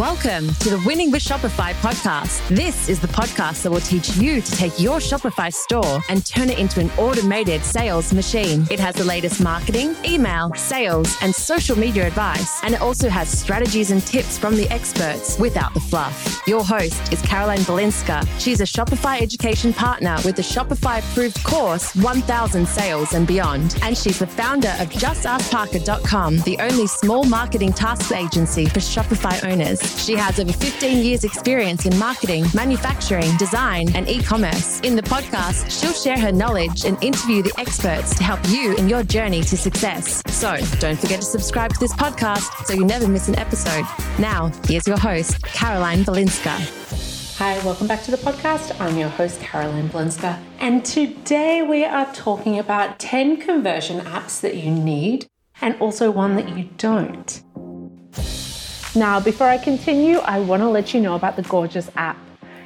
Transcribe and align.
Welcome 0.00 0.54
to 0.60 0.70
the 0.70 0.82
Winning 0.86 1.10
with 1.10 1.22
Shopify 1.22 1.74
podcast. 1.74 2.48
This 2.48 2.88
is 2.88 3.00
the 3.00 3.06
podcast 3.08 3.64
that 3.64 3.70
will 3.70 3.82
teach 3.82 4.16
you 4.16 4.40
to 4.40 4.52
take 4.52 4.80
your 4.80 4.96
Shopify 4.96 5.52
store 5.52 6.00
and 6.08 6.24
turn 6.24 6.48
it 6.48 6.58
into 6.58 6.80
an 6.80 6.90
automated 6.92 7.62
sales 7.62 8.10
machine. 8.14 8.66
It 8.70 8.80
has 8.80 8.94
the 8.94 9.04
latest 9.04 9.42
marketing, 9.42 9.94
email, 10.02 10.54
sales, 10.54 11.14
and 11.20 11.34
social 11.34 11.76
media 11.76 12.06
advice, 12.06 12.64
and 12.64 12.72
it 12.72 12.80
also 12.80 13.10
has 13.10 13.28
strategies 13.28 13.90
and 13.90 14.00
tips 14.00 14.38
from 14.38 14.56
the 14.56 14.66
experts 14.70 15.38
without 15.38 15.74
the 15.74 15.80
fluff. 15.80 16.42
Your 16.46 16.64
host 16.64 17.12
is 17.12 17.20
Caroline 17.20 17.58
Balinska. 17.58 18.26
She's 18.38 18.62
a 18.62 18.64
Shopify 18.64 19.20
education 19.20 19.74
partner 19.74 20.16
with 20.24 20.36
the 20.36 20.40
Shopify 20.40 21.00
approved 21.00 21.44
course 21.44 21.94
1000 21.96 22.66
Sales 22.66 23.12
and 23.12 23.26
Beyond, 23.26 23.78
and 23.82 23.98
she's 23.98 24.20
the 24.20 24.26
founder 24.26 24.74
of 24.78 24.88
JustAskParker.com, 24.88 26.38
the 26.38 26.56
only 26.58 26.86
small 26.86 27.24
marketing 27.24 27.74
task 27.74 28.12
agency 28.12 28.64
for 28.64 28.80
Shopify 28.80 29.44
owners. 29.44 29.89
She 29.96 30.14
has 30.16 30.38
over 30.40 30.52
15 30.52 31.04
years' 31.04 31.24
experience 31.24 31.86
in 31.86 31.96
marketing, 31.98 32.44
manufacturing, 32.54 33.36
design, 33.36 33.94
and 33.94 34.08
e 34.08 34.22
commerce. 34.22 34.80
In 34.80 34.96
the 34.96 35.02
podcast, 35.02 35.70
she'll 35.70 35.92
share 35.92 36.18
her 36.18 36.32
knowledge 36.32 36.84
and 36.84 37.02
interview 37.02 37.42
the 37.42 37.52
experts 37.58 38.16
to 38.16 38.24
help 38.24 38.40
you 38.48 38.76
in 38.76 38.88
your 38.88 39.02
journey 39.02 39.42
to 39.42 39.56
success. 39.56 40.22
So 40.28 40.56
don't 40.78 40.98
forget 40.98 41.20
to 41.20 41.26
subscribe 41.26 41.72
to 41.74 41.80
this 41.80 41.92
podcast 41.92 42.66
so 42.66 42.74
you 42.74 42.84
never 42.84 43.08
miss 43.08 43.28
an 43.28 43.38
episode. 43.38 43.84
Now, 44.18 44.52
here's 44.66 44.86
your 44.86 44.98
host, 44.98 45.42
Caroline 45.42 46.04
Balinska. 46.04 46.80
Hi, 47.38 47.58
welcome 47.64 47.86
back 47.86 48.02
to 48.02 48.10
the 48.10 48.18
podcast. 48.18 48.78
I'm 48.80 48.98
your 48.98 49.08
host, 49.08 49.40
Caroline 49.40 49.88
Balinska, 49.88 50.38
and 50.58 50.84
today 50.84 51.62
we 51.62 51.86
are 51.86 52.12
talking 52.12 52.58
about 52.58 52.98
10 52.98 53.38
conversion 53.38 54.00
apps 54.00 54.42
that 54.42 54.56
you 54.56 54.70
need 54.70 55.26
and 55.62 55.74
also 55.80 56.10
one 56.10 56.36
that 56.36 56.50
you 56.56 56.68
don't. 56.76 57.42
Now, 58.96 59.20
before 59.20 59.46
I 59.46 59.56
continue, 59.56 60.18
I 60.18 60.40
want 60.40 60.62
to 60.62 60.68
let 60.68 60.92
you 60.92 61.00
know 61.00 61.14
about 61.14 61.36
the 61.36 61.42
Gorgias 61.42 61.88
app. 61.94 62.18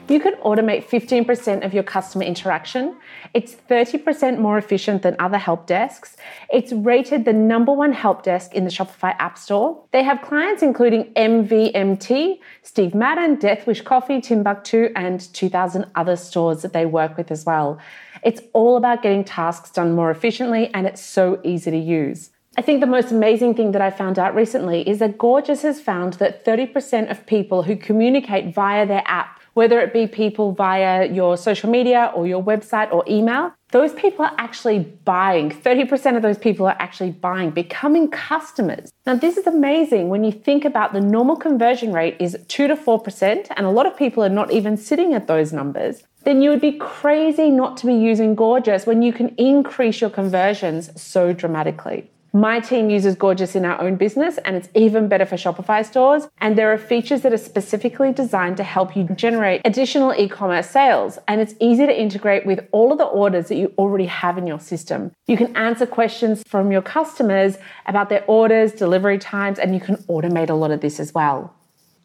You 0.09 0.19
can 0.21 0.35
automate 0.37 0.87
15% 0.87 1.63
of 1.63 1.75
your 1.75 1.83
customer 1.83 2.25
interaction. 2.25 2.97
It's 3.35 3.57
30% 3.69 4.39
more 4.39 4.57
efficient 4.57 5.03
than 5.03 5.17
other 5.19 5.37
help 5.37 5.67
desks. 5.67 6.17
It's 6.51 6.73
rated 6.73 7.27
the 7.27 7.35
number 7.35 7.73
one 7.73 7.93
help 7.93 8.23
desk 8.23 8.55
in 8.55 8.65
the 8.65 8.71
Shopify 8.71 9.15
App 9.19 9.37
Store. 9.37 9.83
They 9.93 10.03
have 10.03 10.23
clients 10.23 10.63
including 10.63 11.13
MVMT, 11.13 12.39
Steve 12.63 12.95
Madden, 12.95 13.35
Death 13.35 13.67
Wish 13.67 13.83
Coffee, 13.83 14.23
Timbuk2, 14.23 14.93
and 14.97 15.21
2,000 15.35 15.85
other 15.95 16.17
stores 16.17 16.63
that 16.63 16.73
they 16.73 16.87
work 16.87 17.19
with 17.19 17.31
as 17.31 17.45
well. 17.45 17.79
It's 18.23 18.41
all 18.55 18.79
about 18.79 19.03
getting 19.03 19.25
tasks 19.25 19.71
done 19.71 19.93
more 19.93 20.11
efficiently 20.11 20.71
and 20.73 20.87
it's 20.87 21.03
so 21.03 21.39
easy 21.45 21.71
to 21.71 21.79
use. 21.79 22.31
I 22.57 22.63
think 22.63 22.79
the 22.81 22.87
most 22.87 23.11
amazing 23.11 23.55
thing 23.55 23.73
that 23.73 23.83
I 23.83 23.91
found 23.91 24.17
out 24.17 24.33
recently 24.33 24.89
is 24.89 25.01
that 25.01 25.19
Gorgias 25.19 25.63
has 25.63 25.81
found 25.81 26.15
that 26.15 26.45
30% 26.45 27.11
of 27.11 27.27
people 27.27 27.65
who 27.65 27.75
communicate 27.75 28.55
via 28.55 28.87
their 28.87 29.03
app, 29.07 29.41
whether 29.55 29.81
it 29.81 29.93
be 29.93 30.07
people 30.07 30.53
via 30.53 31.11
your 31.11 31.37
social 31.37 31.69
media 31.69 32.13
or 32.15 32.29
your 32.29 32.41
website 32.43 32.93
or 32.93 33.03
email, 33.09 33.53
those 33.73 33.93
people 33.95 34.25
are 34.25 34.35
actually 34.39 34.79
buying. 35.05 35.51
30% 35.51 36.15
of 36.15 36.23
those 36.23 36.39
people 36.39 36.65
are 36.67 36.77
actually 36.79 37.11
buying, 37.11 37.51
becoming 37.51 38.09
customers. 38.09 38.93
Now, 39.05 39.17
this 39.17 39.37
is 39.37 39.49
amazing 39.49 40.09
when 40.09 40.23
you 40.23 40.31
think 40.31 40.65
about 40.65 40.93
the 40.93 41.01
normal 41.01 41.35
conversion 41.35 41.93
rate 41.93 42.17
is 42.21 42.39
2 42.47 42.69
to 42.69 42.77
4%, 42.77 43.49
and 43.57 43.67
a 43.67 43.71
lot 43.71 43.87
of 43.87 43.97
people 43.97 44.23
are 44.23 44.29
not 44.29 44.53
even 44.53 44.77
sitting 44.77 45.13
at 45.13 45.27
those 45.27 45.53
numbers. 45.53 46.05
Then 46.23 46.41
you 46.41 46.51
would 46.51 46.61
be 46.61 46.79
crazy 46.79 47.51
not 47.51 47.77
to 47.79 47.87
be 47.87 47.95
using 47.95 48.37
Gorgias 48.37 48.87
when 48.87 49.03
you 49.03 49.13
can 49.13 49.35
increase 49.39 50.01
your 50.01 50.11
conversions 50.11 50.91
so 51.01 51.33
dramatically. 51.33 52.11
My 52.37 52.59
team 52.59 52.91
uses 52.91 53.15
Gorgias 53.15 53.55
in 53.55 53.65
our 53.65 53.81
own 53.81 53.95
business, 53.95 54.39
and 54.39 54.57
it's 54.57 54.69
even 54.75 55.07
better 55.07 55.25
for 55.25 55.37
Shopify 55.37 55.87
stores. 55.87 56.27
And 56.41 56.59
there 56.59 56.73
are 56.73 56.79
features 56.79 57.21
that 57.21 57.33
are 57.33 57.37
specifically 57.39 58.13
designed 58.13 58.57
to 58.57 58.65
help 58.65 58.97
you 58.97 59.05
generate 59.15 59.61
additional 59.65 60.13
e 60.13 60.29
commerce 60.29 60.69
sales. 60.69 61.17
And 61.29 61.41
it's 61.41 61.55
easy 61.61 61.87
to 61.87 61.97
integrate 61.97 62.45
with 62.45 62.67
all 62.73 62.91
of 62.91 62.99
the 62.99 63.05
orders 63.05 63.47
that 63.51 63.55
you 63.55 63.73
already 63.79 64.07
have 64.07 64.37
in 64.37 64.49
your 64.49 64.59
system. 64.59 65.13
You 65.29 65.37
can 65.37 65.57
answer 65.57 65.87
questions 65.87 66.43
from 66.49 66.73
your 66.73 66.83
customers 66.83 67.57
about 67.87 68.09
their 68.09 68.25
orders, 68.27 68.73
delivery 68.73 69.19
times, 69.19 69.61
and 69.61 69.73
you 69.73 69.81
can 69.81 69.99
automate 70.09 70.51
a 70.51 70.55
lot 70.55 70.73
of 70.73 70.81
this 70.81 70.99
as 70.99 71.15
well. 71.15 71.55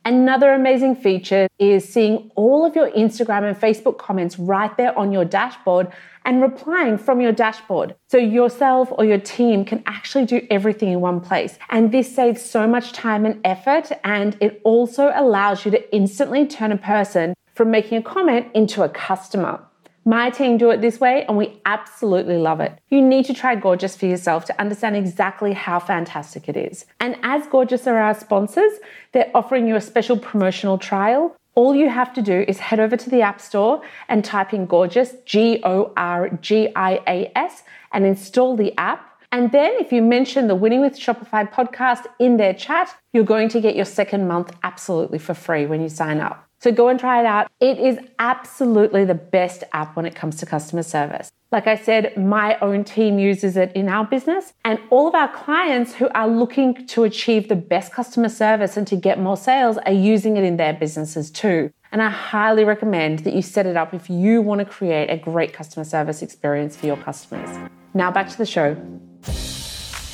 Another 0.05 0.53
amazing 0.53 0.95
feature 0.95 1.47
is 1.59 1.87
seeing 1.87 2.31
all 2.35 2.65
of 2.65 2.75
your 2.75 2.89
Instagram 2.91 3.43
and 3.43 3.59
Facebook 3.59 3.97
comments 3.97 4.39
right 4.39 4.75
there 4.77 4.97
on 4.97 5.11
your 5.11 5.25
dashboard 5.25 5.91
and 6.25 6.41
replying 6.41 6.97
from 6.97 7.21
your 7.21 7.31
dashboard. 7.31 7.95
So 8.07 8.17
yourself 8.17 8.89
or 8.91 9.05
your 9.05 9.19
team 9.19 9.65
can 9.65 9.83
actually 9.85 10.25
do 10.25 10.45
everything 10.49 10.91
in 10.91 11.01
one 11.01 11.19
place. 11.19 11.57
And 11.69 11.91
this 11.91 12.13
saves 12.13 12.41
so 12.41 12.67
much 12.67 12.93
time 12.93 13.25
and 13.25 13.39
effort. 13.43 13.91
And 14.03 14.37
it 14.39 14.61
also 14.63 15.11
allows 15.13 15.65
you 15.65 15.71
to 15.71 15.95
instantly 15.95 16.47
turn 16.47 16.71
a 16.71 16.77
person 16.77 17.33
from 17.53 17.71
making 17.71 17.97
a 17.97 18.01
comment 18.01 18.47
into 18.53 18.83
a 18.83 18.89
customer. 18.89 19.61
My 20.09 20.31
team 20.31 20.57
do 20.57 20.71
it 20.71 20.81
this 20.81 20.99
way 20.99 21.23
and 21.27 21.37
we 21.37 21.61
absolutely 21.67 22.37
love 22.37 22.61
it. 22.61 22.75
You 22.89 22.99
need 22.99 23.25
to 23.25 23.33
try 23.35 23.53
Gorgias 23.53 23.95
for 23.95 24.07
yourself 24.07 24.43
to 24.45 24.59
understand 24.59 24.95
exactly 24.95 25.53
how 25.53 25.77
fantastic 25.77 26.49
it 26.49 26.57
is. 26.57 26.87
And 26.99 27.15
as 27.21 27.45
Gorgias 27.45 27.85
are 27.85 27.99
our 27.99 28.15
sponsors, 28.15 28.71
they're 29.11 29.29
offering 29.35 29.67
you 29.67 29.75
a 29.75 29.81
special 29.81 30.17
promotional 30.17 30.79
trial. 30.79 31.35
All 31.53 31.75
you 31.75 31.89
have 31.89 32.11
to 32.15 32.23
do 32.23 32.43
is 32.47 32.57
head 32.57 32.79
over 32.79 32.97
to 32.97 33.07
the 33.07 33.21
App 33.21 33.39
Store 33.39 33.83
and 34.07 34.25
type 34.25 34.51
in 34.51 34.65
Gorgias, 34.65 35.13
G 35.25 35.61
O 35.63 35.93
R 35.95 36.29
G 36.41 36.69
I 36.75 37.03
A 37.05 37.31
S, 37.35 37.61
and 37.91 38.03
install 38.03 38.57
the 38.57 38.75
app. 38.79 39.21
And 39.31 39.51
then, 39.51 39.73
if 39.73 39.91
you 39.91 40.01
mention 40.01 40.47
the 40.47 40.55
Winning 40.55 40.81
with 40.81 40.97
Shopify 40.97 41.47
podcast 41.51 42.07
in 42.17 42.37
their 42.37 42.55
chat, 42.55 42.97
you're 43.13 43.23
going 43.23 43.49
to 43.49 43.61
get 43.61 43.75
your 43.75 43.85
second 43.85 44.27
month 44.27 44.55
absolutely 44.63 45.19
for 45.19 45.35
free 45.35 45.67
when 45.67 45.81
you 45.83 45.89
sign 45.89 46.19
up. 46.19 46.48
So 46.61 46.71
go 46.71 46.89
and 46.89 46.99
try 46.99 47.21
it 47.21 47.25
out. 47.25 47.49
It 47.59 47.79
is 47.79 47.97
absolutely 48.19 49.05
the 49.05 49.15
best 49.15 49.63
app 49.71 49.95
when 49.95 50.05
it 50.05 50.13
comes 50.13 50.35
to 50.37 50.45
customer 50.45 50.83
service. 50.83 51.31
Like 51.51 51.67
I 51.67 51.75
said, 51.75 52.15
my 52.17 52.59
own 52.59 52.83
team 52.83 53.17
uses 53.17 53.57
it 53.57 53.71
in 53.73 53.89
our 53.89 54.05
business, 54.05 54.53
and 54.63 54.79
all 54.91 55.07
of 55.07 55.15
our 55.15 55.29
clients 55.29 55.95
who 55.95 56.09
are 56.09 56.27
looking 56.27 56.85
to 56.87 57.05
achieve 57.05 57.47
the 57.47 57.55
best 57.55 57.91
customer 57.91 58.29
service 58.29 58.77
and 58.77 58.85
to 58.87 58.95
get 58.95 59.19
more 59.19 59.37
sales 59.37 59.77
are 59.77 59.91
using 59.91 60.37
it 60.37 60.43
in 60.43 60.57
their 60.57 60.73
businesses 60.73 61.31
too. 61.31 61.71
And 61.91 62.03
I 62.03 62.09
highly 62.09 62.65
recommend 62.65 63.19
that 63.19 63.33
you 63.33 63.41
set 63.41 63.65
it 63.65 63.75
up 63.75 63.95
if 63.95 64.09
you 64.09 64.41
want 64.41 64.59
to 64.59 64.65
create 64.65 65.09
a 65.09 65.17
great 65.17 65.53
customer 65.53 65.85
service 65.85 66.21
experience 66.21 66.75
for 66.75 66.85
your 66.85 66.97
customers. 66.97 67.49
Now 67.95 68.11
back 68.11 68.29
to 68.29 68.37
the 68.37 68.45
show. 68.45 68.77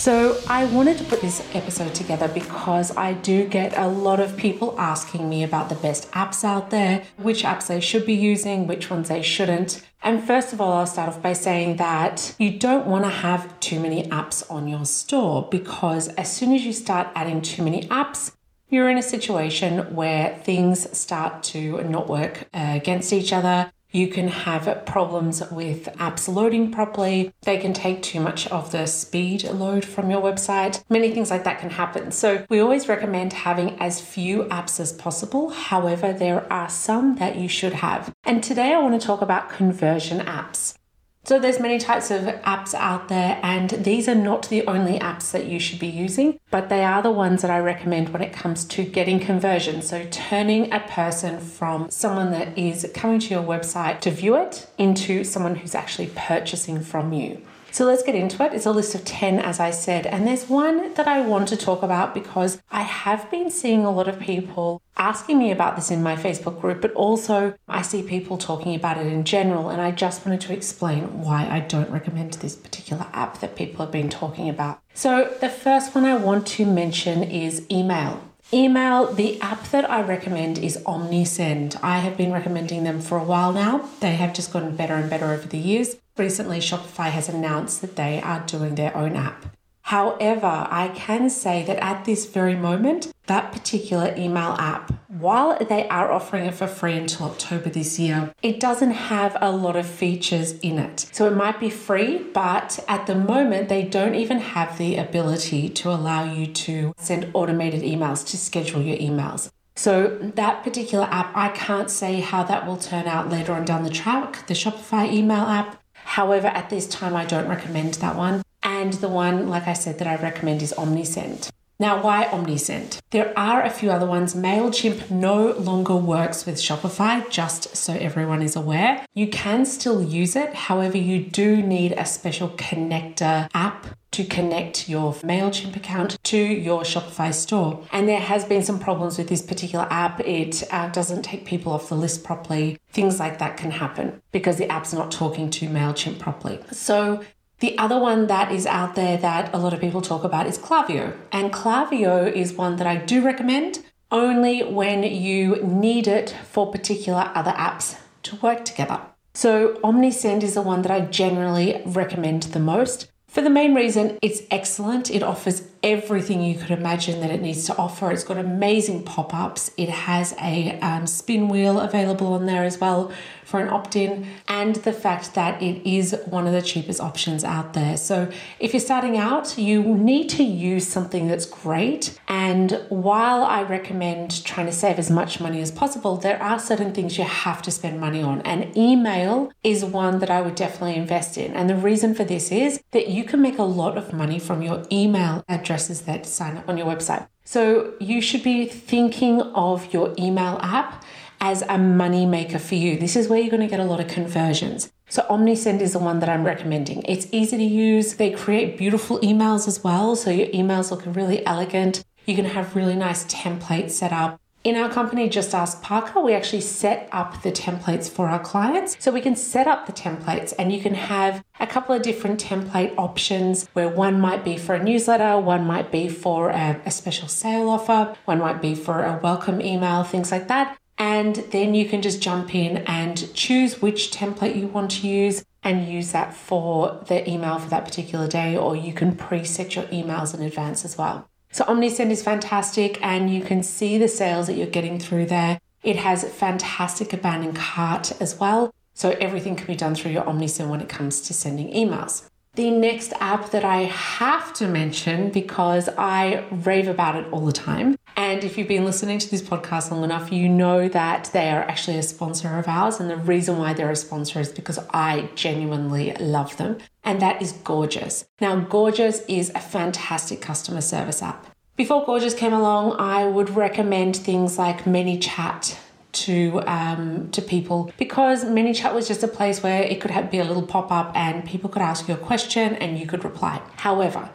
So, 0.05 0.39
I 0.47 0.66
wanted 0.66 0.99
to 0.99 1.03
put 1.05 1.19
this 1.19 1.43
episode 1.55 1.95
together 1.95 2.27
because 2.27 2.95
I 2.95 3.13
do 3.13 3.47
get 3.47 3.75
a 3.75 3.88
lot 3.88 4.19
of 4.19 4.38
people 4.38 4.79
asking 4.79 5.27
me 5.27 5.43
about 5.43 5.67
the 5.67 5.73
best 5.73 6.11
apps 6.11 6.43
out 6.43 6.69
there, 6.69 7.01
which 7.17 7.41
apps 7.41 7.66
they 7.66 7.79
should 7.79 8.05
be 8.05 8.13
using, 8.13 8.67
which 8.67 8.91
ones 8.91 9.09
they 9.09 9.23
shouldn't. 9.23 9.83
And 10.03 10.23
first 10.23 10.53
of 10.53 10.61
all, 10.61 10.73
I'll 10.73 10.85
start 10.85 11.09
off 11.09 11.23
by 11.23 11.33
saying 11.33 11.77
that 11.77 12.35
you 12.38 12.51
don't 12.51 12.85
want 12.85 13.05
to 13.05 13.09
have 13.09 13.59
too 13.59 13.79
many 13.79 14.03
apps 14.09 14.47
on 14.51 14.67
your 14.67 14.85
store 14.85 15.47
because 15.49 16.09
as 16.09 16.31
soon 16.31 16.53
as 16.53 16.63
you 16.63 16.72
start 16.72 17.07
adding 17.16 17.41
too 17.41 17.63
many 17.63 17.87
apps, 17.87 18.35
you're 18.69 18.89
in 18.89 18.99
a 18.99 19.01
situation 19.01 19.95
where 19.95 20.35
things 20.43 20.95
start 20.95 21.41
to 21.45 21.81
not 21.81 22.07
work 22.07 22.47
uh, 22.53 22.73
against 22.75 23.11
each 23.11 23.33
other. 23.33 23.72
You 23.95 24.09
can 24.09 24.28
have 24.28 24.85
problems 24.85 25.41
with 25.50 25.85
apps 25.95 26.28
loading 26.28 26.69
properly. 26.69 27.31
They 27.44 27.57
can 27.57 27.72
take 27.72 28.01
too 28.01 28.19
much 28.19 28.45
of 28.47 28.73
the 28.73 28.88
speed 28.88 29.45
load 29.45 29.85
from 29.85 30.11
your 30.11 30.22
website. 30.22 30.83
Many 30.89 31.11
things 31.11 31.31
like 31.31 31.45
that 31.45 31.59
can 31.59 31.69
happen. 31.69 32.11
So, 32.11 32.45
we 32.50 32.59
always 32.59 32.89
recommend 32.89 33.31
having 33.31 33.79
as 33.79 34.01
few 34.01 34.44
apps 34.51 34.81
as 34.81 34.91
possible. 34.91 35.51
However, 35.51 36.11
there 36.11 36.51
are 36.51 36.67
some 36.67 37.16
that 37.19 37.38
you 37.38 37.47
should 37.47 37.72
have. 37.72 38.13
And 38.25 38.44
today 38.44 38.73
I 38.73 38.81
want 38.81 39.00
to 39.00 39.07
talk 39.07 39.22
about 39.22 39.50
conversion 39.50 40.19
apps. 40.19 40.78
So 41.25 41.40
there's 41.40 41.59
many 41.59 41.80
types 41.80 42.12
of 42.12 42.22
apps 42.22 42.75
out 42.75 43.08
there 43.08 43.40
and 43.41 43.72
these 43.72 44.08
are 44.08 44.13
not 44.13 44.47
the 44.50 44.63
only 44.68 45.00
apps 45.00 45.31
that 45.31 45.47
you 45.47 45.59
should 45.59 45.80
be 45.80 45.88
using, 45.88 46.40
but 46.52 46.70
they 46.70 46.84
are 46.84 47.02
the 47.02 47.09
ones 47.09 47.41
that 47.41 47.49
I 47.49 47.58
recommend 47.58 48.09
when 48.09 48.22
it 48.22 48.32
comes 48.32 48.64
to 48.66 48.84
getting 48.84 49.20
conversion. 49.20 49.82
So 49.82 50.05
turning 50.11 50.72
a 50.72 50.82
person 50.82 51.40
from 51.40 51.90
someone 51.90 52.29
that 52.29 52.55
is 52.55 52.88
coming 52.94 53.20
to 53.22 53.34
your 53.34 53.41
website 53.41 54.02
to 54.02 54.11
view 54.11 54.35
it 54.35 54.67
into 54.78 55.23
someone 55.23 55.55
who's 55.55 55.73
actually 55.73 56.11
purchasing 56.16 56.79
from 56.79 57.11
you. 57.11 57.41
So 57.75 57.83
let's 57.83 58.03
get 58.03 58.16
into 58.16 58.41
it. 58.41 58.53
It's 58.53 58.66
a 58.66 58.72
list 58.72 58.95
of 58.95 59.03
10, 59.03 59.37
as 59.37 59.59
I 59.59 59.72
said. 59.72 60.05
And 60.05 60.25
there's 60.25 60.47
one 60.47 60.93
that 60.93 61.09
I 61.09 61.19
want 61.19 61.49
to 61.49 61.57
talk 61.57 61.83
about 61.83 62.13
because 62.13 62.61
I 62.72 62.83
have 62.83 63.29
been 63.29 63.51
seeing 63.51 63.83
a 63.83 63.91
lot 63.91 64.07
of 64.07 64.17
people 64.17 64.81
asking 64.95 65.39
me 65.39 65.51
about 65.51 65.75
this 65.75 65.91
in 65.91 66.01
my 66.01 66.16
Facebook 66.16 66.61
group, 66.61 66.79
but 66.79 66.93
also 66.93 67.53
I 67.67 67.81
see 67.81 68.01
people 68.01 68.37
talking 68.37 68.75
about 68.75 68.95
it 68.97 69.07
in 69.07 69.25
general. 69.25 69.67
And 69.67 69.81
I 69.81 69.91
just 69.91 70.25
wanted 70.25 70.39
to 70.39 70.53
explain 70.53 71.19
why 71.19 71.49
I 71.49 71.59
don't 71.59 71.89
recommend 71.89 72.35
this 72.35 72.55
particular 72.55 73.07
app 73.11 73.41
that 73.41 73.57
people 73.57 73.83
have 73.83 73.91
been 73.91 74.09
talking 74.09 74.47
about. 74.47 74.79
So 74.93 75.35
the 75.41 75.49
first 75.49 75.93
one 75.93 76.05
I 76.05 76.16
want 76.16 76.47
to 76.47 76.66
mention 76.66 77.23
is 77.23 77.66
email. 77.69 78.23
Email, 78.53 79.12
the 79.12 79.42
app 79.42 79.70
that 79.72 79.90
I 79.90 80.03
recommend 80.03 80.59
is 80.59 80.78
OmniSend. 80.86 81.80
I 81.82 81.97
have 81.97 82.16
been 82.16 82.32
recommending 82.32 82.84
them 82.84 83.02
for 83.02 83.18
a 83.18 83.24
while 83.24 83.52
now. 83.52 83.90
They 84.02 84.16
have 84.16 84.36
just 84.36 84.53
gotten 84.53 84.76
better 84.76 84.94
and 84.94 85.09
better 85.09 85.32
over 85.32 85.47
the 85.47 85.58
years. 85.58 85.96
Recently, 86.16 86.59
Shopify 86.59 87.09
has 87.09 87.28
announced 87.28 87.82
that 87.82 87.96
they 87.96 88.22
are 88.22 88.46
doing 88.46 88.76
their 88.76 88.96
own 88.96 89.16
app. 89.16 89.46
However, 89.82 90.68
I 90.70 90.92
can 90.96 91.30
say 91.32 91.64
that 91.66 91.78
at 91.78 92.06
this 92.06 92.28
very 92.28 92.56
moment, 92.56 93.12
that 93.26 93.52
particular 93.52 94.14
email 94.16 94.56
app 94.59 94.94
while 95.20 95.58
they 95.58 95.88
are 95.88 96.12
offering 96.12 96.46
it 96.46 96.53
for 96.53 96.67
free 96.67 96.94
until 96.94 97.28
October 97.28 97.70
this 97.70 97.97
year, 97.97 98.34
it 98.41 98.59
doesn't 98.59 98.91
have 98.91 99.38
a 99.40 99.52
lot 99.52 99.76
of 99.76 99.85
features 99.85 100.53
in 100.59 100.78
it. 100.78 101.06
So 101.12 101.28
it 101.28 101.35
might 101.35 101.59
be 101.59 101.70
free, 101.70 102.17
but 102.34 102.84
at 102.88 103.08
the 103.08 103.16
moment, 103.16 103.70
they 103.70 103.84
don't 103.84 104.16
even 104.16 104.40
have 104.40 104.78
the 104.78 104.97
ability 104.97 105.70
to 105.70 105.90
allow 105.90 106.23
you 106.23 106.47
to 106.47 106.94
send 106.97 107.32
automated 107.34 107.82
emails 107.82 108.28
to 108.28 108.38
schedule 108.38 108.82
your 108.82 108.97
emails. 108.97 109.50
So, 109.78 110.17
that 110.35 110.64
particular 110.64 111.06
app, 111.12 111.35
I 111.35 111.50
can't 111.50 111.91
say 111.91 112.22
how 112.22 112.44
that 112.44 112.66
will 112.66 112.78
turn 112.78 113.08
out 113.08 113.29
later 113.29 113.52
on 113.52 113.66
down 113.66 113.84
the 113.84 113.90
track, 113.90 114.47
the 114.47 114.53
Shopify 114.53 115.11
email 115.11 115.44
app. 115.44 115.82
However, 115.94 116.47
at 116.47 116.70
this 116.70 116.88
time, 116.88 117.14
I 117.14 117.26
don't 117.26 117.50
recommend 117.50 117.96
that 117.96 118.16
one. 118.16 118.41
And 118.64 118.94
the 118.94 119.09
one, 119.09 119.50
like 119.50 119.68
I 119.68 119.73
said, 119.73 120.00
that 120.00 120.08
I 120.08 120.16
recommend 120.16 120.61
is 120.61 120.73
Omnisend. 120.78 121.52
Now, 121.77 122.01
why 122.01 122.25
Omnisend? 122.25 122.99
There 123.11 123.37
are 123.37 123.61
a 123.61 123.69
few 123.69 123.91
other 123.91 124.05
ones. 124.05 124.33
MailChimp 124.33 125.11
no 125.11 125.51
longer 125.51 125.95
works 125.95 126.45
with 126.45 126.55
Shopify, 126.55 127.29
just 127.29 127.75
so 127.75 127.93
everyone 127.93 128.41
is 128.41 128.55
aware. 128.55 129.05
You 129.13 129.27
can 129.27 129.66
still 129.66 130.01
use 130.01 130.37
it, 130.37 130.53
however, 130.53 130.97
you 130.97 131.19
do 131.19 131.61
need 131.61 131.91
a 131.93 132.05
special 132.05 132.49
connector 132.49 133.49
app 133.53 133.87
to 134.16 134.23
connect 134.23 134.87
your 134.87 135.13
MailChimp 135.16 135.75
account 135.75 136.17
to 136.23 136.37
your 136.37 136.83
Shopify 136.83 137.33
store. 137.33 137.83
And 137.91 138.07
there 138.07 138.22
has 138.22 138.45
been 138.45 138.63
some 138.63 138.79
problems 138.79 139.17
with 139.17 139.27
this 139.27 139.41
particular 139.41 139.85
app. 139.89 140.22
It 140.22 140.63
uh, 140.72 140.87
doesn't 140.87 141.23
take 141.23 141.43
people 141.43 141.73
off 141.73 141.89
the 141.89 141.95
list 141.95 142.23
properly. 142.23 142.79
Things 142.93 143.19
like 143.19 143.39
that 143.39 143.57
can 143.57 143.72
happen 143.72 144.22
because 144.31 144.55
the 144.55 144.72
app's 144.72 144.93
not 144.93 145.11
talking 145.11 145.49
to 145.49 145.67
MailChimp 145.67 146.19
properly. 146.19 146.61
So 146.72 147.25
the 147.59 147.78
other 147.78 147.97
one 147.97 148.28
that 148.28 148.52
is 148.52 148.66
out 148.66 148.96
there 148.96 149.17
that 149.17 149.53
a 149.53 149.57
lot 149.57 149.73
of 149.73 149.79
people 149.79 150.02
talk 150.02 150.23
about 150.23 150.47
is 150.47 150.57
Klaviyo. 150.57 151.17
And 151.31 151.53
Klaviyo 151.53 152.31
is 152.31 152.53
one 152.53 152.75
that 152.78 152.87
I 152.87 152.97
do 152.97 153.22
recommend 153.22 153.84
only 154.11 154.63
when 154.63 155.03
you 155.03 155.61
need 155.63 156.07
it 156.07 156.35
for 156.43 156.72
particular 156.72 157.31
other 157.34 157.52
apps 157.52 157.97
to 158.23 158.35
work 158.37 158.66
together. 158.66 159.02
So 159.34 159.75
Omnisend 159.84 160.43
is 160.43 160.53
the 160.53 160.61
one 160.61 160.81
that 160.84 160.91
I 160.91 161.02
generally 161.02 161.81
recommend 161.85 162.43
the 162.43 162.59
most. 162.59 163.11
For 163.35 163.41
the 163.41 163.49
main 163.49 163.76
reason, 163.76 164.17
it's 164.22 164.43
excellent. 164.49 165.11
It 165.11 165.22
offers 165.22 165.67
everything 165.84 166.41
you 166.41 166.58
could 166.58 166.72
imagine 166.72 167.20
that 167.20 167.32
it 167.32 167.41
needs 167.41 167.66
to 167.66 167.76
offer. 167.76 168.09
It's 168.09 168.23
got 168.23 168.37
amazing 168.37 169.03
pop 169.03 169.34
ups. 169.34 169.72
It 169.76 169.90
has 169.90 170.34
a 170.41 170.79
um, 170.79 171.05
spin 171.05 171.49
wheel 171.49 171.82
available 171.82 172.32
on 172.32 172.46
there 172.46 172.64
as 172.64 172.79
well 172.79 173.11
for 173.43 173.59
an 173.59 173.70
opt 173.70 173.96
in, 173.96 174.26
and 174.47 174.76
the 174.78 174.91
fact 174.91 175.35
that 175.35 175.61
it 175.61 175.87
is 175.87 176.16
one 176.26 176.47
of 176.47 176.53
the 176.53 176.64
cheapest 176.64 176.99
options 176.99 177.43
out 177.43 177.73
there. 177.73 177.96
So, 177.96 178.32
if 178.59 178.73
you're 178.73 178.79
starting 178.79 179.17
out, 179.17 179.55
you 179.55 179.84
need 179.84 180.29
to 180.29 180.43
use 180.43 180.87
something 180.87 181.28
that's 181.28 181.46
great. 181.46 182.20
And 182.28 182.84
while 182.90 183.43
I 183.43 183.61
recommend 183.61 184.43
trying 184.43 184.66
to 184.66 184.72
save 184.72 184.97
as 184.97 185.11
much 185.11 185.40
money 185.40 185.61
as 185.61 185.72
possible, 185.72 186.17
there 186.17 186.41
are 186.41 186.58
certain 186.58 186.91
things 186.91 187.20
you 187.20 187.23
have 187.23 187.61
to 187.61 187.70
spend 187.70 187.99
money 187.99 188.23
on, 188.23 188.41
and 188.41 188.76
email 188.76 189.52
is 189.64 189.85
one 189.85 190.17
that 190.20 190.32
I 190.32 190.41
would 190.41 190.55
definitely 190.55 190.96
invest 190.96 191.37
in. 191.37 191.53
And 191.53 191.70
the 191.70 191.76
reason 191.76 192.16
for 192.16 192.23
this 192.23 192.52
is 192.52 192.82
that 192.91 193.09
you 193.09 193.24
can 193.25 193.41
make 193.41 193.57
a 193.57 193.63
lot 193.63 193.97
of 193.97 194.13
money 194.13 194.39
from 194.39 194.61
your 194.61 194.83
email 194.91 195.43
addresses 195.49 196.01
that 196.01 196.25
sign 196.25 196.57
up 196.57 196.69
on 196.69 196.77
your 196.77 196.87
website. 196.87 197.27
So, 197.43 197.93
you 197.99 198.22
should 198.22 198.43
be 198.43 198.66
thinking 198.66 199.41
of 199.41 199.93
your 199.93 200.13
email 200.17 200.57
app 200.61 201.03
as 201.41 201.63
a 201.69 201.77
money 201.77 202.25
maker 202.25 202.59
for 202.59 202.75
you. 202.75 202.97
This 202.97 203.16
is 203.16 203.27
where 203.27 203.39
you're 203.39 203.51
going 203.51 203.61
to 203.61 203.67
get 203.67 203.79
a 203.79 203.83
lot 203.83 203.99
of 203.99 204.07
conversions. 204.07 204.91
So 205.09 205.22
Omnisend 205.29 205.81
is 205.81 205.93
the 205.93 205.99
one 205.99 206.19
that 206.19 206.29
I'm 206.29 206.43
recommending. 206.43 207.03
It's 207.03 207.27
easy 207.31 207.57
to 207.57 207.63
use. 207.63 208.16
They 208.16 208.31
create 208.31 208.77
beautiful 208.77 209.19
emails 209.19 209.67
as 209.67 209.83
well. 209.83 210.16
So 210.16 210.31
your 210.31 210.47
emails 210.47 210.89
look 210.89 211.03
really 211.05 211.45
elegant. 211.45 212.03
You 212.25 212.35
can 212.35 212.45
have 212.45 212.75
really 212.75 212.95
nice 212.95 213.25
templates 213.25 213.91
set 213.91 214.11
up. 214.11 214.41
In 214.66 214.76
our 214.78 214.90
company, 214.90 215.29
Just 215.29 215.53
Ask 215.53 215.84
Parker, 215.84 216.20
we 216.20 216.34
actually 216.34 216.62
set 216.62 217.08
up 217.12 217.44
the 217.44 217.52
templates 217.52 218.09
for 218.09 218.29
our 218.29 218.40
clients. 218.40 218.97
So 219.00 219.12
we 219.12 219.22
can 219.22 219.35
set 219.35 219.67
up 219.67 219.85
the 219.85 219.94
templates 219.94 220.56
and 220.58 220.73
you 220.73 220.82
can 220.82 220.96
have 220.96 221.44
a 221.59 221.67
couple 221.67 221.94
of 221.94 222.02
different 222.02 222.44
template 222.44 222.91
options 222.97 223.70
where 223.73 223.88
one 223.88 224.20
might 224.20 224.44
be 224.44 224.58
for 224.58 224.73
a 224.73 224.84
newsletter, 224.84 225.40
one 225.40 225.67
might 225.67 225.91
be 225.91 226.09
for 226.09 226.50
a, 226.50 226.82
a 226.84 226.90
special 226.90 227.28
sale 227.28 227.70
offer, 227.70 228.16
one 228.26 228.40
might 228.40 228.59
be 228.59 228.73
for 228.73 229.03
a 229.03 229.20
welcome 229.22 229.62
email, 229.62 230.03
things 230.03 230.32
like 230.32 230.47
that. 230.47 230.79
And 230.97 231.35
then 231.52 231.76
you 231.76 231.88
can 231.88 232.02
just 232.02 232.20
jump 232.20 232.56
in 232.56 232.78
and 232.88 233.32
choose 233.35 233.84
which 233.84 234.09
template 234.09 234.56
you 234.56 234.66
want 234.66 234.90
to 234.91 235.08
use 235.08 235.46
and 235.61 235.88
use 235.88 236.11
that 236.14 236.34
for 236.34 237.03
the 237.08 237.29
email 237.29 237.59
for 237.59 237.70
that 237.70 237.85
particular 237.85 238.28
day, 238.28 238.58
or 238.58 238.76
you 238.76 238.94
can 238.94 239.16
preset 239.16 239.76
your 239.76 239.85
emails 239.85 240.34
in 240.34 240.41
advance 240.41 240.84
as 240.84 240.97
well. 240.97 241.29
So 241.52 241.64
Omnisend 241.66 242.09
is 242.12 242.24
fantastic 242.24 243.02
and 243.02 243.30
you 243.30 243.42
can 243.42 243.64
see 243.64 243.97
the 243.97 244.08
sales 244.08 244.47
that 244.47 244.56
you're 244.56 244.68
getting 244.68 245.00
through 245.00 245.28
there. 245.28 245.59
It 245.84 245.97
has 245.97 246.24
fantastic 246.24 247.14
abandoned 247.14 247.56
cart 247.56 248.12
as 248.20 248.40
well. 248.40 248.74
So 248.94 249.12
everything 249.22 249.56
can 249.56 249.68
be 249.68 249.76
done 249.76 249.96
through 249.96 250.12
your 250.12 250.24
Omnisend 250.24 250.70
when 250.70 250.82
it 250.82 250.90
comes 250.90 251.22
to 251.22 251.34
sending 251.34 251.72
emails. 251.74 252.30
The 252.55 252.72
next 252.72 253.11
app 253.19 253.52
that 253.52 253.66
I 253.66 253.81
have 253.81 254.53
to 254.53 254.67
mention 254.69 255.29
because 255.29 255.90
I 255.97 256.46
rave 256.50 256.88
about 256.88 257.17
it 257.17 257.27
all 257.34 257.46
the 257.46 257.51
time. 257.51 257.98
And 258.15 258.46
if 258.46 258.57
you've 258.57 258.69
been 258.69 258.86
listening 258.86 259.19
to 259.19 259.29
this 259.29 259.41
podcast 259.41 259.91
long 259.91 260.05
enough, 260.05 260.31
you 260.31 260.48
know 260.48 260.88
that 260.88 261.29
they 261.34 261.50
are 261.50 261.63
actually 261.63 261.98
a 261.98 262.03
sponsor 262.03 262.57
of 262.57 262.69
ours. 262.69 263.01
And 263.01 263.10
the 263.10 263.17
reason 263.17 263.57
why 263.57 263.74
they're 263.74 263.91
a 263.91 263.96
sponsor 263.96 264.39
is 264.39 264.53
because 264.53 264.79
I 264.91 265.29
genuinely 265.36 266.13
love 266.13 266.55
them. 266.55 266.77
And 267.03 267.22
that 267.22 267.41
is 267.41 267.51
Gorgias. 267.51 268.24
Now, 268.39 268.55
Gorgias 268.55 269.19
is 269.27 269.50
a 269.50 269.60
fantastic 269.60 270.39
customer 270.39 270.79
service 270.79 271.22
app. 271.22 271.46
Before 271.75 272.05
Gorgias 272.05 272.36
came 272.36 272.53
along, 272.53 272.93
I 272.93 273.25
would 273.25 273.50
recommend 273.50 274.15
things 274.15 274.58
like 274.58 274.86
ManyChat 274.86 275.77
to 276.15 276.62
um, 276.65 277.29
to 277.32 277.41
people 277.41 277.91
because 277.98 278.44
ManyChat 278.46 278.94
was 278.94 279.08
just 279.08 279.24
a 279.24 279.27
place 279.27 279.62
where 279.62 279.84
it 279.84 280.01
could 280.01 280.12
have, 280.12 280.32
be 280.32 280.39
a 280.39 280.44
little 280.44 280.63
pop 280.63 280.91
up 280.91 281.15
and 281.15 281.46
people 281.46 281.70
could 281.70 281.82
ask 281.82 282.08
you 282.08 282.13
a 282.13 282.17
question 282.17 282.75
and 282.75 282.98
you 282.98 283.06
could 283.06 283.24
reply. 283.24 283.62
However, 283.77 284.29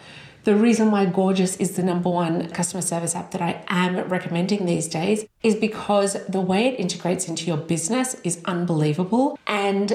the 0.44 0.56
reason 0.56 0.90
why 0.90 1.04
Gorgias 1.04 1.56
is 1.56 1.76
the 1.76 1.82
number 1.82 2.08
one 2.08 2.48
customer 2.50 2.80
service 2.80 3.14
app 3.14 3.30
that 3.32 3.42
I 3.42 3.62
am 3.68 4.08
recommending 4.08 4.64
these 4.64 4.88
days 4.88 5.26
is 5.42 5.54
because 5.54 6.16
the 6.26 6.40
way 6.40 6.68
it 6.68 6.80
integrates 6.80 7.28
into 7.28 7.44
your 7.46 7.58
business 7.58 8.16
is 8.24 8.40
unbelievable. 8.46 9.38
And 9.46 9.92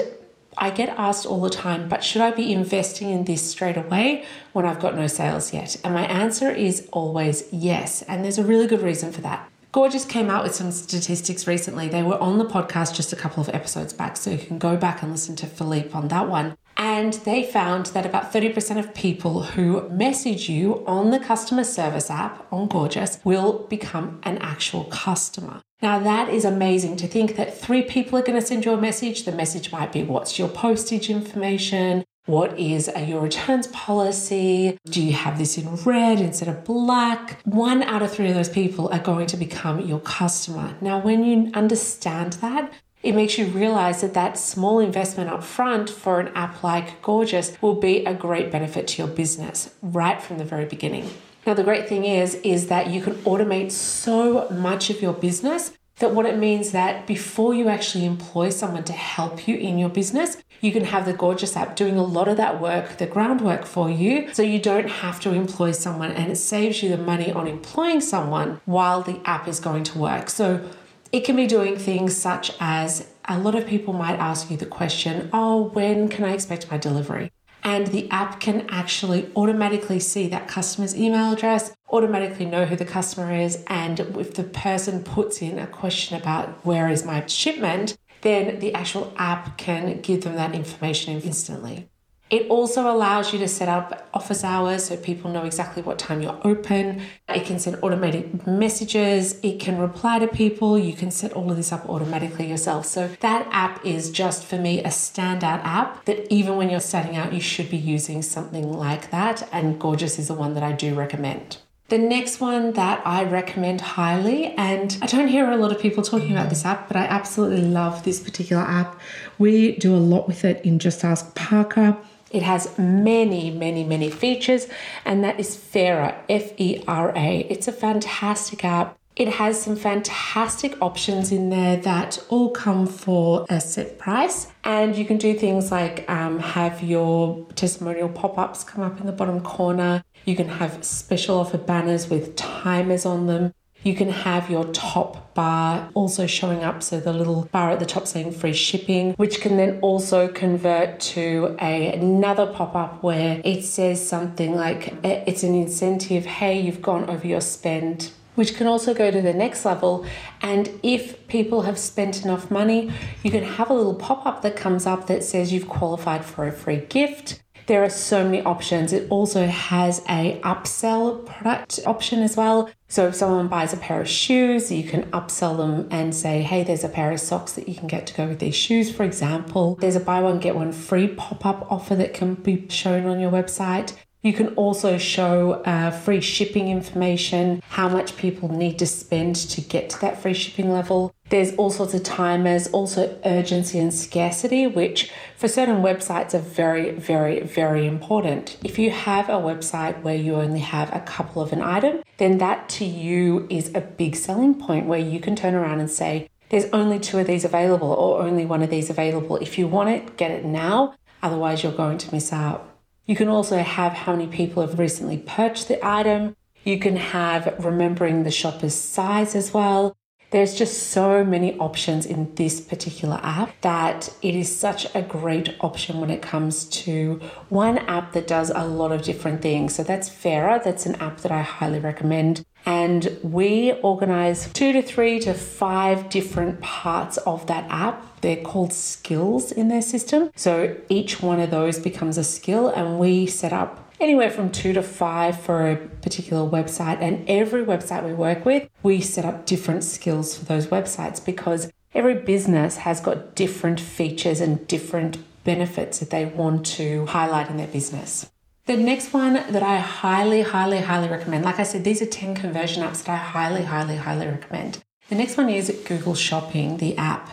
I 0.58 0.70
get 0.70 0.88
asked 0.90 1.26
all 1.26 1.40
the 1.40 1.50
time, 1.50 1.88
but 1.88 2.04
should 2.04 2.22
I 2.22 2.30
be 2.30 2.52
investing 2.52 3.10
in 3.10 3.24
this 3.24 3.50
straight 3.50 3.76
away 3.76 4.24
when 4.52 4.64
I've 4.64 4.80
got 4.80 4.94
no 4.94 5.06
sales 5.08 5.52
yet? 5.52 5.76
And 5.84 5.92
my 5.92 6.06
answer 6.06 6.50
is 6.50 6.88
always 6.92 7.44
yes. 7.52 8.02
And 8.02 8.24
there's 8.24 8.38
a 8.38 8.44
really 8.44 8.66
good 8.66 8.82
reason 8.82 9.12
for 9.12 9.20
that. 9.22 9.50
Gorgias 9.76 10.06
came 10.06 10.30
out 10.30 10.42
with 10.42 10.54
some 10.54 10.72
statistics 10.72 11.46
recently. 11.46 11.86
They 11.86 12.02
were 12.02 12.16
on 12.16 12.38
the 12.38 12.46
podcast 12.46 12.94
just 12.94 13.12
a 13.12 13.16
couple 13.16 13.42
of 13.42 13.50
episodes 13.50 13.92
back, 13.92 14.16
so 14.16 14.30
you 14.30 14.38
can 14.38 14.56
go 14.56 14.74
back 14.74 15.02
and 15.02 15.12
listen 15.12 15.36
to 15.36 15.46
Philippe 15.46 15.92
on 15.92 16.08
that 16.08 16.30
one. 16.30 16.56
And 16.78 17.12
they 17.12 17.42
found 17.42 17.84
that 17.88 18.06
about 18.06 18.32
30% 18.32 18.78
of 18.78 18.94
people 18.94 19.42
who 19.42 19.86
message 19.90 20.48
you 20.48 20.82
on 20.86 21.10
the 21.10 21.18
customer 21.18 21.62
service 21.62 22.08
app 22.08 22.50
on 22.50 22.68
Gorgias 22.68 23.18
will 23.22 23.66
become 23.68 24.18
an 24.22 24.38
actual 24.38 24.84
customer. 24.84 25.60
Now, 25.82 25.98
that 25.98 26.30
is 26.30 26.46
amazing 26.46 26.96
to 26.96 27.06
think 27.06 27.36
that 27.36 27.58
three 27.58 27.82
people 27.82 28.18
are 28.18 28.22
going 28.22 28.40
to 28.40 28.46
send 28.46 28.64
you 28.64 28.72
a 28.72 28.80
message. 28.80 29.26
The 29.26 29.32
message 29.32 29.72
might 29.72 29.92
be 29.92 30.02
what's 30.02 30.38
your 30.38 30.48
postage 30.48 31.10
information? 31.10 32.02
What 32.26 32.58
is 32.58 32.90
your 33.06 33.20
returns 33.20 33.68
policy? 33.68 34.80
Do 34.86 35.00
you 35.00 35.12
have 35.12 35.38
this 35.38 35.56
in 35.56 35.76
red 35.76 36.18
instead 36.18 36.48
of 36.48 36.64
black? 36.64 37.40
One 37.44 37.84
out 37.84 38.02
of 38.02 38.10
three 38.10 38.28
of 38.30 38.34
those 38.34 38.48
people 38.48 38.88
are 38.88 38.98
going 38.98 39.28
to 39.28 39.36
become 39.36 39.78
your 39.86 40.00
customer. 40.00 40.74
Now, 40.80 40.98
when 40.98 41.22
you 41.22 41.52
understand 41.54 42.32
that, 42.34 42.72
it 43.04 43.14
makes 43.14 43.38
you 43.38 43.46
realize 43.46 44.00
that 44.00 44.14
that 44.14 44.36
small 44.38 44.80
investment 44.80 45.30
up 45.30 45.44
front 45.44 45.88
for 45.88 46.18
an 46.18 46.32
app 46.34 46.64
like 46.64 47.00
Gorgias 47.00 47.56
will 47.62 47.76
be 47.76 48.04
a 48.04 48.12
great 48.12 48.50
benefit 48.50 48.88
to 48.88 49.02
your 49.02 49.12
business 49.14 49.72
right 49.80 50.20
from 50.20 50.38
the 50.38 50.44
very 50.44 50.64
beginning. 50.64 51.08
Now, 51.46 51.54
the 51.54 51.62
great 51.62 51.88
thing 51.88 52.04
is, 52.04 52.34
is 52.42 52.66
that 52.66 52.90
you 52.90 53.00
can 53.00 53.14
automate 53.22 53.70
so 53.70 54.50
much 54.50 54.90
of 54.90 55.00
your 55.00 55.12
business 55.12 55.70
that 55.98 56.14
what 56.14 56.26
it 56.26 56.36
means 56.36 56.72
that 56.72 57.06
before 57.06 57.54
you 57.54 57.68
actually 57.68 58.04
employ 58.04 58.50
someone 58.50 58.84
to 58.84 58.92
help 58.92 59.48
you 59.48 59.56
in 59.56 59.78
your 59.78 59.88
business, 59.88 60.36
you 60.60 60.72
can 60.72 60.84
have 60.84 61.06
the 61.06 61.12
Gorgias 61.12 61.56
app 61.56 61.74
doing 61.76 61.96
a 61.96 62.02
lot 62.02 62.28
of 62.28 62.36
that 62.36 62.60
work, 62.60 62.98
the 62.98 63.06
groundwork 63.06 63.64
for 63.64 63.88
you, 63.90 64.32
so 64.34 64.42
you 64.42 64.58
don't 64.58 64.88
have 64.88 65.20
to 65.20 65.32
employ 65.32 65.72
someone 65.72 66.10
and 66.12 66.30
it 66.30 66.36
saves 66.36 66.82
you 66.82 66.88
the 66.90 66.98
money 66.98 67.32
on 67.32 67.46
employing 67.46 68.00
someone 68.00 68.60
while 68.66 69.02
the 69.02 69.20
app 69.24 69.48
is 69.48 69.60
going 69.60 69.84
to 69.84 69.98
work. 69.98 70.28
So 70.28 70.68
it 71.12 71.20
can 71.24 71.36
be 71.36 71.46
doing 71.46 71.76
things 71.76 72.16
such 72.16 72.52
as 72.60 73.10
a 73.26 73.38
lot 73.38 73.54
of 73.54 73.66
people 73.66 73.92
might 73.94 74.18
ask 74.18 74.50
you 74.50 74.56
the 74.56 74.66
question, 74.66 75.30
Oh, 75.32 75.64
when 75.70 76.08
can 76.08 76.24
I 76.24 76.32
expect 76.32 76.70
my 76.70 76.78
delivery? 76.78 77.30
and 77.64 77.88
the 77.88 78.08
app 78.12 78.38
can 78.38 78.64
actually 78.68 79.28
automatically 79.34 79.98
see 79.98 80.28
that 80.28 80.46
customer's 80.46 80.94
email 80.94 81.32
address, 81.32 81.72
automatically 81.88 82.46
know 82.46 82.64
who 82.64 82.76
the 82.76 82.84
customer 82.84 83.32
is, 83.32 83.64
and 83.68 84.00
if 84.00 84.34
the 84.34 84.44
person 84.44 85.04
puts 85.04 85.40
in 85.40 85.58
a 85.58 85.66
question 85.66 86.20
about 86.20 86.64
where 86.64 86.88
is 86.88 87.04
my 87.04 87.24
shipment, 87.26 87.96
then 88.22 88.58
the 88.58 88.74
actual 88.74 89.12
app 89.16 89.56
can 89.56 90.00
give 90.00 90.24
them 90.24 90.34
that 90.34 90.54
information 90.54 91.20
instantly. 91.20 91.88
It 92.28 92.48
also 92.48 92.90
allows 92.90 93.32
you 93.32 93.38
to 93.38 93.46
set 93.46 93.68
up 93.68 94.08
office 94.12 94.42
hours 94.42 94.86
so 94.86 94.96
people 94.96 95.30
know 95.30 95.44
exactly 95.44 95.80
what 95.80 95.96
time 95.96 96.20
you're 96.20 96.40
open. 96.42 97.02
It 97.28 97.44
can 97.44 97.60
send 97.60 97.78
automated 97.82 98.48
messages. 98.48 99.38
It 99.44 99.60
can 99.60 99.78
reply 99.78 100.18
to 100.18 100.26
people. 100.26 100.76
You 100.76 100.92
can 100.92 101.12
set 101.12 101.34
all 101.34 101.48
of 101.52 101.56
this 101.56 101.70
up 101.70 101.88
automatically 101.88 102.48
yourself. 102.48 102.84
So 102.84 103.10
that 103.20 103.46
app 103.52 103.86
is 103.86 104.10
just 104.10 104.44
for 104.44 104.58
me 104.58 104.80
a 104.80 104.88
standout 104.88 105.62
app 105.62 106.04
that 106.06 106.26
even 106.32 106.56
when 106.56 106.68
you're 106.68 106.80
starting 106.80 107.14
out, 107.14 107.32
you 107.32 107.40
should 107.40 107.70
be 107.70 107.76
using 107.76 108.22
something 108.22 108.72
like 108.72 109.12
that. 109.12 109.48
And 109.52 109.78
Gorgias 109.78 110.18
is 110.18 110.26
the 110.26 110.34
one 110.34 110.54
that 110.54 110.64
I 110.64 110.72
do 110.72 110.96
recommend. 110.96 111.58
The 111.88 111.98
next 111.98 112.40
one 112.40 112.72
that 112.72 113.06
I 113.06 113.22
recommend 113.22 113.80
highly, 113.80 114.46
and 114.56 114.98
I 115.00 115.06
don't 115.06 115.28
hear 115.28 115.48
a 115.48 115.56
lot 115.56 115.70
of 115.70 115.78
people 115.78 116.02
talking 116.02 116.32
about 116.32 116.48
this 116.48 116.64
app, 116.64 116.88
but 116.88 116.96
I 116.96 117.04
absolutely 117.04 117.62
love 117.62 118.02
this 118.02 118.18
particular 118.18 118.62
app. 118.62 118.98
We 119.38 119.76
do 119.76 119.94
a 119.94 119.98
lot 119.98 120.26
with 120.26 120.44
it 120.44 120.64
in 120.64 120.80
Just 120.80 121.04
Ask 121.04 121.36
Parker. 121.36 121.96
It 122.32 122.42
has 122.42 122.76
many, 122.76 123.52
many, 123.52 123.84
many 123.84 124.10
features, 124.10 124.66
and 125.04 125.22
that 125.22 125.38
is 125.38 125.54
Fera, 125.54 126.16
F 126.28 126.58
E 126.58 126.82
R 126.88 127.12
A. 127.14 127.46
It's 127.48 127.68
a 127.68 127.72
fantastic 127.72 128.64
app. 128.64 128.98
It 129.16 129.28
has 129.28 129.58
some 129.58 129.76
fantastic 129.76 130.76
options 130.82 131.32
in 131.32 131.48
there 131.48 131.78
that 131.78 132.22
all 132.28 132.50
come 132.50 132.86
for 132.86 133.46
a 133.48 133.62
set 133.62 133.98
price. 133.98 134.48
And 134.62 134.94
you 134.94 135.06
can 135.06 135.16
do 135.16 135.32
things 135.32 135.72
like 135.72 136.08
um, 136.10 136.38
have 136.38 136.82
your 136.82 137.46
testimonial 137.54 138.10
pop 138.10 138.36
ups 138.36 138.62
come 138.62 138.84
up 138.84 139.00
in 139.00 139.06
the 139.06 139.12
bottom 139.12 139.40
corner. 139.40 140.04
You 140.26 140.36
can 140.36 140.48
have 140.48 140.84
special 140.84 141.38
offer 141.38 141.56
banners 141.56 142.10
with 142.10 142.36
timers 142.36 143.06
on 143.06 143.26
them. 143.26 143.54
You 143.82 143.94
can 143.94 144.10
have 144.10 144.50
your 144.50 144.64
top 144.72 145.32
bar 145.32 145.88
also 145.94 146.26
showing 146.26 146.62
up, 146.62 146.82
so 146.82 147.00
the 147.00 147.12
little 147.12 147.48
bar 147.52 147.70
at 147.70 147.78
the 147.78 147.86
top 147.86 148.06
saying 148.06 148.32
free 148.32 148.52
shipping, 148.52 149.12
which 149.12 149.40
can 149.40 149.56
then 149.56 149.78
also 149.80 150.28
convert 150.28 150.98
to 151.00 151.56
a, 151.62 151.92
another 151.92 152.46
pop 152.52 152.74
up 152.74 153.02
where 153.02 153.40
it 153.44 153.62
says 153.62 154.06
something 154.06 154.56
like 154.56 154.92
it's 155.04 155.42
an 155.42 155.54
incentive, 155.54 156.26
hey, 156.26 156.60
you've 156.60 156.82
gone 156.82 157.08
over 157.08 157.26
your 157.26 157.40
spend 157.40 158.10
which 158.36 158.54
can 158.54 158.66
also 158.66 158.94
go 158.94 159.10
to 159.10 159.20
the 159.20 159.34
next 159.34 159.64
level. 159.64 160.06
And 160.40 160.70
if 160.82 161.26
people 161.26 161.62
have 161.62 161.78
spent 161.78 162.24
enough 162.24 162.50
money, 162.50 162.92
you 163.22 163.30
can 163.30 163.42
have 163.42 163.68
a 163.68 163.74
little 163.74 163.94
pop 163.94 164.24
up 164.24 164.42
that 164.42 164.56
comes 164.56 164.86
up 164.86 165.08
that 165.08 165.24
says 165.24 165.52
you've 165.52 165.68
qualified 165.68 166.24
for 166.24 166.46
a 166.46 166.52
free 166.52 166.86
gift. 166.88 167.42
There 167.66 167.82
are 167.82 167.90
so 167.90 168.22
many 168.24 168.42
options. 168.42 168.92
It 168.92 169.10
also 169.10 169.46
has 169.46 170.00
a 170.08 170.40
upsell 170.44 171.26
product 171.26 171.80
option 171.84 172.22
as 172.22 172.36
well. 172.36 172.70
So 172.86 173.08
if 173.08 173.16
someone 173.16 173.48
buys 173.48 173.72
a 173.72 173.76
pair 173.76 174.00
of 174.00 174.08
shoes, 174.08 174.70
you 174.70 174.84
can 174.84 175.10
upsell 175.10 175.56
them 175.56 175.88
and 175.90 176.14
say, 176.14 176.42
hey, 176.42 176.62
there's 176.62 176.84
a 176.84 176.88
pair 176.88 177.10
of 177.10 177.18
socks 177.18 177.54
that 177.54 177.68
you 177.68 177.74
can 177.74 177.88
get 177.88 178.06
to 178.06 178.14
go 178.14 178.28
with 178.28 178.38
these 178.38 178.54
shoes, 178.54 178.94
for 178.94 179.02
example. 179.02 179.74
There's 179.80 179.96
a 179.96 180.00
buy 180.00 180.20
one, 180.20 180.38
get 180.38 180.54
one 180.54 180.70
free 180.70 181.08
pop 181.08 181.44
up 181.44 181.66
offer 181.68 181.96
that 181.96 182.14
can 182.14 182.34
be 182.34 182.68
shown 182.68 183.04
on 183.06 183.18
your 183.18 183.32
website. 183.32 183.96
You 184.22 184.32
can 184.32 184.48
also 184.54 184.98
show 184.98 185.62
uh, 185.64 185.90
free 185.90 186.20
shipping 186.20 186.68
information, 186.68 187.62
how 187.68 187.88
much 187.88 188.16
people 188.16 188.48
need 188.48 188.78
to 188.80 188.86
spend 188.86 189.36
to 189.36 189.60
get 189.60 189.90
to 189.90 190.00
that 190.00 190.20
free 190.20 190.34
shipping 190.34 190.72
level. 190.72 191.14
There's 191.28 191.54
all 191.56 191.70
sorts 191.70 191.94
of 191.94 192.02
timers, 192.02 192.66
also 192.68 193.18
urgency 193.24 193.78
and 193.78 193.94
scarcity, 193.94 194.66
which 194.66 195.12
for 195.36 195.48
certain 195.48 195.82
websites 195.82 196.34
are 196.34 196.40
very, 196.40 196.90
very, 196.90 197.40
very 197.40 197.86
important. 197.86 198.56
If 198.64 198.78
you 198.78 198.90
have 198.90 199.28
a 199.28 199.34
website 199.34 200.02
where 200.02 200.16
you 200.16 200.34
only 200.34 200.60
have 200.60 200.92
a 200.94 201.00
couple 201.00 201.42
of 201.42 201.52
an 201.52 201.62
item, 201.62 202.02
then 202.18 202.38
that 202.38 202.68
to 202.70 202.84
you 202.84 203.46
is 203.50 203.72
a 203.74 203.80
big 203.80 204.16
selling 204.16 204.54
point 204.54 204.86
where 204.86 204.98
you 204.98 205.20
can 205.20 205.36
turn 205.36 205.54
around 205.54 205.80
and 205.80 205.90
say, 205.90 206.28
there's 206.48 206.66
only 206.72 206.98
two 206.98 207.18
of 207.18 207.26
these 207.26 207.44
available 207.44 207.90
or 207.90 208.22
only 208.22 208.46
one 208.46 208.62
of 208.62 208.70
these 208.70 208.88
available. 208.88 209.36
If 209.36 209.58
you 209.58 209.66
want 209.66 209.90
it, 209.90 210.16
get 210.16 210.30
it 210.30 210.44
now. 210.44 210.94
Otherwise, 211.22 211.62
you're 211.62 211.72
going 211.72 211.98
to 211.98 212.14
miss 212.14 212.32
out. 212.32 212.65
You 213.06 213.14
can 213.14 213.28
also 213.28 213.58
have 213.58 213.92
how 213.92 214.12
many 214.16 214.26
people 214.26 214.66
have 214.66 214.78
recently 214.78 215.18
purchased 215.18 215.68
the 215.68 215.78
item. 215.86 216.36
You 216.64 216.78
can 216.80 216.96
have 216.96 217.54
remembering 217.64 218.24
the 218.24 218.32
shopper's 218.32 218.74
size 218.74 219.36
as 219.36 219.54
well. 219.54 219.96
There's 220.32 220.56
just 220.56 220.88
so 220.90 221.24
many 221.24 221.56
options 221.58 222.04
in 222.04 222.34
this 222.34 222.60
particular 222.60 223.20
app 223.22 223.60
that 223.60 224.12
it 224.22 224.34
is 224.34 224.54
such 224.54 224.92
a 224.92 225.00
great 225.00 225.54
option 225.60 226.00
when 226.00 226.10
it 226.10 226.20
comes 226.20 226.64
to 226.84 227.20
one 227.48 227.78
app 227.78 228.12
that 228.12 228.26
does 228.26 228.50
a 228.50 228.66
lot 228.66 228.90
of 228.90 229.02
different 229.02 229.40
things. 229.40 229.76
So 229.76 229.84
that's 229.84 230.08
Fera, 230.08 230.60
that's 230.62 230.84
an 230.84 230.96
app 230.96 231.18
that 231.18 231.30
I 231.30 231.42
highly 231.42 231.78
recommend. 231.78 232.44
And 232.66 233.18
we 233.22 233.72
organize 233.74 234.52
two 234.52 234.72
to 234.72 234.82
three 234.82 235.20
to 235.20 235.32
five 235.32 236.08
different 236.10 236.60
parts 236.60 237.16
of 237.18 237.46
that 237.46 237.64
app. 237.70 238.20
They're 238.22 238.42
called 238.42 238.72
skills 238.72 239.52
in 239.52 239.68
their 239.68 239.82
system. 239.82 240.32
So 240.34 240.76
each 240.88 241.22
one 241.22 241.38
of 241.38 241.50
those 241.50 241.78
becomes 241.78 242.18
a 242.18 242.24
skill, 242.24 242.68
and 242.68 242.98
we 242.98 243.26
set 243.26 243.52
up 243.52 243.92
anywhere 244.00 244.30
from 244.30 244.50
two 244.50 244.72
to 244.72 244.82
five 244.82 245.40
for 245.40 245.70
a 245.70 245.76
particular 245.76 246.48
website. 246.48 247.00
And 247.00 247.24
every 247.28 247.64
website 247.64 248.04
we 248.04 248.12
work 248.12 248.44
with, 248.44 248.68
we 248.82 249.00
set 249.00 249.24
up 249.24 249.46
different 249.46 249.84
skills 249.84 250.36
for 250.36 250.44
those 250.44 250.66
websites 250.66 251.24
because 251.24 251.70
every 251.94 252.14
business 252.14 252.78
has 252.78 253.00
got 253.00 253.36
different 253.36 253.78
features 253.78 254.40
and 254.40 254.66
different 254.66 255.18
benefits 255.44 256.00
that 256.00 256.10
they 256.10 256.24
want 256.24 256.66
to 256.66 257.06
highlight 257.06 257.48
in 257.48 257.56
their 257.56 257.68
business. 257.68 258.28
The 258.66 258.76
next 258.76 259.12
one 259.12 259.34
that 259.34 259.62
I 259.62 259.78
highly, 259.78 260.42
highly, 260.42 260.80
highly 260.80 261.08
recommend, 261.08 261.44
like 261.44 261.60
I 261.60 261.62
said, 261.62 261.84
these 261.84 262.02
are 262.02 262.06
10 262.06 262.34
conversion 262.34 262.82
apps 262.82 263.04
that 263.04 263.08
I 263.10 263.16
highly, 263.16 263.62
highly, 263.62 263.94
highly 263.94 264.26
recommend. 264.26 264.82
The 265.08 265.14
next 265.14 265.36
one 265.36 265.48
is 265.48 265.70
Google 265.86 266.16
Shopping, 266.16 266.78
the 266.78 266.96
app. 266.96 267.30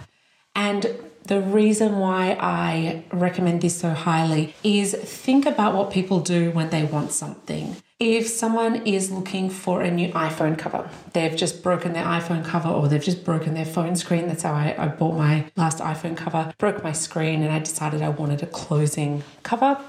And 0.56 0.86
the 1.24 1.42
reason 1.42 1.98
why 1.98 2.38
I 2.40 3.04
recommend 3.12 3.62
this 3.62 3.80
so 3.80 3.90
highly 3.90 4.54
is 4.63 4.94
think 4.94 5.48
about 5.48 5.74
what 5.74 5.90
people 5.90 6.20
do 6.20 6.52
when 6.52 6.70
they 6.70 6.84
want 6.84 7.12
something. 7.12 7.78
If 8.00 8.28
someone 8.28 8.86
is 8.86 9.10
looking 9.10 9.50
for 9.50 9.82
a 9.82 9.90
new 9.90 10.10
iPhone 10.10 10.56
cover, 10.56 10.88
they've 11.13 11.36
just 11.36 11.63
broken 11.63 11.94
their 11.94 12.06
iPhone 12.06 12.46
cover 12.46 12.70
or 12.70 12.88
they've 12.88 13.02
just 13.02 13.24
broken 13.24 13.56
their 13.56 13.66
phone 13.66 13.96
screen. 13.96 14.28
That's 14.28 14.44
how 14.44 14.54
I, 14.54 14.75
I 14.78 14.88
bought 14.90 15.18
my 15.18 15.46
last 15.56 15.80
iPhone 15.80 16.16
cover, 16.16 16.54
broke 16.60 16.84
my 16.84 16.92
screen, 16.92 17.42
and 17.42 17.52
I 17.52 17.58
decided 17.58 18.04
I 18.04 18.10
wanted 18.10 18.44
a 18.44 18.48
closing 18.48 19.24
cover. 19.42 19.80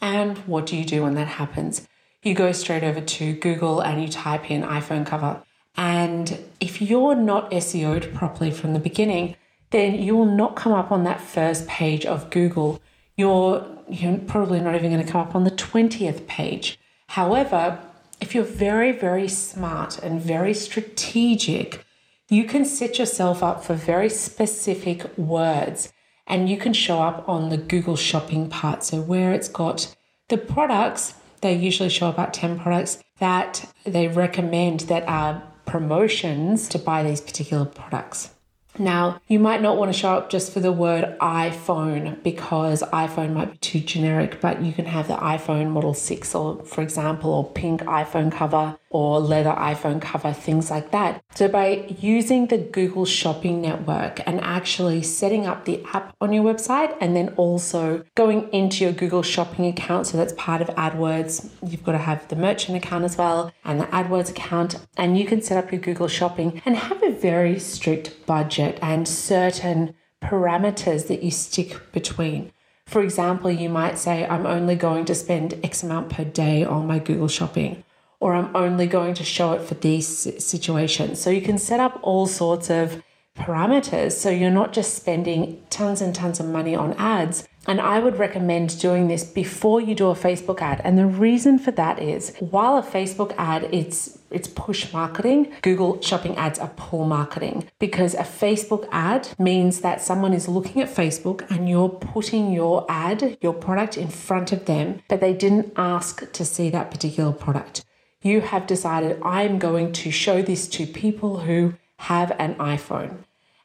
And 0.00 0.38
what 0.38 0.66
do 0.66 0.76
you 0.76 0.84
do 0.84 1.02
when 1.02 1.14
that 1.14 1.28
happens? 1.28 1.86
You 2.22 2.34
go 2.34 2.52
straight 2.52 2.82
over 2.82 3.00
to 3.00 3.32
Google 3.34 3.80
and 3.80 4.02
you 4.02 4.08
type 4.08 4.50
in 4.50 4.62
iPhone 4.62 5.06
cover. 5.06 5.42
And 5.76 6.38
if 6.60 6.80
you're 6.80 7.14
not 7.14 7.50
SEO'd 7.52 8.14
properly 8.14 8.50
from 8.50 8.72
the 8.72 8.78
beginning, 8.78 9.36
then 9.70 9.94
you 9.94 10.16
will 10.16 10.26
not 10.26 10.56
come 10.56 10.72
up 10.72 10.90
on 10.90 11.04
that 11.04 11.20
first 11.20 11.66
page 11.66 12.06
of 12.06 12.30
Google. 12.30 12.80
You're, 13.16 13.66
you're 13.88 14.18
probably 14.18 14.60
not 14.60 14.74
even 14.74 14.92
going 14.92 15.04
to 15.04 15.10
come 15.10 15.20
up 15.20 15.34
on 15.34 15.44
the 15.44 15.50
20th 15.50 16.26
page. 16.26 16.78
However, 17.08 17.78
if 18.20 18.34
you're 18.34 18.44
very, 18.44 18.92
very 18.92 19.28
smart 19.28 19.98
and 19.98 20.20
very 20.20 20.54
strategic, 20.54 21.84
you 22.28 22.44
can 22.44 22.64
set 22.64 22.98
yourself 22.98 23.42
up 23.42 23.64
for 23.64 23.74
very 23.74 24.08
specific 24.08 25.16
words 25.16 25.92
and 26.26 26.48
you 26.48 26.56
can 26.56 26.72
show 26.72 27.00
up 27.02 27.28
on 27.28 27.48
the 27.48 27.56
Google 27.56 27.96
shopping 27.96 28.48
part. 28.48 28.84
So, 28.84 29.00
where 29.00 29.32
it's 29.32 29.48
got 29.48 29.94
the 30.28 30.38
products, 30.38 31.14
they 31.40 31.54
usually 31.54 31.88
show 31.88 32.08
about 32.08 32.34
10 32.34 32.58
products 32.58 32.98
that 33.18 33.70
they 33.84 34.08
recommend 34.08 34.80
that 34.80 35.06
are 35.08 35.42
promotions 35.64 36.68
to 36.68 36.78
buy 36.78 37.02
these 37.02 37.20
particular 37.20 37.64
products. 37.64 38.30
Now, 38.78 39.20
you 39.26 39.38
might 39.38 39.62
not 39.62 39.78
want 39.78 39.92
to 39.92 39.98
show 39.98 40.14
up 40.14 40.28
just 40.28 40.52
for 40.52 40.60
the 40.60 40.72
word 40.72 41.16
iPhone 41.20 42.22
because 42.22 42.82
iPhone 42.82 43.32
might 43.32 43.52
be 43.52 43.58
too 43.58 43.80
generic, 43.80 44.40
but 44.40 44.62
you 44.62 44.72
can 44.72 44.84
have 44.84 45.08
the 45.08 45.16
iPhone 45.16 45.70
Model 45.70 45.94
6 45.94 46.34
or 46.34 46.62
for 46.64 46.82
example, 46.82 47.32
or 47.32 47.50
pink 47.52 47.82
iPhone 47.82 48.30
cover 48.30 48.76
or 48.96 49.20
leather 49.20 49.50
iPhone 49.50 50.00
cover, 50.00 50.32
things 50.32 50.70
like 50.70 50.90
that. 50.90 51.22
So 51.34 51.48
by 51.48 51.84
using 52.00 52.46
the 52.46 52.56
Google 52.56 53.04
Shopping 53.04 53.60
Network 53.60 54.26
and 54.26 54.40
actually 54.40 55.02
setting 55.02 55.46
up 55.46 55.66
the 55.66 55.84
app 55.92 56.16
on 56.18 56.32
your 56.32 56.42
website 56.42 56.96
and 56.98 57.14
then 57.14 57.28
also 57.36 58.02
going 58.14 58.48
into 58.54 58.84
your 58.84 58.94
Google 58.94 59.22
Shopping 59.22 59.66
account, 59.66 60.06
so 60.06 60.16
that's 60.16 60.32
part 60.32 60.62
of 60.62 60.68
AdWords, 60.68 61.50
you've 61.68 61.84
got 61.84 61.92
to 61.92 61.98
have 61.98 62.26
the 62.28 62.36
merchant 62.36 62.78
account 62.78 63.04
as 63.04 63.18
well 63.18 63.52
and 63.66 63.78
the 63.78 63.84
AdWords 63.86 64.30
account, 64.30 64.76
and 64.96 65.18
you 65.18 65.26
can 65.26 65.42
set 65.42 65.62
up 65.62 65.70
your 65.70 65.80
Google 65.82 66.08
Shopping 66.08 66.62
and 66.64 66.74
have 66.76 67.02
a 67.02 67.12
very 67.12 67.58
strict 67.58 68.24
budget 68.24 68.78
and 68.80 69.06
certain 69.06 69.94
parameters 70.24 71.06
that 71.08 71.22
you 71.22 71.30
stick 71.30 71.92
between. 71.92 72.50
For 72.86 73.02
example, 73.02 73.50
you 73.50 73.68
might 73.68 73.98
say, 73.98 74.24
I'm 74.26 74.46
only 74.46 74.76
going 74.76 75.04
to 75.06 75.14
spend 75.14 75.58
X 75.62 75.82
amount 75.82 76.08
per 76.08 76.24
day 76.24 76.64
on 76.64 76.86
my 76.86 76.98
Google 76.98 77.28
Shopping 77.28 77.82
or 78.20 78.34
I'm 78.34 78.54
only 78.56 78.86
going 78.86 79.14
to 79.14 79.24
show 79.24 79.52
it 79.52 79.62
for 79.62 79.74
these 79.74 80.44
situations. 80.44 81.20
So 81.20 81.30
you 81.30 81.42
can 81.42 81.58
set 81.58 81.80
up 81.80 81.98
all 82.02 82.26
sorts 82.26 82.70
of 82.70 83.02
parameters 83.36 84.12
so 84.12 84.30
you're 84.30 84.50
not 84.50 84.72
just 84.72 84.94
spending 84.94 85.62
tons 85.68 86.00
and 86.00 86.14
tons 86.14 86.40
of 86.40 86.46
money 86.46 86.74
on 86.74 86.94
ads 86.94 87.46
And 87.68 87.80
I 87.80 87.98
would 87.98 88.18
recommend 88.18 88.78
doing 88.78 89.08
this 89.08 89.24
before 89.24 89.80
you 89.80 89.94
do 89.94 90.08
a 90.08 90.14
Facebook 90.14 90.60
ad. 90.60 90.80
And 90.84 90.96
the 90.96 91.06
reason 91.06 91.58
for 91.58 91.72
that 91.72 92.00
is 92.00 92.34
while 92.38 92.76
a 92.76 92.82
Facebook 92.82 93.34
ad 93.36 93.68
it's 93.72 94.18
it's 94.30 94.48
push 94.48 94.92
marketing, 94.92 95.52
Google 95.62 96.00
shopping 96.00 96.36
ads 96.36 96.58
are 96.58 96.70
pull 96.76 97.04
marketing 97.04 97.68
because 97.78 98.14
a 98.14 98.22
Facebook 98.22 98.88
ad 98.90 99.28
means 99.38 99.80
that 99.80 100.00
someone 100.00 100.32
is 100.32 100.48
looking 100.48 100.82
at 100.82 100.88
Facebook 100.88 101.48
and 101.50 101.68
you're 101.68 101.88
putting 101.88 102.52
your 102.52 102.84
ad, 102.88 103.38
your 103.40 103.54
product 103.54 103.96
in 103.96 104.08
front 104.08 104.52
of 104.52 104.66
them, 104.66 105.00
but 105.08 105.20
they 105.20 105.32
didn't 105.32 105.72
ask 105.76 106.30
to 106.32 106.44
see 106.44 106.70
that 106.70 106.90
particular 106.90 107.32
product. 107.32 107.84
You 108.26 108.40
have 108.40 108.66
decided 108.66 109.22
I'm 109.22 109.60
going 109.60 109.92
to 109.92 110.10
show 110.10 110.42
this 110.42 110.66
to 110.70 110.84
people 110.84 111.38
who 111.46 111.74
have 111.98 112.32
an 112.40 112.56
iPhone. 112.56 113.18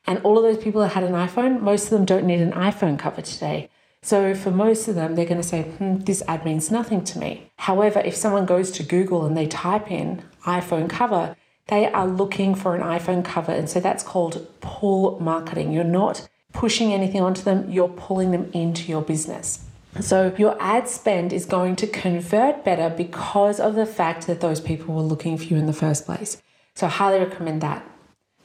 And 0.05 0.19
all 0.19 0.37
of 0.37 0.43
those 0.43 0.63
people 0.63 0.81
that 0.81 0.89
had 0.89 1.03
an 1.03 1.13
iPhone, 1.13 1.61
most 1.61 1.85
of 1.85 1.89
them 1.89 2.05
don't 2.05 2.27
need 2.27 2.41
an 2.41 2.51
iPhone 2.51 2.99
cover 2.99 3.23
today. 3.23 3.71
So 4.03 4.35
for 4.35 4.51
most 4.51 4.87
of 4.87 4.93
them, 4.93 5.15
they're 5.15 5.25
going 5.25 5.41
to 5.41 5.47
say, 5.47 5.63
hmm, 5.63 5.95
this 6.01 6.21
ad 6.27 6.45
means 6.45 6.69
nothing 6.69 7.03
to 7.05 7.17
me. 7.17 7.49
However, 7.55 8.01
if 8.01 8.15
someone 8.15 8.45
goes 8.45 8.69
to 8.73 8.83
Google 8.83 9.25
and 9.25 9.35
they 9.35 9.47
type 9.47 9.89
in 9.89 10.21
iPhone 10.45 10.87
cover, 10.87 11.35
they 11.65 11.91
are 11.91 12.05
looking 12.05 12.53
for 12.53 12.75
an 12.75 12.83
iPhone 12.83 13.25
cover. 13.25 13.51
And 13.51 13.67
so 13.67 13.79
that's 13.79 14.03
called 14.03 14.45
pull 14.61 15.19
marketing. 15.19 15.71
You're 15.71 15.83
not 15.85 16.29
pushing 16.53 16.93
anything 16.93 17.21
onto 17.21 17.41
them, 17.41 17.67
you're 17.71 17.89
pulling 17.89 18.29
them 18.29 18.51
into 18.53 18.91
your 18.91 19.01
business. 19.01 19.65
So 19.99 20.33
your 20.37 20.55
ad 20.59 20.87
spend 20.87 21.33
is 21.33 21.45
going 21.45 21.75
to 21.77 21.87
convert 21.87 22.63
better 22.63 22.89
because 22.89 23.59
of 23.59 23.75
the 23.75 23.85
fact 23.85 24.27
that 24.27 24.41
those 24.41 24.61
people 24.61 24.95
were 24.95 25.01
looking 25.01 25.37
for 25.37 25.43
you 25.43 25.57
in 25.57 25.65
the 25.65 25.73
first 25.73 26.05
place. 26.05 26.41
So 26.75 26.87
I 26.87 26.89
highly 26.89 27.19
recommend 27.19 27.61
that. 27.61 27.85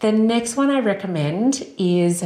The 0.00 0.12
next 0.12 0.56
one 0.56 0.70
I 0.70 0.80
recommend 0.80 1.66
is 1.78 2.24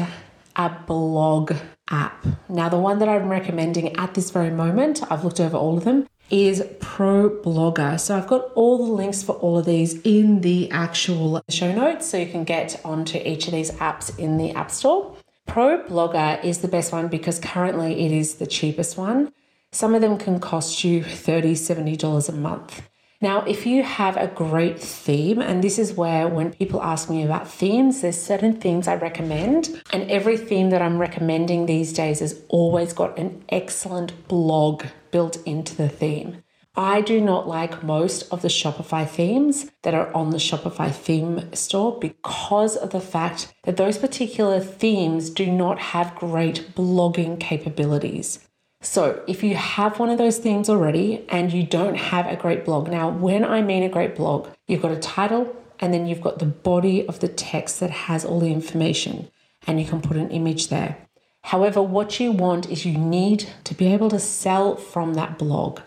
a 0.56 0.76
blog 0.86 1.52
app. 1.90 2.26
Now, 2.48 2.68
the 2.68 2.78
one 2.78 2.98
that 2.98 3.08
I'm 3.08 3.28
recommending 3.28 3.94
at 3.96 4.14
this 4.14 4.30
very 4.30 4.50
moment, 4.50 5.02
I've 5.10 5.24
looked 5.24 5.40
over 5.40 5.56
all 5.56 5.76
of 5.76 5.84
them, 5.84 6.08
is 6.30 6.62
ProBlogger. 6.78 7.98
So 8.00 8.16
I've 8.16 8.26
got 8.26 8.50
all 8.54 8.78
the 8.78 8.92
links 8.92 9.22
for 9.22 9.32
all 9.36 9.58
of 9.58 9.66
these 9.66 10.00
in 10.02 10.40
the 10.40 10.70
actual 10.70 11.42
show 11.48 11.72
notes 11.74 12.08
so 12.08 12.16
you 12.16 12.30
can 12.30 12.44
get 12.44 12.80
onto 12.84 13.18
each 13.18 13.46
of 13.46 13.52
these 13.52 13.70
apps 13.72 14.16
in 14.18 14.36
the 14.36 14.52
App 14.52 14.70
Store. 14.70 15.16
ProBlogger 15.50 16.44
is 16.44 16.58
the 16.58 16.68
best 16.68 16.92
one 16.92 17.08
because 17.08 17.40
currently 17.40 18.06
it 18.06 18.12
is 18.12 18.36
the 18.36 18.46
cheapest 18.46 18.96
one. 18.96 19.32
Some 19.72 19.96
of 19.96 20.00
them 20.00 20.16
can 20.16 20.38
cost 20.38 20.84
you 20.84 21.02
$30, 21.02 21.54
$70 21.54 22.28
a 22.28 22.32
month. 22.32 22.88
Now, 23.20 23.42
if 23.42 23.66
you 23.66 23.82
have 23.82 24.16
a 24.16 24.28
great 24.28 24.78
theme, 24.78 25.42
and 25.42 25.62
this 25.62 25.76
is 25.76 25.92
where 25.92 26.28
when 26.28 26.52
people 26.52 26.80
ask 26.80 27.10
me 27.10 27.24
about 27.24 27.48
themes, 27.48 28.00
there's 28.00 28.16
certain 28.16 28.60
themes 28.60 28.86
I 28.86 28.94
recommend, 28.94 29.82
and 29.92 30.08
every 30.08 30.36
theme 30.36 30.70
that 30.70 30.82
I'm 30.82 30.98
recommending 30.98 31.66
these 31.66 31.92
days 31.92 32.20
has 32.20 32.44
always 32.48 32.92
got 32.92 33.18
an 33.18 33.42
excellent 33.48 34.28
blog 34.28 34.84
built 35.10 35.36
into 35.44 35.74
the 35.74 35.88
theme. 35.88 36.44
I 36.76 37.00
do 37.00 37.20
not 37.20 37.48
like 37.48 37.82
most 37.82 38.32
of 38.32 38.42
the 38.42 38.48
Shopify 38.48 39.08
themes 39.08 39.70
that 39.82 39.94
are 39.94 40.12
on 40.14 40.30
the 40.30 40.38
Shopify 40.38 40.92
theme 40.92 41.52
store 41.52 41.98
because 41.98 42.76
of 42.76 42.90
the 42.90 43.00
fact 43.00 43.52
that 43.64 43.76
those 43.76 43.98
particular 43.98 44.60
themes 44.60 45.30
do 45.30 45.50
not 45.50 45.78
have 45.78 46.14
great 46.14 46.74
blogging 46.76 47.40
capabilities. 47.40 48.46
So, 48.82 49.22
if 49.26 49.42
you 49.42 49.56
have 49.56 49.98
one 49.98 50.08
of 50.08 50.16
those 50.16 50.38
themes 50.38 50.70
already 50.70 51.26
and 51.28 51.52
you 51.52 51.64
don't 51.64 51.96
have 51.96 52.26
a 52.26 52.36
great 52.36 52.64
blog, 52.64 52.88
now, 52.88 53.10
when 53.10 53.44
I 53.44 53.60
mean 53.60 53.82
a 53.82 53.90
great 53.90 54.16
blog, 54.16 54.48
you've 54.66 54.80
got 54.80 54.92
a 54.92 54.98
title 54.98 55.54
and 55.80 55.92
then 55.92 56.06
you've 56.06 56.22
got 56.22 56.38
the 56.38 56.46
body 56.46 57.06
of 57.06 57.20
the 57.20 57.28
text 57.28 57.80
that 57.80 57.90
has 57.90 58.24
all 58.24 58.40
the 58.40 58.52
information 58.52 59.28
and 59.66 59.80
you 59.80 59.86
can 59.86 60.00
put 60.00 60.16
an 60.16 60.30
image 60.30 60.68
there. 60.68 60.96
However, 61.42 61.82
what 61.82 62.20
you 62.20 62.32
want 62.32 62.70
is 62.70 62.86
you 62.86 62.96
need 62.96 63.48
to 63.64 63.74
be 63.74 63.92
able 63.92 64.08
to 64.10 64.18
sell 64.18 64.76
from 64.76 65.14
that 65.14 65.38
blog. 65.38 65.80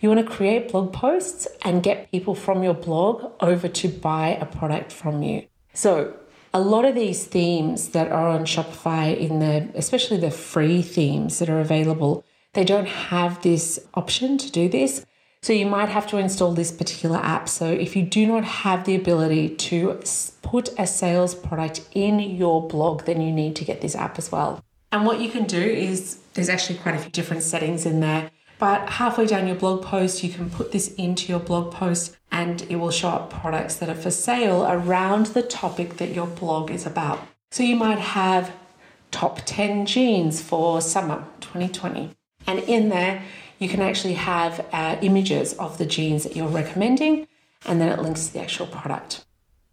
You 0.00 0.08
want 0.10 0.26
to 0.26 0.30
create 0.30 0.70
blog 0.70 0.92
posts 0.92 1.48
and 1.62 1.82
get 1.82 2.10
people 2.10 2.34
from 2.34 2.62
your 2.62 2.74
blog 2.74 3.32
over 3.40 3.66
to 3.68 3.88
buy 3.88 4.28
a 4.40 4.46
product 4.46 4.92
from 4.92 5.22
you. 5.22 5.46
So, 5.72 6.14
a 6.52 6.60
lot 6.60 6.84
of 6.84 6.94
these 6.94 7.24
themes 7.24 7.90
that 7.90 8.10
are 8.10 8.28
on 8.28 8.44
Shopify 8.46 9.16
in 9.16 9.40
the 9.40 9.68
especially 9.74 10.16
the 10.16 10.30
free 10.30 10.80
themes 10.80 11.38
that 11.38 11.50
are 11.50 11.60
available 11.60 12.24
they 12.56 12.64
don't 12.64 12.88
have 12.88 13.42
this 13.42 13.78
option 13.92 14.38
to 14.38 14.50
do 14.50 14.66
this. 14.66 15.04
So 15.42 15.52
you 15.52 15.66
might 15.66 15.90
have 15.90 16.06
to 16.06 16.16
install 16.16 16.54
this 16.54 16.72
particular 16.72 17.18
app. 17.18 17.50
So 17.50 17.70
if 17.70 17.94
you 17.94 18.02
do 18.02 18.26
not 18.26 18.44
have 18.44 18.86
the 18.86 18.94
ability 18.94 19.50
to 19.68 20.00
put 20.40 20.70
a 20.78 20.86
sales 20.86 21.34
product 21.34 21.86
in 21.92 22.18
your 22.18 22.66
blog, 22.66 23.04
then 23.04 23.20
you 23.20 23.30
need 23.30 23.56
to 23.56 23.64
get 23.66 23.82
this 23.82 23.94
app 23.94 24.16
as 24.16 24.32
well. 24.32 24.64
And 24.90 25.04
what 25.04 25.20
you 25.20 25.28
can 25.28 25.44
do 25.44 25.60
is 25.60 26.18
there's 26.32 26.48
actually 26.48 26.78
quite 26.78 26.94
a 26.94 26.98
few 26.98 27.10
different 27.10 27.42
settings 27.42 27.84
in 27.84 28.00
there. 28.00 28.30
But 28.58 28.88
halfway 28.88 29.26
down 29.26 29.46
your 29.46 29.56
blog 29.56 29.82
post, 29.82 30.22
you 30.22 30.30
can 30.30 30.50
put 30.50 30.72
this 30.72 30.94
into 30.94 31.30
your 31.30 31.40
blog 31.40 31.72
post 31.72 32.16
and 32.32 32.62
it 32.62 32.76
will 32.76 32.90
show 32.90 33.10
up 33.10 33.30
products 33.30 33.76
that 33.76 33.88
are 33.88 33.94
for 33.94 34.10
sale 34.10 34.64
around 34.64 35.26
the 35.26 35.42
topic 35.42 35.98
that 35.98 36.14
your 36.14 36.26
blog 36.26 36.70
is 36.70 36.86
about. 36.86 37.20
So 37.50 37.62
you 37.62 37.76
might 37.76 37.98
have 37.98 38.52
top 39.10 39.40
10 39.44 39.86
jeans 39.86 40.40
for 40.42 40.80
summer 40.80 41.24
2020 41.40 42.16
and 42.46 42.60
in 42.60 42.88
there, 42.88 43.22
you 43.58 43.68
can 43.68 43.80
actually 43.80 44.14
have 44.14 44.64
uh, 44.72 44.96
images 45.02 45.54
of 45.54 45.78
the 45.78 45.86
jeans 45.86 46.22
that 46.22 46.36
you're 46.36 46.46
recommending, 46.48 47.26
and 47.64 47.80
then 47.80 47.88
it 47.88 48.00
links 48.00 48.26
to 48.26 48.34
the 48.34 48.40
actual 48.40 48.66
product. 48.66 49.24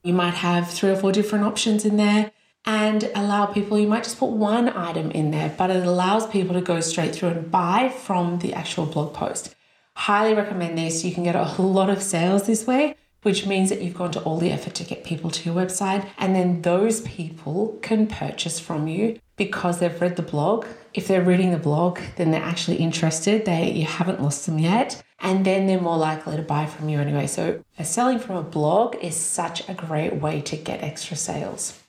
You 0.04 0.14
might 0.14 0.36
have 0.36 0.70
three 0.70 0.90
or 0.90 0.96
four 0.96 1.12
different 1.12 1.46
options 1.46 1.86
in 1.86 1.98
there 1.98 2.32
and 2.66 3.12
allow 3.14 3.46
people, 3.46 3.78
you 3.78 3.88
might 3.88 4.04
just 4.04 4.18
put 4.18 4.30
one 4.30 4.70
item 4.70 5.12
in 5.12 5.32
there, 5.32 5.54
but 5.58 5.70
it 5.70 5.86
allows 5.86 6.28
people 6.28 6.54
to 6.54 6.62
go 6.62 6.80
straight 6.80 7.14
through 7.14 7.30
and 7.30 7.52
buy 7.52 7.90
from 7.90 8.40
the 8.40 8.54
actual 8.54 8.86
blog 8.86 9.14
post. 9.14 9.54
Highly 9.96 10.34
recommend 10.34 10.78
this. 10.78 11.04
You 11.04 11.14
can 11.14 11.24
get 11.24 11.36
a 11.36 11.62
lot 11.62 11.90
of 11.90 12.02
sales 12.02 12.48
this 12.48 12.66
way, 12.66 12.96
which 13.22 13.46
means 13.46 13.70
that 13.70 13.82
you've 13.82 13.94
gone 13.94 14.12
to 14.12 14.22
all 14.22 14.38
the 14.38 14.52
effort 14.52 14.74
to 14.76 14.84
get 14.84 15.04
people 15.04 15.30
to 15.30 15.44
your 15.50 15.56
website, 15.56 16.08
and 16.18 16.36
then 16.36 16.62
those 16.62 17.02
people 17.02 17.78
can 17.82 18.08
purchase 18.08 18.60
from 18.60 18.88
you 18.88 19.20
because 19.36 19.80
they've 19.80 20.02
read 20.02 20.16
the 20.16 20.22
blog. 20.22 20.66
If 20.94 21.08
they're 21.08 21.22
reading 21.22 21.52
the 21.52 21.58
blog, 21.58 22.00
then 22.16 22.32
they're 22.32 22.42
actually 22.42 22.78
interested. 22.78 23.46
They 23.46 23.72
you 23.72 23.86
haven't 23.86 24.22
lost 24.22 24.46
them 24.46 24.58
yet, 24.58 25.04
and 25.20 25.46
then 25.46 25.68
they're 25.68 25.82
more 25.82 25.98
likely 25.98 26.38
to 26.38 26.44
buy 26.44 26.66
from 26.66 26.88
you 26.88 27.00
anyway. 27.00 27.28
So, 27.28 27.64
selling 27.84 28.20
from 28.20 28.38
a 28.38 28.44
blog 28.44 28.96
is 28.96 29.16
such 29.16 29.68
a 29.68 29.74
great 29.74 30.16
way 30.16 30.42
to 30.42 30.56
get 30.56 30.82
extra 30.82 31.18
sales. 31.18 31.83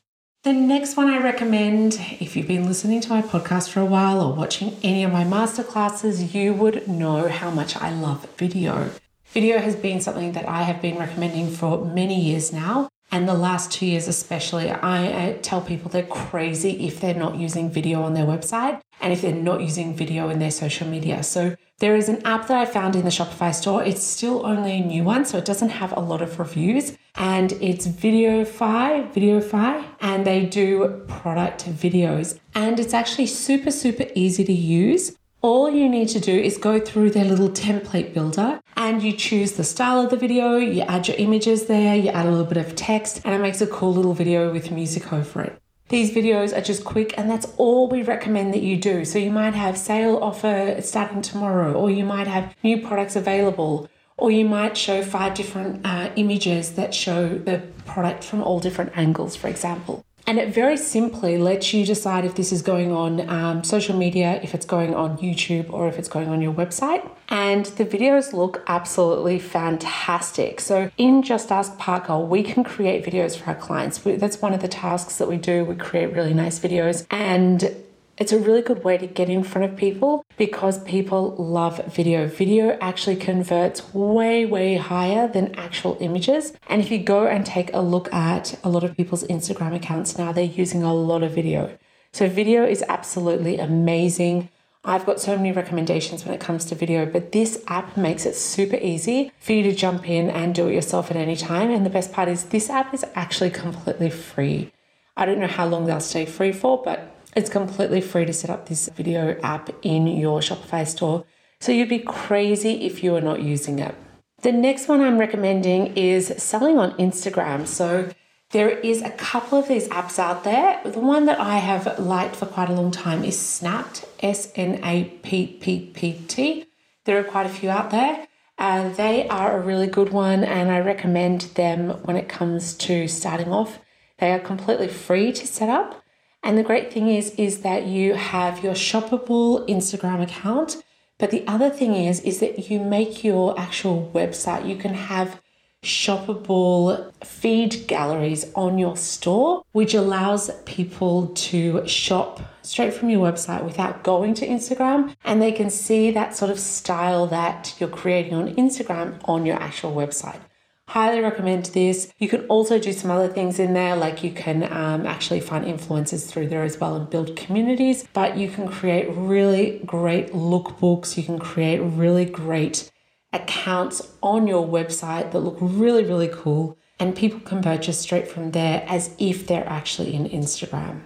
The 0.44 0.52
next 0.52 0.98
one 0.98 1.08
I 1.08 1.22
recommend, 1.22 1.98
if 2.20 2.36
you've 2.36 2.46
been 2.46 2.66
listening 2.66 3.00
to 3.00 3.08
my 3.08 3.22
podcast 3.22 3.70
for 3.70 3.80
a 3.80 3.86
while 3.86 4.20
or 4.20 4.34
watching 4.34 4.76
any 4.82 5.02
of 5.02 5.10
my 5.10 5.24
masterclasses, 5.24 6.34
you 6.34 6.52
would 6.52 6.86
know 6.86 7.28
how 7.28 7.50
much 7.50 7.76
I 7.76 7.88
love 7.88 8.28
video. 8.36 8.90
Video 9.28 9.56
has 9.56 9.74
been 9.74 10.02
something 10.02 10.32
that 10.32 10.46
I 10.46 10.64
have 10.64 10.82
been 10.82 10.98
recommending 10.98 11.50
for 11.50 11.82
many 11.82 12.20
years 12.20 12.52
now. 12.52 12.90
And 13.14 13.28
the 13.28 13.34
last 13.34 13.70
two 13.70 13.86
years, 13.86 14.08
especially, 14.08 14.72
I 14.72 15.38
tell 15.40 15.60
people 15.60 15.88
they're 15.88 16.02
crazy 16.02 16.84
if 16.88 16.98
they're 16.98 17.14
not 17.14 17.36
using 17.36 17.70
video 17.70 18.02
on 18.02 18.14
their 18.14 18.24
website 18.26 18.80
and 19.00 19.12
if 19.12 19.22
they're 19.22 19.32
not 19.32 19.60
using 19.60 19.94
video 19.94 20.30
in 20.30 20.40
their 20.40 20.50
social 20.50 20.88
media. 20.88 21.22
So, 21.22 21.54
there 21.78 21.94
is 21.94 22.08
an 22.08 22.26
app 22.26 22.48
that 22.48 22.56
I 22.56 22.66
found 22.66 22.96
in 22.96 23.04
the 23.04 23.10
Shopify 23.10 23.54
store. 23.54 23.84
It's 23.84 24.02
still 24.02 24.44
only 24.44 24.72
a 24.72 24.84
new 24.84 25.04
one, 25.04 25.24
so 25.26 25.38
it 25.38 25.44
doesn't 25.44 25.68
have 25.68 25.92
a 25.96 26.00
lot 26.00 26.22
of 26.22 26.40
reviews. 26.40 26.98
And 27.14 27.52
it's 27.52 27.86
Videofy, 27.86 29.12
Videofy, 29.12 29.84
and 30.00 30.26
they 30.26 30.44
do 30.44 31.04
product 31.06 31.66
videos. 31.66 32.40
And 32.56 32.80
it's 32.80 32.94
actually 32.94 33.26
super, 33.26 33.70
super 33.70 34.06
easy 34.16 34.42
to 34.42 34.52
use. 34.52 35.16
All 35.44 35.68
you 35.68 35.90
need 35.90 36.08
to 36.08 36.20
do 36.20 36.32
is 36.32 36.56
go 36.56 36.80
through 36.80 37.10
their 37.10 37.26
little 37.26 37.50
template 37.50 38.14
builder 38.14 38.62
and 38.78 39.02
you 39.02 39.12
choose 39.12 39.52
the 39.52 39.62
style 39.62 40.00
of 40.00 40.08
the 40.08 40.16
video, 40.16 40.56
you 40.56 40.80
add 40.80 41.06
your 41.06 41.18
images 41.18 41.66
there, 41.66 41.94
you 41.94 42.08
add 42.08 42.24
a 42.24 42.30
little 42.30 42.46
bit 42.46 42.56
of 42.56 42.74
text, 42.74 43.20
and 43.26 43.34
it 43.34 43.40
makes 43.40 43.60
a 43.60 43.66
cool 43.66 43.92
little 43.92 44.14
video 44.14 44.50
with 44.50 44.70
music 44.70 45.12
over 45.12 45.42
it. 45.42 45.60
These 45.90 46.12
videos 46.12 46.56
are 46.56 46.62
just 46.62 46.82
quick, 46.82 47.12
and 47.18 47.30
that's 47.30 47.52
all 47.58 47.90
we 47.90 48.00
recommend 48.00 48.54
that 48.54 48.62
you 48.62 48.78
do. 48.78 49.04
So, 49.04 49.18
you 49.18 49.30
might 49.30 49.52
have 49.52 49.76
sale 49.76 50.16
offer 50.16 50.78
starting 50.80 51.20
tomorrow, 51.20 51.74
or 51.74 51.90
you 51.90 52.06
might 52.06 52.26
have 52.26 52.56
new 52.62 52.80
products 52.80 53.14
available, 53.14 53.90
or 54.16 54.30
you 54.30 54.46
might 54.46 54.78
show 54.78 55.02
five 55.02 55.34
different 55.34 55.84
uh, 55.84 56.08
images 56.16 56.72
that 56.76 56.94
show 56.94 57.36
the 57.36 57.58
product 57.84 58.24
from 58.24 58.42
all 58.42 58.60
different 58.60 58.96
angles, 58.96 59.36
for 59.36 59.48
example. 59.48 60.06
And 60.26 60.38
it 60.38 60.54
very 60.54 60.76
simply 60.76 61.36
lets 61.36 61.74
you 61.74 61.84
decide 61.84 62.24
if 62.24 62.34
this 62.34 62.50
is 62.50 62.62
going 62.62 62.92
on 62.92 63.28
um, 63.28 63.64
social 63.64 63.96
media, 63.96 64.40
if 64.42 64.54
it's 64.54 64.64
going 64.64 64.94
on 64.94 65.18
YouTube, 65.18 65.70
or 65.70 65.86
if 65.86 65.98
it's 65.98 66.08
going 66.08 66.28
on 66.28 66.40
your 66.40 66.52
website. 66.52 67.08
And 67.28 67.66
the 67.66 67.84
videos 67.84 68.32
look 68.32 68.62
absolutely 68.66 69.38
fantastic. 69.38 70.60
So, 70.60 70.90
in 70.96 71.22
Just 71.22 71.52
Ask 71.52 71.78
Parker, 71.78 72.18
we 72.18 72.42
can 72.42 72.64
create 72.64 73.04
videos 73.04 73.36
for 73.36 73.50
our 73.50 73.54
clients. 73.54 73.98
That's 73.98 74.40
one 74.40 74.54
of 74.54 74.62
the 74.62 74.68
tasks 74.68 75.18
that 75.18 75.28
we 75.28 75.36
do. 75.36 75.64
We 75.64 75.74
create 75.74 76.12
really 76.12 76.34
nice 76.34 76.58
videos. 76.58 77.06
And 77.10 77.74
it's 78.16 78.32
a 78.32 78.38
really 78.38 78.62
good 78.62 78.84
way 78.84 78.96
to 78.96 79.06
get 79.06 79.28
in 79.28 79.42
front 79.42 79.70
of 79.70 79.76
people 79.76 80.24
because 80.36 80.82
people 80.84 81.34
love 81.36 81.84
video. 81.86 82.28
Video 82.28 82.78
actually 82.80 83.16
converts 83.16 83.92
way, 83.92 84.46
way 84.46 84.76
higher 84.76 85.26
than 85.26 85.54
actual 85.56 85.96
images. 86.00 86.52
And 86.68 86.80
if 86.80 86.90
you 86.90 86.98
go 86.98 87.26
and 87.26 87.44
take 87.44 87.72
a 87.74 87.80
look 87.80 88.12
at 88.12 88.58
a 88.62 88.68
lot 88.68 88.84
of 88.84 88.96
people's 88.96 89.24
Instagram 89.24 89.74
accounts 89.74 90.16
now, 90.16 90.32
they're 90.32 90.44
using 90.44 90.82
a 90.82 90.94
lot 90.94 91.22
of 91.22 91.32
video. 91.32 91.76
So, 92.12 92.28
video 92.28 92.64
is 92.64 92.84
absolutely 92.88 93.58
amazing. 93.58 94.48
I've 94.84 95.06
got 95.06 95.18
so 95.18 95.34
many 95.36 95.50
recommendations 95.50 96.24
when 96.24 96.34
it 96.34 96.40
comes 96.40 96.66
to 96.66 96.74
video, 96.74 97.06
but 97.06 97.32
this 97.32 97.64
app 97.66 97.96
makes 97.96 98.26
it 98.26 98.36
super 98.36 98.76
easy 98.76 99.32
for 99.40 99.52
you 99.52 99.62
to 99.64 99.74
jump 99.74 100.08
in 100.08 100.28
and 100.28 100.54
do 100.54 100.68
it 100.68 100.74
yourself 100.74 101.10
at 101.10 101.16
any 101.16 101.36
time. 101.36 101.70
And 101.70 101.84
the 101.84 101.90
best 101.90 102.12
part 102.12 102.28
is 102.28 102.44
this 102.44 102.70
app 102.70 102.92
is 102.92 103.04
actually 103.14 103.50
completely 103.50 104.10
free. 104.10 104.70
I 105.16 105.26
don't 105.26 105.40
know 105.40 105.46
how 105.46 105.66
long 105.66 105.86
they'll 105.86 106.00
stay 106.00 106.26
free 106.26 106.52
for, 106.52 106.82
but 106.82 107.13
it's 107.36 107.50
completely 107.50 108.00
free 108.00 108.24
to 108.24 108.32
set 108.32 108.50
up 108.50 108.68
this 108.68 108.88
video 108.88 109.38
app 109.42 109.70
in 109.82 110.06
your 110.06 110.40
Shopify 110.40 110.86
store. 110.86 111.24
So 111.60 111.72
you'd 111.72 111.88
be 111.88 111.98
crazy 111.98 112.84
if 112.84 113.02
you 113.02 113.14
are 113.16 113.20
not 113.20 113.42
using 113.42 113.78
it. 113.78 113.94
The 114.42 114.52
next 114.52 114.88
one 114.88 115.00
I'm 115.00 115.18
recommending 115.18 115.96
is 115.96 116.34
selling 116.36 116.78
on 116.78 116.92
Instagram. 116.98 117.66
So 117.66 118.10
there 118.50 118.68
is 118.68 119.02
a 119.02 119.10
couple 119.10 119.58
of 119.58 119.68
these 119.68 119.88
apps 119.88 120.18
out 120.18 120.44
there. 120.44 120.80
The 120.84 121.00
one 121.00 121.24
that 121.26 121.40
I 121.40 121.56
have 121.56 121.98
liked 121.98 122.36
for 122.36 122.46
quite 122.46 122.68
a 122.68 122.74
long 122.74 122.90
time 122.90 123.24
is 123.24 123.36
Snapppt, 123.36 124.04
S 124.20 124.52
N 124.54 124.80
A 124.84 125.04
P 125.22 125.46
P 125.46 125.90
P 125.94 126.12
T. 126.28 126.66
There 127.04 127.18
are 127.18 127.24
quite 127.24 127.46
a 127.46 127.48
few 127.48 127.70
out 127.70 127.90
there. 127.90 128.28
Uh, 128.56 128.90
they 128.90 129.26
are 129.28 129.58
a 129.58 129.60
really 129.60 129.88
good 129.88 130.10
one, 130.10 130.44
and 130.44 130.70
I 130.70 130.78
recommend 130.78 131.40
them 131.56 131.90
when 132.04 132.16
it 132.16 132.28
comes 132.28 132.74
to 132.74 133.08
starting 133.08 133.48
off. 133.48 133.80
They 134.18 134.30
are 134.30 134.38
completely 134.38 134.88
free 134.88 135.32
to 135.32 135.46
set 135.46 135.68
up. 135.68 136.03
And 136.44 136.58
the 136.58 136.62
great 136.62 136.92
thing 136.92 137.08
is, 137.08 137.30
is 137.36 137.62
that 137.62 137.86
you 137.86 138.14
have 138.14 138.62
your 138.62 138.74
shoppable 138.74 139.66
Instagram 139.66 140.22
account. 140.22 140.84
But 141.18 141.30
the 141.30 141.42
other 141.46 141.70
thing 141.70 141.94
is, 141.94 142.20
is 142.20 142.40
that 142.40 142.70
you 142.70 142.80
make 142.80 143.24
your 143.24 143.58
actual 143.58 144.10
website. 144.14 144.68
You 144.68 144.76
can 144.76 144.92
have 144.92 145.40
shoppable 145.82 147.12
feed 147.24 147.86
galleries 147.86 148.52
on 148.54 148.78
your 148.78 148.96
store, 148.96 149.64
which 149.72 149.94
allows 149.94 150.50
people 150.66 151.28
to 151.28 151.86
shop 151.86 152.40
straight 152.62 152.92
from 152.92 153.08
your 153.08 153.30
website 153.30 153.64
without 153.64 154.02
going 154.02 154.34
to 154.34 154.46
Instagram. 154.46 155.14
And 155.24 155.40
they 155.40 155.52
can 155.52 155.70
see 155.70 156.10
that 156.10 156.36
sort 156.36 156.50
of 156.50 156.58
style 156.58 157.26
that 157.28 157.74
you're 157.78 157.88
creating 157.88 158.34
on 158.34 158.54
Instagram 158.56 159.18
on 159.24 159.46
your 159.46 159.56
actual 159.56 159.94
website. 159.94 160.40
Highly 160.88 161.20
recommend 161.20 161.66
this. 161.66 162.12
You 162.18 162.28
can 162.28 162.46
also 162.46 162.78
do 162.78 162.92
some 162.92 163.10
other 163.10 163.28
things 163.28 163.58
in 163.58 163.72
there, 163.72 163.96
like 163.96 164.22
you 164.22 164.30
can 164.30 164.64
um, 164.64 165.06
actually 165.06 165.40
find 165.40 165.64
influencers 165.64 166.26
through 166.28 166.48
there 166.48 166.62
as 166.62 166.78
well 166.78 166.94
and 166.94 167.08
build 167.08 167.36
communities. 167.36 168.06
But 168.12 168.36
you 168.36 168.48
can 168.48 168.68
create 168.68 169.08
really 169.10 169.80
great 169.86 170.32
lookbooks. 170.32 171.16
You 171.16 171.22
can 171.22 171.38
create 171.38 171.78
really 171.78 172.26
great 172.26 172.90
accounts 173.32 174.12
on 174.22 174.46
your 174.46 174.66
website 174.66 175.32
that 175.32 175.40
look 175.40 175.56
really, 175.60 176.04
really 176.04 176.28
cool, 176.28 176.78
and 177.00 177.16
people 177.16 177.40
can 177.40 177.62
purchase 177.62 177.98
straight 177.98 178.28
from 178.28 178.52
there 178.52 178.84
as 178.86 179.10
if 179.18 179.46
they're 179.46 179.68
actually 179.68 180.14
in 180.14 180.28
Instagram. 180.28 181.00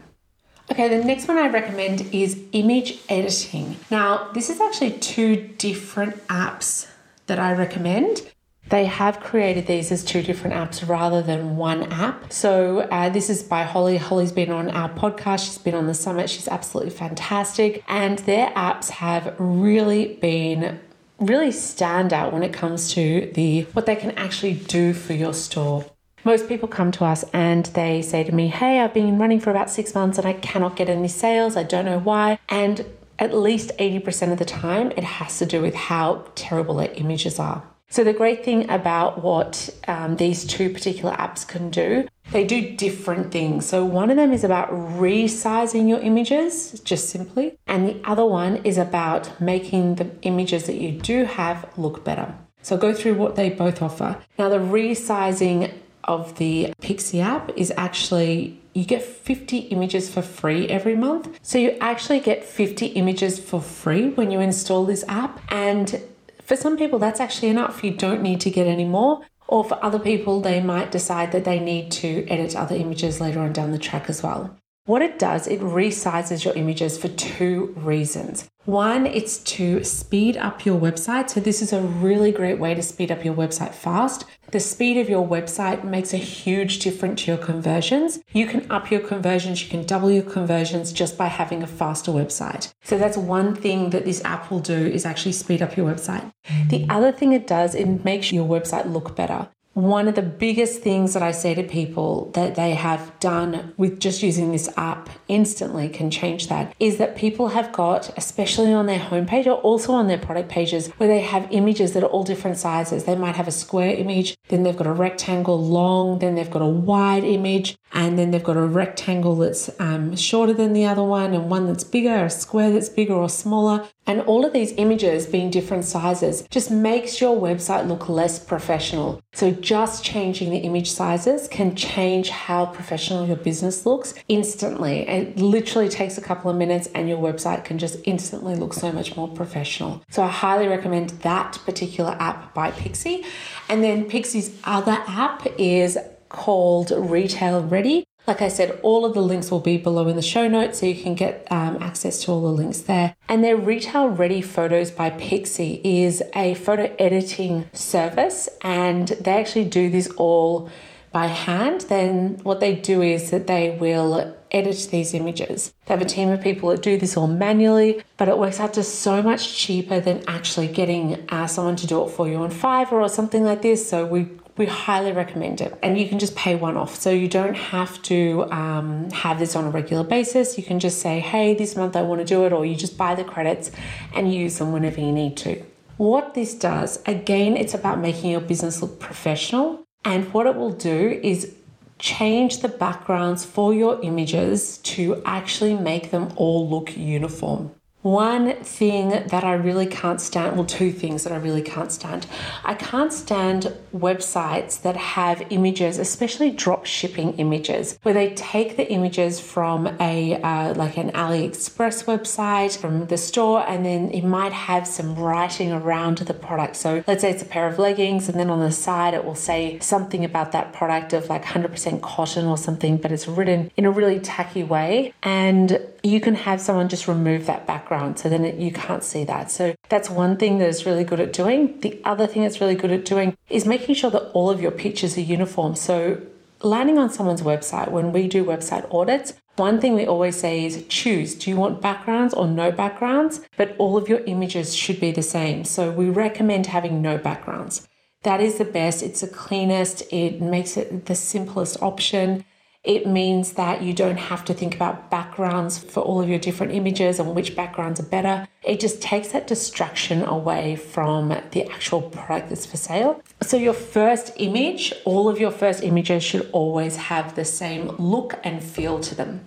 Okay, 0.70 0.88
the 0.88 1.02
next 1.02 1.26
one 1.26 1.38
I 1.38 1.48
recommend 1.48 2.02
is 2.12 2.38
image 2.52 2.98
editing. 3.08 3.76
Now, 3.90 4.30
this 4.32 4.50
is 4.50 4.60
actually 4.60 4.98
two 4.98 5.54
different 5.56 6.14
apps 6.26 6.88
that 7.26 7.38
I 7.38 7.54
recommend. 7.54 8.30
They 8.70 8.84
have 8.84 9.20
created 9.20 9.66
these 9.66 9.90
as 9.90 10.04
two 10.04 10.22
different 10.22 10.54
apps 10.54 10.86
rather 10.86 11.22
than 11.22 11.56
one 11.56 11.84
app. 11.92 12.32
So, 12.32 12.80
uh, 12.80 13.08
this 13.08 13.30
is 13.30 13.42
by 13.42 13.62
Holly. 13.62 13.96
Holly's 13.96 14.32
been 14.32 14.50
on 14.50 14.70
our 14.70 14.90
podcast, 14.90 15.46
she's 15.46 15.58
been 15.58 15.74
on 15.74 15.86
the 15.86 15.94
summit, 15.94 16.28
she's 16.28 16.48
absolutely 16.48 16.90
fantastic. 16.90 17.82
And 17.88 18.18
their 18.20 18.50
apps 18.50 18.90
have 18.90 19.34
really 19.38 20.14
been 20.16 20.80
really 21.18 21.50
stand 21.50 22.12
out 22.12 22.32
when 22.32 22.42
it 22.42 22.52
comes 22.52 22.92
to 22.94 23.30
the 23.34 23.62
what 23.72 23.86
they 23.86 23.96
can 23.96 24.12
actually 24.12 24.54
do 24.54 24.92
for 24.92 25.14
your 25.14 25.34
store. 25.34 25.84
Most 26.24 26.48
people 26.48 26.68
come 26.68 26.90
to 26.92 27.04
us 27.04 27.24
and 27.32 27.66
they 27.66 28.02
say 28.02 28.24
to 28.24 28.32
me, 28.32 28.48
Hey, 28.48 28.80
I've 28.80 28.94
been 28.94 29.18
running 29.18 29.40
for 29.40 29.50
about 29.50 29.70
six 29.70 29.94
months 29.94 30.18
and 30.18 30.26
I 30.26 30.34
cannot 30.34 30.76
get 30.76 30.88
any 30.88 31.08
sales. 31.08 31.56
I 31.56 31.62
don't 31.62 31.84
know 31.84 31.98
why. 31.98 32.38
And 32.48 32.84
at 33.18 33.34
least 33.34 33.72
80% 33.78 34.32
of 34.32 34.38
the 34.38 34.44
time, 34.44 34.92
it 34.92 35.04
has 35.04 35.38
to 35.38 35.46
do 35.46 35.60
with 35.60 35.74
how 35.74 36.26
terrible 36.34 36.76
their 36.76 36.92
images 36.94 37.38
are. 37.38 37.62
So, 37.90 38.04
the 38.04 38.12
great 38.12 38.44
thing 38.44 38.68
about 38.70 39.22
what 39.22 39.70
um, 39.88 40.16
these 40.16 40.44
two 40.44 40.68
particular 40.70 41.14
apps 41.14 41.46
can 41.46 41.70
do, 41.70 42.06
they 42.32 42.44
do 42.44 42.76
different 42.76 43.32
things. 43.32 43.64
So, 43.64 43.84
one 43.84 44.10
of 44.10 44.16
them 44.16 44.32
is 44.32 44.44
about 44.44 44.70
resizing 44.70 45.88
your 45.88 46.00
images, 46.00 46.80
just 46.80 47.08
simply, 47.08 47.58
and 47.66 47.88
the 47.88 48.00
other 48.04 48.26
one 48.26 48.56
is 48.56 48.76
about 48.76 49.40
making 49.40 49.94
the 49.94 50.10
images 50.22 50.64
that 50.66 50.76
you 50.76 50.92
do 50.92 51.24
have 51.24 51.66
look 51.78 52.04
better. 52.04 52.34
So, 52.60 52.76
go 52.76 52.92
through 52.92 53.14
what 53.14 53.36
they 53.36 53.48
both 53.48 53.80
offer. 53.80 54.18
Now, 54.38 54.50
the 54.50 54.58
resizing 54.58 55.72
of 56.04 56.36
the 56.36 56.74
Pixc 56.82 57.18
app 57.22 57.50
is 57.56 57.72
actually 57.76 58.60
you 58.74 58.84
get 58.84 59.02
50 59.02 59.58
images 59.58 60.08
for 60.08 60.22
free 60.22 60.68
every 60.68 60.94
month. 60.94 61.38
So 61.42 61.58
you 61.58 61.76
actually 61.80 62.20
get 62.20 62.44
50 62.44 62.86
images 62.86 63.38
for 63.38 63.60
free 63.60 64.10
when 64.10 64.30
you 64.30 64.38
install 64.38 64.84
this 64.84 65.04
app 65.08 65.40
and 65.48 66.00
for 66.48 66.56
some 66.56 66.78
people, 66.78 66.98
that's 66.98 67.20
actually 67.20 67.48
enough. 67.48 67.84
You 67.84 67.90
don't 67.90 68.22
need 68.22 68.40
to 68.40 68.50
get 68.50 68.66
any 68.66 68.86
more. 68.86 69.20
Or 69.48 69.62
for 69.64 69.78
other 69.84 69.98
people, 69.98 70.40
they 70.40 70.62
might 70.62 70.90
decide 70.90 71.30
that 71.32 71.44
they 71.44 71.60
need 71.60 71.90
to 71.92 72.26
edit 72.26 72.56
other 72.56 72.74
images 72.74 73.20
later 73.20 73.40
on 73.40 73.52
down 73.52 73.70
the 73.70 73.78
track 73.78 74.08
as 74.08 74.22
well. 74.22 74.56
What 74.88 75.02
it 75.02 75.18
does, 75.18 75.46
it 75.46 75.60
resizes 75.60 76.46
your 76.46 76.54
images 76.54 76.96
for 76.96 77.08
two 77.08 77.74
reasons. 77.76 78.48
One, 78.64 79.04
it's 79.04 79.36
to 79.56 79.84
speed 79.84 80.38
up 80.38 80.64
your 80.64 80.80
website. 80.80 81.28
So, 81.28 81.40
this 81.40 81.60
is 81.60 81.74
a 81.74 81.82
really 81.82 82.32
great 82.32 82.58
way 82.58 82.74
to 82.74 82.80
speed 82.80 83.12
up 83.12 83.22
your 83.22 83.34
website 83.34 83.74
fast. 83.74 84.24
The 84.50 84.60
speed 84.60 84.96
of 84.96 85.10
your 85.10 85.28
website 85.28 85.84
makes 85.84 86.14
a 86.14 86.16
huge 86.16 86.78
difference 86.78 87.24
to 87.24 87.32
your 87.32 87.36
conversions. 87.36 88.20
You 88.32 88.46
can 88.46 88.64
up 88.70 88.90
your 88.90 89.00
conversions, 89.00 89.62
you 89.62 89.68
can 89.68 89.84
double 89.84 90.10
your 90.10 90.22
conversions 90.22 90.90
just 90.90 91.18
by 91.18 91.26
having 91.26 91.62
a 91.62 91.66
faster 91.66 92.10
website. 92.10 92.72
So, 92.82 92.96
that's 92.96 93.18
one 93.18 93.54
thing 93.54 93.90
that 93.90 94.06
this 94.06 94.24
app 94.24 94.50
will 94.50 94.60
do 94.60 94.86
is 94.86 95.04
actually 95.04 95.32
speed 95.32 95.60
up 95.60 95.76
your 95.76 95.86
website. 95.86 96.32
The 96.70 96.86
other 96.88 97.12
thing 97.12 97.34
it 97.34 97.46
does, 97.46 97.74
it 97.74 98.06
makes 98.06 98.32
your 98.32 98.48
website 98.48 98.90
look 98.90 99.14
better 99.14 99.48
one 99.78 100.08
of 100.08 100.16
the 100.16 100.22
biggest 100.22 100.82
things 100.82 101.14
that 101.14 101.22
I 101.22 101.30
say 101.30 101.54
to 101.54 101.62
people 101.62 102.32
that 102.34 102.56
they 102.56 102.74
have 102.74 103.12
done 103.20 103.72
with 103.76 104.00
just 104.00 104.24
using 104.24 104.50
this 104.50 104.68
app 104.76 105.08
instantly 105.28 105.88
can 105.88 106.10
change 106.10 106.48
that 106.48 106.74
is 106.80 106.96
that 106.96 107.14
people 107.14 107.48
have 107.50 107.70
got, 107.72 108.10
especially 108.18 108.72
on 108.72 108.86
their 108.86 108.98
homepage 108.98 109.46
or 109.46 109.52
also 109.52 109.92
on 109.92 110.08
their 110.08 110.18
product 110.18 110.48
pages, 110.48 110.88
where 110.96 111.08
they 111.08 111.20
have 111.20 111.46
images 111.52 111.92
that 111.92 112.02
are 112.02 112.08
all 112.08 112.24
different 112.24 112.56
sizes. 112.56 113.04
They 113.04 113.14
might 113.14 113.36
have 113.36 113.46
a 113.46 113.52
square 113.52 113.94
image, 113.94 114.36
then 114.48 114.64
they've 114.64 114.76
got 114.76 114.88
a 114.88 114.92
rectangle 114.92 115.62
long, 115.64 116.18
then 116.18 116.34
they've 116.34 116.50
got 116.50 116.62
a 116.62 116.66
wide 116.66 117.22
image, 117.22 117.76
and 117.92 118.18
then 118.18 118.30
they've 118.30 118.42
got 118.42 118.56
a 118.56 118.66
rectangle 118.66 119.36
that's 119.36 119.70
um, 119.80 120.14
shorter 120.14 120.52
than 120.52 120.72
the 120.72 120.84
other 120.84 121.02
one, 121.02 121.34
and 121.34 121.50
one 121.50 121.66
that's 121.66 121.84
bigger, 121.84 122.24
a 122.24 122.30
square 122.30 122.70
that's 122.70 122.88
bigger 122.88 123.14
or 123.14 123.28
smaller. 123.28 123.88
And 124.06 124.22
all 124.22 124.46
of 124.46 124.54
these 124.54 124.72
images 124.78 125.26
being 125.26 125.50
different 125.50 125.84
sizes 125.84 126.42
just 126.50 126.70
makes 126.70 127.20
your 127.20 127.38
website 127.38 127.88
look 127.88 128.08
less 128.08 128.38
professional. 128.38 129.22
So, 129.34 129.50
just 129.50 130.04
changing 130.04 130.50
the 130.50 130.58
image 130.58 130.90
sizes 130.90 131.48
can 131.48 131.74
change 131.76 132.30
how 132.30 132.66
professional 132.66 133.26
your 133.26 133.36
business 133.36 133.84
looks 133.84 134.14
instantly. 134.28 135.06
It 135.08 135.38
literally 135.38 135.88
takes 135.88 136.16
a 136.18 136.22
couple 136.22 136.50
of 136.50 136.56
minutes, 136.56 136.88
and 136.94 137.08
your 137.08 137.18
website 137.18 137.64
can 137.64 137.78
just 137.78 137.98
instantly 138.04 138.54
look 138.54 138.72
so 138.72 138.92
much 138.92 139.16
more 139.16 139.28
professional. 139.28 140.02
So, 140.10 140.22
I 140.22 140.28
highly 140.28 140.68
recommend 140.68 141.10
that 141.20 141.58
particular 141.64 142.16
app 142.18 142.54
by 142.54 142.70
Pixc. 142.70 143.24
And 143.68 143.82
then 143.82 144.08
Pixc's 144.08 144.56
other 144.64 145.02
app 145.06 145.46
is 145.58 145.98
called 146.28 146.92
Retail 146.94 147.62
Ready. 147.62 148.04
Like 148.26 148.42
I 148.42 148.48
said, 148.48 148.78
all 148.82 149.06
of 149.06 149.14
the 149.14 149.22
links 149.22 149.50
will 149.50 149.60
be 149.60 149.78
below 149.78 150.06
in 150.06 150.16
the 150.16 150.22
show 150.22 150.48
notes 150.48 150.80
so 150.80 150.86
you 150.86 151.00
can 151.02 151.14
get 151.14 151.46
um, 151.50 151.78
access 151.80 152.22
to 152.24 152.30
all 152.30 152.42
the 152.42 152.48
links 152.48 152.80
there. 152.80 153.16
And 153.26 153.42
their 153.42 153.56
Retail 153.56 154.08
Ready 154.08 154.42
Photos 154.42 154.90
by 154.90 155.08
Pixc 155.08 155.80
is 155.82 156.22
a 156.34 156.52
photo 156.54 156.94
editing 156.98 157.64
service, 157.72 158.50
and 158.60 159.08
they 159.08 159.32
actually 159.32 159.64
do 159.64 159.88
this 159.88 160.08
all 160.18 160.68
by 161.10 161.28
hand. 161.28 161.82
Then 161.82 162.38
what 162.42 162.60
they 162.60 162.74
do 162.74 163.00
is 163.00 163.30
that 163.30 163.46
they 163.46 163.78
will 163.80 164.36
edit 164.50 164.88
these 164.90 165.14
images. 165.14 165.72
They 165.86 165.94
have 165.94 166.02
a 166.02 166.06
team 166.06 166.28
of 166.28 166.42
people 166.42 166.68
that 166.68 166.82
do 166.82 166.98
this 166.98 167.16
all 167.16 167.28
manually, 167.28 168.02
but 168.18 168.28
it 168.28 168.38
works 168.38 168.60
out 168.60 168.74
to 168.74 168.82
so 168.82 169.22
much 169.22 169.56
cheaper 169.56 170.00
than 170.00 170.22
actually 170.28 170.68
getting 170.68 171.26
uh, 171.30 171.46
someone 171.46 171.76
to 171.76 171.86
do 171.86 172.04
it 172.04 172.10
for 172.10 172.28
you 172.28 172.36
on 172.36 172.50
Fiverr 172.50 172.92
or 172.92 173.08
something 173.08 173.44
like 173.44 173.62
this. 173.62 173.88
So 173.88 174.04
we 174.04 174.28
we 174.58 174.66
highly 174.66 175.12
recommend 175.12 175.60
it. 175.60 175.78
And 175.82 175.98
you 175.98 176.08
can 176.08 176.18
just 176.18 176.34
pay 176.36 176.56
one 176.56 176.76
off. 176.76 176.96
So 176.96 177.10
you 177.10 177.28
don't 177.28 177.54
have 177.54 178.02
to 178.02 178.44
um, 178.50 179.10
have 179.10 179.38
this 179.38 179.56
on 179.56 179.64
a 179.64 179.70
regular 179.70 180.04
basis. 180.04 180.58
You 180.58 180.64
can 180.64 180.80
just 180.80 181.00
say, 181.00 181.20
hey, 181.20 181.54
this 181.54 181.76
month 181.76 181.96
I 181.96 182.02
want 182.02 182.20
to 182.20 182.26
do 182.26 182.44
it, 182.44 182.52
or 182.52 182.66
you 182.66 182.74
just 182.76 182.98
buy 182.98 183.14
the 183.14 183.24
credits 183.24 183.70
and 184.14 184.34
use 184.34 184.58
them 184.58 184.72
whenever 184.72 185.00
you 185.00 185.12
need 185.12 185.36
to. 185.38 185.64
What 185.96 186.34
this 186.34 186.54
does, 186.54 187.02
again, 187.06 187.56
it's 187.56 187.74
about 187.74 187.98
making 188.00 188.30
your 188.30 188.40
business 188.40 188.82
look 188.82 189.00
professional. 189.00 189.84
And 190.04 190.32
what 190.32 190.46
it 190.46 190.54
will 190.54 190.72
do 190.72 191.18
is 191.22 191.54
change 191.98 192.60
the 192.60 192.68
backgrounds 192.68 193.44
for 193.44 193.74
your 193.74 194.00
images 194.02 194.78
to 194.78 195.20
actually 195.24 195.74
make 195.74 196.10
them 196.10 196.32
all 196.36 196.68
look 196.68 196.96
uniform. 196.96 197.72
One 198.12 198.54
thing 198.62 199.10
that 199.10 199.44
I 199.44 199.54
really 199.54 199.86
can't 199.86 200.20
stand, 200.20 200.56
well, 200.56 200.64
two 200.64 200.92
things 200.92 201.24
that 201.24 201.32
I 201.32 201.36
really 201.36 201.62
can't 201.62 201.92
stand. 201.92 202.26
I 202.64 202.74
can't 202.74 203.12
stand 203.12 203.74
websites 203.94 204.80
that 204.82 204.96
have 204.96 205.42
images, 205.50 205.98
especially 205.98 206.50
drop 206.50 206.86
shipping 206.86 207.34
images, 207.34 207.98
where 208.02 208.14
they 208.14 208.34
take 208.34 208.76
the 208.76 208.90
images 208.90 209.40
from 209.40 209.86
a 210.00 210.40
uh, 210.42 210.74
like 210.74 210.96
an 210.96 211.10
AliExpress 211.12 212.04
website 212.04 212.76
from 212.76 213.06
the 213.06 213.18
store, 213.18 213.64
and 213.68 213.84
then 213.84 214.10
it 214.10 214.24
might 214.24 214.52
have 214.52 214.86
some 214.86 215.14
writing 215.14 215.72
around 215.72 216.18
the 216.18 216.34
product. 216.34 216.76
So 216.76 217.04
let's 217.06 217.22
say 217.22 217.30
it's 217.30 217.42
a 217.42 217.46
pair 217.46 217.66
of 217.66 217.78
leggings, 217.78 218.28
and 218.28 218.38
then 218.38 218.50
on 218.50 218.60
the 218.60 218.72
side 218.72 219.14
it 219.14 219.24
will 219.24 219.34
say 219.34 219.78
something 219.80 220.24
about 220.24 220.52
that 220.52 220.72
product 220.72 221.12
of 221.12 221.28
like 221.28 221.44
100% 221.44 222.00
cotton 222.00 222.46
or 222.46 222.56
something, 222.56 222.96
but 222.96 223.12
it's 223.12 223.28
written 223.28 223.70
in 223.76 223.84
a 223.84 223.90
really 223.90 224.20
tacky 224.20 224.64
way, 224.64 225.12
and 225.22 225.78
you 226.08 226.20
can 226.20 226.34
have 226.34 226.60
someone 226.60 226.88
just 226.88 227.06
remove 227.06 227.46
that 227.46 227.66
background 227.66 228.18
so 228.18 228.28
then 228.28 228.44
it, 228.44 228.56
you 228.56 228.72
can't 228.72 229.04
see 229.04 229.24
that. 229.24 229.50
So 229.50 229.74
that's 229.88 230.08
one 230.08 230.36
thing 230.36 230.58
that 230.58 230.68
is 230.68 230.86
really 230.86 231.04
good 231.04 231.20
at 231.20 231.32
doing. 231.32 231.78
The 231.80 232.00
other 232.04 232.26
thing 232.26 232.42
that's 232.42 232.60
really 232.60 232.74
good 232.74 232.90
at 232.90 233.04
doing 233.04 233.36
is 233.48 233.66
making 233.66 233.94
sure 233.94 234.10
that 234.10 234.30
all 234.32 234.50
of 234.50 234.60
your 234.60 234.70
pictures 234.70 235.16
are 235.16 235.22
uniform. 235.22 235.76
So 235.76 236.20
landing 236.62 236.98
on 236.98 237.10
someone's 237.10 237.42
website, 237.42 237.90
when 237.90 238.12
we 238.12 238.28
do 238.28 238.44
website 238.44 238.92
audits, 238.92 239.34
one 239.56 239.80
thing 239.80 239.94
we 239.94 240.06
always 240.06 240.38
say 240.38 240.64
is 240.64 240.84
choose 240.88 241.34
do 241.34 241.50
you 241.50 241.56
want 241.56 241.82
backgrounds 241.82 242.32
or 242.32 242.46
no 242.46 242.70
backgrounds? 242.70 243.40
But 243.56 243.74
all 243.78 243.96
of 243.96 244.08
your 244.08 244.20
images 244.20 244.74
should 244.74 245.00
be 245.00 245.10
the 245.10 245.22
same. 245.22 245.64
So 245.64 245.90
we 245.90 246.10
recommend 246.10 246.66
having 246.66 247.02
no 247.02 247.18
backgrounds. 247.18 247.88
That 248.22 248.40
is 248.40 248.58
the 248.58 248.64
best, 248.64 249.02
it's 249.02 249.20
the 249.20 249.28
cleanest, 249.28 250.02
it 250.12 250.40
makes 250.40 250.76
it 250.76 251.06
the 251.06 251.14
simplest 251.14 251.80
option. 251.82 252.44
It 252.88 253.06
means 253.06 253.52
that 253.52 253.82
you 253.82 253.92
don't 253.92 254.16
have 254.16 254.46
to 254.46 254.54
think 254.54 254.74
about 254.74 255.10
backgrounds 255.10 255.76
for 255.76 256.00
all 256.00 256.22
of 256.22 256.28
your 256.30 256.38
different 256.38 256.72
images 256.72 257.20
and 257.20 257.34
which 257.34 257.54
backgrounds 257.54 258.00
are 258.00 258.04
better. 258.04 258.48
It 258.64 258.80
just 258.80 259.02
takes 259.02 259.28
that 259.32 259.46
distraction 259.46 260.22
away 260.24 260.76
from 260.76 261.28
the 261.50 261.70
actual 261.70 262.00
product 262.00 262.48
that's 262.48 262.64
for 262.64 262.78
sale. 262.78 263.20
So, 263.42 263.58
your 263.58 263.74
first 263.74 264.32
image, 264.36 264.94
all 265.04 265.28
of 265.28 265.38
your 265.38 265.50
first 265.50 265.84
images 265.84 266.24
should 266.24 266.48
always 266.50 266.96
have 266.96 267.34
the 267.34 267.44
same 267.44 267.88
look 267.98 268.40
and 268.42 268.64
feel 268.64 269.00
to 269.00 269.14
them. 269.14 269.44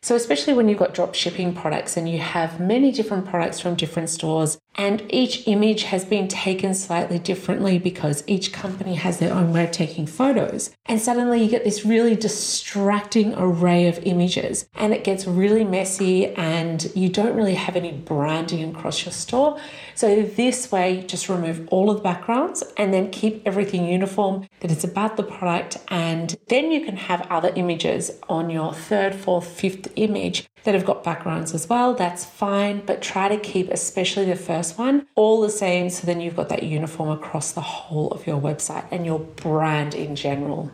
So, 0.00 0.14
especially 0.14 0.54
when 0.54 0.70
you've 0.70 0.78
got 0.78 0.94
drop 0.94 1.14
shipping 1.14 1.54
products 1.54 1.98
and 1.98 2.08
you 2.08 2.20
have 2.20 2.58
many 2.58 2.90
different 2.90 3.26
products 3.26 3.60
from 3.60 3.74
different 3.74 4.08
stores, 4.08 4.56
and 4.78 5.02
each 5.12 5.48
image 5.48 5.82
has 5.82 6.04
been 6.04 6.28
taken 6.28 6.72
slightly 6.72 7.18
differently 7.18 7.78
because 7.80 8.22
each 8.28 8.52
company 8.52 8.94
has 8.94 9.18
their 9.18 9.34
own 9.34 9.52
way 9.52 9.64
of 9.64 9.72
taking 9.72 10.06
photos. 10.06 10.70
And 10.86 11.00
suddenly 11.00 11.42
you 11.42 11.50
get 11.50 11.64
this 11.64 11.84
really 11.84 12.14
distracting 12.14 13.34
array 13.34 13.88
of 13.88 13.98
images, 14.04 14.68
and 14.76 14.94
it 14.94 15.02
gets 15.02 15.26
really 15.26 15.64
messy, 15.64 16.26
and 16.26 16.90
you 16.94 17.08
don't 17.08 17.34
really 17.34 17.56
have 17.56 17.74
any 17.74 17.90
branding 17.92 18.70
across 18.70 19.04
your 19.04 19.12
store. 19.12 19.58
So, 19.96 20.22
this 20.22 20.70
way, 20.70 21.02
just 21.08 21.28
remove 21.28 21.66
all 21.72 21.90
of 21.90 21.96
the 21.96 22.02
backgrounds 22.04 22.62
and 22.76 22.94
then 22.94 23.10
keep 23.10 23.42
everything 23.44 23.88
uniform 23.88 24.46
that 24.60 24.70
it's 24.70 24.84
about 24.84 25.16
the 25.16 25.24
product, 25.24 25.78
and 25.88 26.36
then 26.46 26.70
you 26.70 26.84
can 26.84 26.96
have 26.96 27.26
other 27.28 27.52
images 27.56 28.12
on 28.28 28.48
your 28.48 28.72
third, 28.72 29.16
fourth, 29.16 29.48
fifth 29.48 29.92
image 29.96 30.46
that 30.64 30.74
have 30.74 30.84
got 30.84 31.04
backgrounds 31.04 31.54
as 31.54 31.68
well. 31.68 31.94
That's 31.94 32.24
fine, 32.24 32.82
but 32.84 33.02
try 33.02 33.28
to 33.28 33.38
keep, 33.38 33.70
especially 33.70 34.26
the 34.26 34.36
first 34.36 34.78
one, 34.78 35.06
all 35.14 35.40
the 35.40 35.50
same 35.50 35.90
so 35.90 36.06
then 36.06 36.20
you've 36.20 36.36
got 36.36 36.48
that 36.48 36.62
uniform 36.62 37.10
across 37.10 37.52
the 37.52 37.60
whole 37.60 38.10
of 38.10 38.26
your 38.26 38.40
website 38.40 38.86
and 38.90 39.06
your 39.06 39.18
brand 39.18 39.94
in 39.94 40.16
general. 40.16 40.70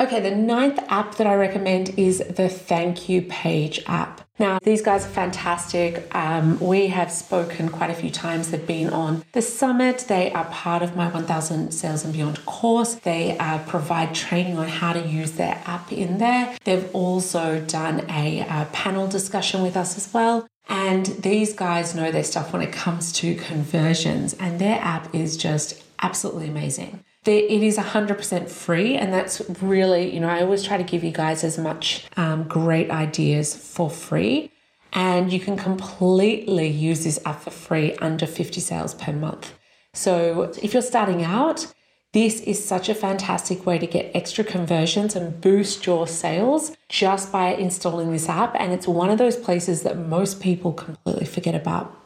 Okay, 0.00 0.18
the 0.20 0.34
ninth 0.34 0.78
app 0.88 1.16
that 1.16 1.26
I 1.26 1.34
recommend 1.34 1.90
is 1.98 2.20
the 2.20 2.48
Thank 2.48 3.10
You 3.10 3.20
Page 3.20 3.82
app. 3.86 4.22
Now, 4.38 4.58
these 4.62 4.80
guys 4.80 5.04
are 5.04 5.10
fantastic. 5.10 6.08
Um, 6.16 6.58
we 6.58 6.86
have 6.86 7.12
spoken 7.12 7.68
quite 7.68 7.90
a 7.90 7.94
few 7.94 8.08
times. 8.08 8.50
They've 8.50 8.66
been 8.66 8.88
on 8.94 9.22
the 9.32 9.42
summit. 9.42 10.06
They 10.08 10.32
are 10.32 10.46
part 10.46 10.82
of 10.82 10.96
my 10.96 11.10
1000 11.10 11.72
Sales 11.72 12.02
and 12.02 12.14
Beyond 12.14 12.46
course. 12.46 12.94
They 12.94 13.36
uh, 13.36 13.58
provide 13.66 14.14
training 14.14 14.56
on 14.56 14.68
how 14.68 14.94
to 14.94 15.06
use 15.06 15.32
their 15.32 15.62
app 15.66 15.92
in 15.92 16.16
there. 16.16 16.56
They've 16.64 16.88
also 16.94 17.60
done 17.66 18.06
a, 18.08 18.40
uh, 18.48 18.64
panel 18.72 19.06
discussion 19.06 19.60
with 19.60 19.76
us 19.76 19.98
as 19.98 20.14
well. 20.14 20.48
And 20.70 21.04
these 21.04 21.52
guys 21.52 21.94
know 21.94 22.10
their 22.10 22.24
stuff 22.24 22.54
when 22.54 22.62
it 22.62 22.72
comes 22.72 23.12
to 23.14 23.34
conversions, 23.34 24.32
and 24.32 24.58
their 24.58 24.80
app 24.80 25.14
is 25.14 25.36
just 25.36 25.82
absolutely 26.00 26.48
amazing 26.48 27.04
it 27.26 27.62
is 27.62 27.76
100% 27.76 28.48
free 28.48 28.96
and 28.96 29.12
that's 29.12 29.42
really 29.60 30.12
you 30.12 30.20
know 30.20 30.28
i 30.28 30.40
always 30.40 30.64
try 30.64 30.78
to 30.78 30.82
give 30.82 31.04
you 31.04 31.10
guys 31.10 31.44
as 31.44 31.58
much 31.58 32.06
um, 32.16 32.44
great 32.44 32.90
ideas 32.90 33.54
for 33.54 33.90
free. 33.90 34.50
And 34.92 35.32
you 35.32 35.38
can 35.38 35.56
completely 35.56 36.66
use 36.66 37.04
this 37.04 37.20
app 37.24 37.42
for 37.42 37.50
free 37.50 37.94
under 37.96 38.26
50 38.26 38.60
sales 38.60 38.92
per 38.94 39.12
month. 39.12 39.54
So 39.94 40.52
if 40.60 40.72
you're 40.72 40.82
starting 40.82 41.22
out 41.22 41.72
this 42.12 42.40
is 42.40 42.66
such 42.66 42.88
a 42.88 42.94
fantastic 42.94 43.64
way 43.64 43.78
to 43.78 43.86
get 43.86 44.10
extra 44.16 44.42
conversions 44.42 45.14
and 45.14 45.40
boost 45.40 45.86
your 45.86 46.08
sales 46.08 46.76
just 46.88 47.30
by 47.30 47.54
installing 47.54 48.10
this 48.10 48.28
app. 48.28 48.56
And 48.58 48.72
it's 48.72 48.88
one 48.88 49.10
of 49.10 49.18
those 49.18 49.36
places 49.36 49.82
that 49.84 49.96
most 49.96 50.40
people 50.40 50.72
completely 50.72 51.26
forget 51.26 51.54
about. 51.54 51.96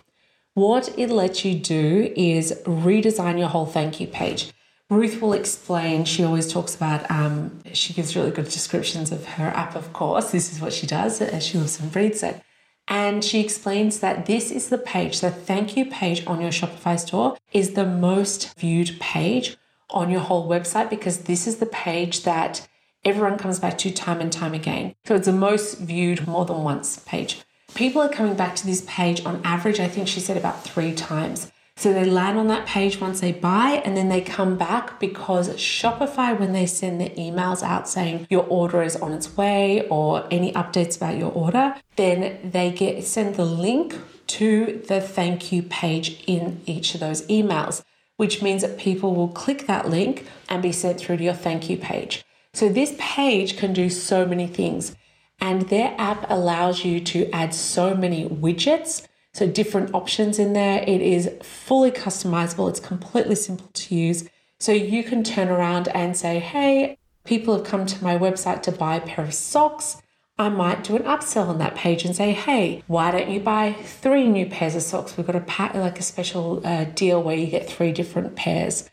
What 0.53 0.93
it 0.99 1.09
lets 1.09 1.47
you 1.47 1.55
do 1.55 2.13
is 2.15 2.53
redesign 2.67 3.39
your 3.39 3.49
whole 3.49 3.65
thank 3.65 3.99
you 3.99 4.07
page 4.07 4.53
Ruth 4.95 5.21
will 5.21 5.33
explain, 5.33 6.05
she 6.05 6.25
always 6.25 6.53
talks 6.53 6.75
about, 6.75 7.11
um, 7.11 7.61
she 7.73 7.93
gives 7.93 8.17
really 8.17 8.31
good 8.31 8.47
descriptions 8.47 9.13
of 9.13 9.25
her 9.25 9.49
app, 9.49 9.75
of 9.75 9.93
course. 9.93 10.31
This 10.31 10.53
is 10.53 10.61
what 10.61 10.73
she 10.73 10.87
does 10.87 11.21
as 11.21 11.45
she 11.45 11.59
lives 11.59 11.81
and 11.81 11.93
breathes 11.93 12.23
it. 12.23 12.43
And 12.87 13.25
she 13.25 13.41
explains 13.41 14.01
that 14.01 14.27
this 14.27 14.51
is 14.51 14.69
the 14.69 14.79
page, 14.79 15.21
the 15.21 15.31
thank 15.31 15.77
you 15.77 15.87
page 15.87 16.27
on 16.27 16.41
your 16.41 16.51
Shopify 16.51 16.99
store 16.99 17.37
is 17.53 17.73
the 17.73 17.87
most 17.87 18.55
viewed 18.59 19.01
page 19.01 19.57
on 19.91 20.11
your 20.11 20.21
whole 20.21 20.49
website 20.49 20.91
because 20.91 21.23
this 21.23 21.47
is 21.47 21.57
the 21.57 21.67
page 21.67 22.25
that 22.25 22.69
everyone 23.05 23.39
comes 23.39 23.59
back 23.59 23.79
to 23.79 23.91
time 23.91 24.21
and 24.21 24.33
time 24.33 24.55
again. 24.55 24.95
So 25.05 25.15
it's 25.15 25.27
the 25.27 25.33
most 25.33 25.79
viewed 25.79 26.27
more 26.27 26.45
than 26.45 26.63
once 26.63 26.99
page. 27.07 27.43
People 27.75 28.03
are 28.03 28.09
coming 28.09 28.35
back 28.35 28.55
to 28.57 28.67
this 28.67 28.85
page 28.87 29.25
on 29.25 29.41
average, 29.45 29.81
I 29.81 29.89
think 29.89 30.07
she 30.07 30.21
said 30.21 30.37
about 30.37 30.63
three 30.63 30.95
times. 30.95 31.51
So 31.77 31.93
they 31.93 32.05
land 32.05 32.39
on 32.39 32.47
that 32.49 32.67
page 32.67 33.01
once 33.01 33.21
they 33.21 33.33
buy 33.33 33.83
and 33.85 33.97
then 33.97 34.09
they 34.09 34.21
come 34.21 34.57
back 34.57 35.01
because 35.01 35.49
Shopify, 35.51 36.39
when 36.39 36.53
they 36.53 36.67
send 36.67 37.01
the 37.01 37.11
emails 37.11 37.63
out 37.63 37.89
saying 37.89 38.27
your 38.31 38.45
order 38.45 38.83
is 38.83 38.95
on 38.97 39.13
its 39.13 39.37
way 39.37 39.87
or 39.89 40.27
any 40.31 40.53
updates 40.53 40.97
about 40.97 41.19
your 41.19 41.33
order, 41.33 41.75
then 41.97 42.39
they 42.49 42.71
get 42.71 43.05
send 43.05 43.35
the 43.35 43.45
link 43.45 43.97
to 44.29 44.83
the 44.89 45.01
thank 45.01 45.51
you 45.53 45.63
page 45.63 46.23
in 46.27 46.63
each 46.65 46.95
of 46.95 47.01
those 47.01 47.23
emails, 47.27 47.83
which 48.17 48.41
means 48.41 48.63
that 48.63 48.79
people 48.79 49.15
will 49.15 49.29
click 49.29 49.67
that 49.67 49.89
link 49.89 50.27
and 50.49 50.63
be 50.63 50.73
sent 50.73 50.99
through 50.99 51.17
to 51.17 51.25
your 51.25 51.35
thank 51.35 51.69
you 51.69 51.77
page. 51.77 52.25
So 52.55 52.69
this 52.69 52.95
page 52.99 53.57
can 53.57 53.73
do 53.73 53.91
so 53.91 54.25
many 54.25 54.47
things. 54.47 54.95
And 55.41 55.63
their 55.63 55.95
app 55.99 56.25
allows 56.31 56.85
you 56.85 57.01
to 57.01 57.29
add 57.31 57.53
so 57.53 57.95
many 57.95 58.27
widgets 58.27 59.07
so, 59.35 59.49
different 59.49 59.93
options 59.93 60.39
in 60.39 60.53
there. 60.53 60.83
It 60.87 61.03
is 61.03 61.29
fully 61.43 61.91
customizable, 61.91 62.69
it's 62.69 62.81
completely 62.81 63.35
simple 63.35 63.69
to 63.73 63.95
use. 63.95 64.29
So, 64.61 64.71
you 64.73 65.03
can 65.03 65.25
turn 65.25 65.49
around 65.49 65.89
and 65.89 66.17
say, 66.17 66.39
hey, 66.39 66.97
people 67.25 67.57
have 67.57 67.67
come 67.67 67.85
to 67.87 68.05
my 68.05 68.17
website 68.17 68.63
to 68.63 68.73
buy 68.73 68.97
a 68.97 69.01
pair 69.01 69.25
of 69.25 69.35
socks. 69.35 70.01
I 70.39 70.49
might 70.49 70.85
do 70.85 70.97
an 70.97 71.03
upsell 71.03 71.49
on 71.49 71.59
that 71.59 71.75
page 71.75 72.05
and 72.05 72.15
say, 72.15 72.33
hey, 72.33 72.83
why 72.87 73.11
don't 73.11 73.29
you 73.29 73.41
buy 73.41 73.73
three 73.73 74.27
new 74.27 74.47
pairs 74.47 74.75
of 74.75 74.83
socks? 74.83 75.17
We've 75.17 75.27
got 75.27 75.37
a 75.37 75.41
pack, 75.41 75.75
like 75.75 75.99
a 75.99 76.03
special 76.03 76.65
uh, 76.65 76.85
deal 76.85 77.23
where 77.23 77.37
you 77.37 77.47
get 77.47 77.69
three 77.69 77.93
different 77.93 78.37
pairs. 78.37 78.89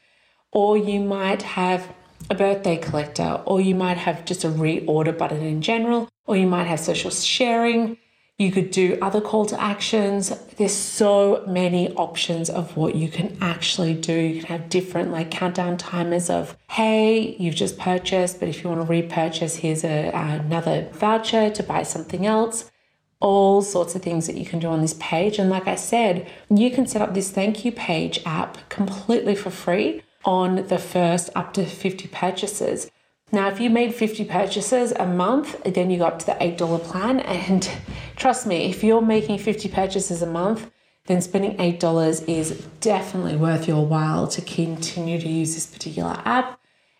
Or 0.51 0.77
you 0.77 0.99
might 0.99 1.41
have 1.43 1.93
a 2.29 2.35
birthday 2.35 2.77
collector, 2.77 3.41
or 3.45 3.61
you 3.61 3.75
might 3.75 3.97
have 3.97 4.25
just 4.25 4.43
a 4.43 4.49
reorder 4.49 5.17
button 5.17 5.41
in 5.41 5.61
general, 5.61 6.09
or 6.25 6.35
you 6.35 6.47
might 6.47 6.65
have 6.65 6.79
social 6.79 7.11
sharing. 7.11 7.97
You 8.41 8.51
could 8.51 8.71
do 8.71 8.97
other 9.03 9.21
call 9.21 9.45
to 9.45 9.61
actions. 9.61 10.31
There's 10.57 10.73
so 10.73 11.43
many 11.47 11.93
options 11.93 12.49
of 12.49 12.75
what 12.75 12.95
you 12.95 13.07
can 13.07 13.37
actually 13.39 13.93
do. 13.93 14.13
You 14.13 14.41
can 14.41 14.57
have 14.57 14.67
different 14.67 15.11
like 15.11 15.29
countdown 15.29 15.77
timers 15.77 16.27
of, 16.27 16.57
hey, 16.71 17.35
you've 17.37 17.53
just 17.53 17.77
purchased, 17.77 18.39
but 18.39 18.49
if 18.49 18.63
you 18.63 18.69
want 18.71 18.81
to 18.81 18.87
repurchase, 18.87 19.57
here's 19.57 19.83
a, 19.83 20.09
another 20.11 20.89
voucher 20.91 21.51
to 21.51 21.61
buy 21.61 21.83
something 21.83 22.25
else. 22.25 22.71
All 23.19 23.61
sorts 23.61 23.93
of 23.93 24.01
things 24.01 24.25
that 24.25 24.37
you 24.37 24.45
can 24.47 24.57
do 24.57 24.69
on 24.69 24.81
this 24.81 24.95
page. 24.99 25.37
And 25.37 25.51
like 25.51 25.67
I 25.67 25.75
said, 25.75 26.27
you 26.49 26.71
can 26.71 26.87
set 26.87 27.03
up 27.03 27.13
this 27.13 27.29
thank 27.29 27.63
you 27.63 27.71
page 27.71 28.21
app 28.25 28.57
completely 28.69 29.35
for 29.35 29.51
free 29.51 30.01
on 30.25 30.65
the 30.65 30.79
first 30.79 31.29
up 31.35 31.53
to 31.53 31.65
50 31.67 32.07
purchases. 32.07 32.89
Now, 33.33 33.47
if 33.47 33.61
you 33.61 33.69
made 33.69 33.95
50 33.95 34.25
purchases 34.25 34.91
a 34.91 35.05
month, 35.05 35.61
then 35.63 35.89
you 35.89 35.99
go 35.99 36.05
up 36.05 36.19
to 36.19 36.25
the 36.25 36.33
$8 36.33 36.83
plan. 36.83 37.21
And 37.21 37.69
trust 38.15 38.45
me, 38.45 38.69
if 38.69 38.83
you're 38.83 39.01
making 39.01 39.39
50 39.39 39.69
purchases 39.69 40.21
a 40.21 40.27
month, 40.27 40.69
then 41.05 41.21
spending 41.21 41.57
$8 41.57 42.27
is 42.27 42.65
definitely 42.81 43.37
worth 43.37 43.67
your 43.67 43.85
while 43.85 44.27
to 44.27 44.41
continue 44.41 45.19
to 45.19 45.27
use 45.27 45.55
this 45.55 45.65
particular 45.65 46.21
app. 46.25 46.59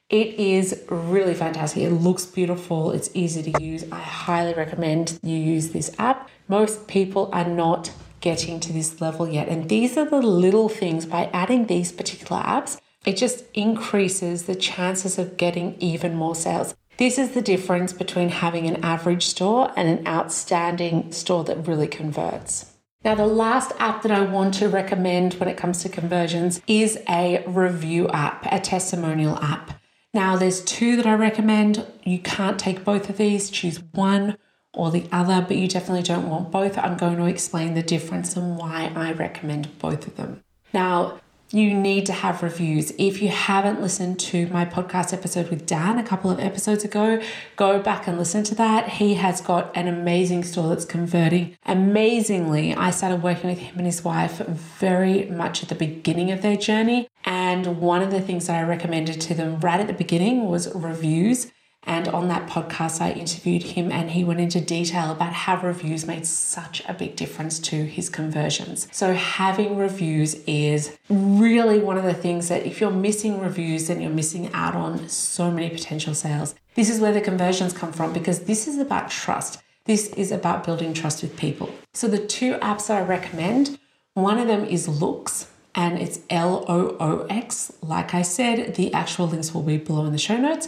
It 0.09 0.35
is 0.35 0.83
really 0.89 1.33
fantastic. 1.33 1.83
It 1.83 1.91
looks 1.91 2.25
beautiful. 2.25 2.91
It's 2.91 3.09
easy 3.13 3.51
to 3.51 3.63
use. 3.63 3.85
I 3.91 3.99
highly 3.99 4.53
recommend 4.53 5.19
you 5.23 5.37
use 5.37 5.69
this 5.69 5.95
app. 5.99 6.29
Most 6.47 6.87
people 6.87 7.29
are 7.31 7.47
not 7.47 7.91
getting 8.19 8.59
to 8.59 8.73
this 8.73 9.01
level 9.01 9.27
yet. 9.27 9.47
And 9.47 9.69
these 9.69 9.97
are 9.97 10.05
the 10.05 10.21
little 10.21 10.69
things 10.69 11.05
by 11.05 11.29
adding 11.33 11.65
these 11.65 11.91
particular 11.91 12.41
apps, 12.41 12.79
it 13.05 13.17
just 13.17 13.45
increases 13.53 14.43
the 14.43 14.55
chances 14.55 15.17
of 15.17 15.37
getting 15.37 15.75
even 15.79 16.15
more 16.15 16.35
sales. 16.35 16.75
This 16.97 17.17
is 17.17 17.31
the 17.31 17.41
difference 17.41 17.93
between 17.93 18.29
having 18.29 18.67
an 18.67 18.83
average 18.83 19.25
store 19.25 19.71
and 19.75 19.87
an 19.87 20.07
outstanding 20.07 21.11
store 21.11 21.43
that 21.45 21.67
really 21.67 21.87
converts. 21.87 22.73
Now, 23.03 23.15
the 23.15 23.25
last 23.25 23.71
app 23.79 24.03
that 24.03 24.11
I 24.11 24.21
want 24.21 24.53
to 24.55 24.69
recommend 24.69 25.33
when 25.35 25.49
it 25.49 25.57
comes 25.57 25.81
to 25.81 25.89
conversions 25.89 26.61
is 26.67 26.99
a 27.09 27.43
review 27.47 28.07
app, 28.09 28.45
a 28.51 28.59
testimonial 28.59 29.37
app. 29.39 29.81
Now, 30.13 30.35
there's 30.35 30.63
two 30.63 30.95
that 30.97 31.07
I 31.07 31.15
recommend. 31.15 31.83
You 32.03 32.19
can't 32.19 32.59
take 32.59 32.83
both 32.83 33.09
of 33.09 33.17
these, 33.17 33.49
choose 33.49 33.81
one 33.93 34.37
or 34.73 34.91
the 34.91 35.05
other, 35.11 35.43
but 35.45 35.57
you 35.57 35.67
definitely 35.67 36.03
don't 36.03 36.29
want 36.29 36.51
both. 36.51 36.77
I'm 36.77 36.97
going 36.97 37.17
to 37.17 37.25
explain 37.25 37.73
the 37.73 37.81
difference 37.81 38.35
and 38.37 38.57
why 38.57 38.91
I 38.95 39.13
recommend 39.13 39.79
both 39.79 40.05
of 40.05 40.17
them. 40.17 40.43
Now, 40.71 41.19
you 41.53 41.73
need 41.73 42.05
to 42.05 42.13
have 42.13 42.41
reviews. 42.41 42.91
If 42.97 43.21
you 43.21 43.27
haven't 43.29 43.81
listened 43.81 44.19
to 44.21 44.47
my 44.47 44.65
podcast 44.65 45.13
episode 45.13 45.49
with 45.49 45.65
Dan 45.65 45.99
a 45.99 46.03
couple 46.03 46.31
of 46.31 46.39
episodes 46.39 46.85
ago, 46.85 47.21
go 47.57 47.81
back 47.81 48.07
and 48.07 48.17
listen 48.17 48.43
to 48.45 48.55
that. 48.55 48.87
He 48.87 49.15
has 49.15 49.41
got 49.41 49.75
an 49.75 49.87
amazing 49.87 50.43
store 50.43 50.69
that's 50.69 50.85
converting 50.85 51.57
amazingly. 51.65 52.73
I 52.73 52.91
started 52.91 53.21
working 53.21 53.49
with 53.49 53.59
him 53.59 53.77
and 53.77 53.85
his 53.85 54.03
wife 54.03 54.37
very 54.37 55.25
much 55.25 55.61
at 55.61 55.69
the 55.69 55.75
beginning 55.75 56.31
of 56.31 56.41
their 56.41 56.55
journey. 56.55 57.09
And 57.25 57.79
one 57.79 58.01
of 58.01 58.11
the 58.11 58.21
things 58.21 58.47
that 58.47 58.57
I 58.57 58.67
recommended 58.67 59.19
to 59.21 59.33
them 59.33 59.59
right 59.59 59.79
at 59.79 59.87
the 59.87 59.93
beginning 59.93 60.47
was 60.47 60.73
reviews 60.73 61.51
and 61.83 62.07
on 62.09 62.27
that 62.27 62.47
podcast, 62.47 63.01
I 63.01 63.11
interviewed 63.11 63.63
him 63.63 63.91
and 63.91 64.11
he 64.11 64.23
went 64.23 64.39
into 64.39 64.61
detail 64.61 65.11
about 65.11 65.33
how 65.33 65.59
reviews 65.61 66.05
made 66.05 66.27
such 66.27 66.83
a 66.87 66.93
big 66.93 67.15
difference 67.15 67.57
to 67.59 67.85
his 67.85 68.07
conversions. 68.07 68.87
So, 68.91 69.13
having 69.13 69.77
reviews 69.77 70.35
is 70.45 70.97
really 71.09 71.79
one 71.79 71.97
of 71.97 72.03
the 72.03 72.13
things 72.13 72.49
that 72.49 72.65
if 72.65 72.79
you're 72.79 72.91
missing 72.91 73.39
reviews, 73.39 73.87
then 73.87 73.99
you're 73.99 74.11
missing 74.11 74.51
out 74.53 74.75
on 74.75 75.09
so 75.09 75.49
many 75.49 75.69
potential 75.69 76.13
sales. 76.13 76.53
This 76.75 76.89
is 76.89 76.99
where 76.99 77.13
the 77.13 77.21
conversions 77.21 77.73
come 77.73 77.91
from 77.91 78.13
because 78.13 78.41
this 78.41 78.67
is 78.67 78.77
about 78.77 79.09
trust. 79.09 79.61
This 79.85 80.09
is 80.13 80.31
about 80.31 80.63
building 80.63 80.93
trust 80.93 81.23
with 81.23 81.35
people. 81.35 81.73
So, 81.93 82.07
the 82.07 82.19
two 82.19 82.53
apps 82.57 82.87
that 82.87 83.01
I 83.01 83.05
recommend 83.05 83.79
one 84.13 84.37
of 84.37 84.47
them 84.47 84.65
is 84.65 84.87
Loox, 84.87 85.47
and 85.73 85.97
it's 85.97 86.19
L 86.29 86.65
O 86.67 86.97
O 86.99 87.25
X. 87.29 87.71
Like 87.81 88.13
I 88.13 88.21
said, 88.21 88.75
the 88.75 88.93
actual 88.93 89.27
links 89.27 89.53
will 89.53 89.63
be 89.63 89.77
below 89.77 90.05
in 90.05 90.11
the 90.11 90.17
show 90.17 90.37
notes. 90.37 90.67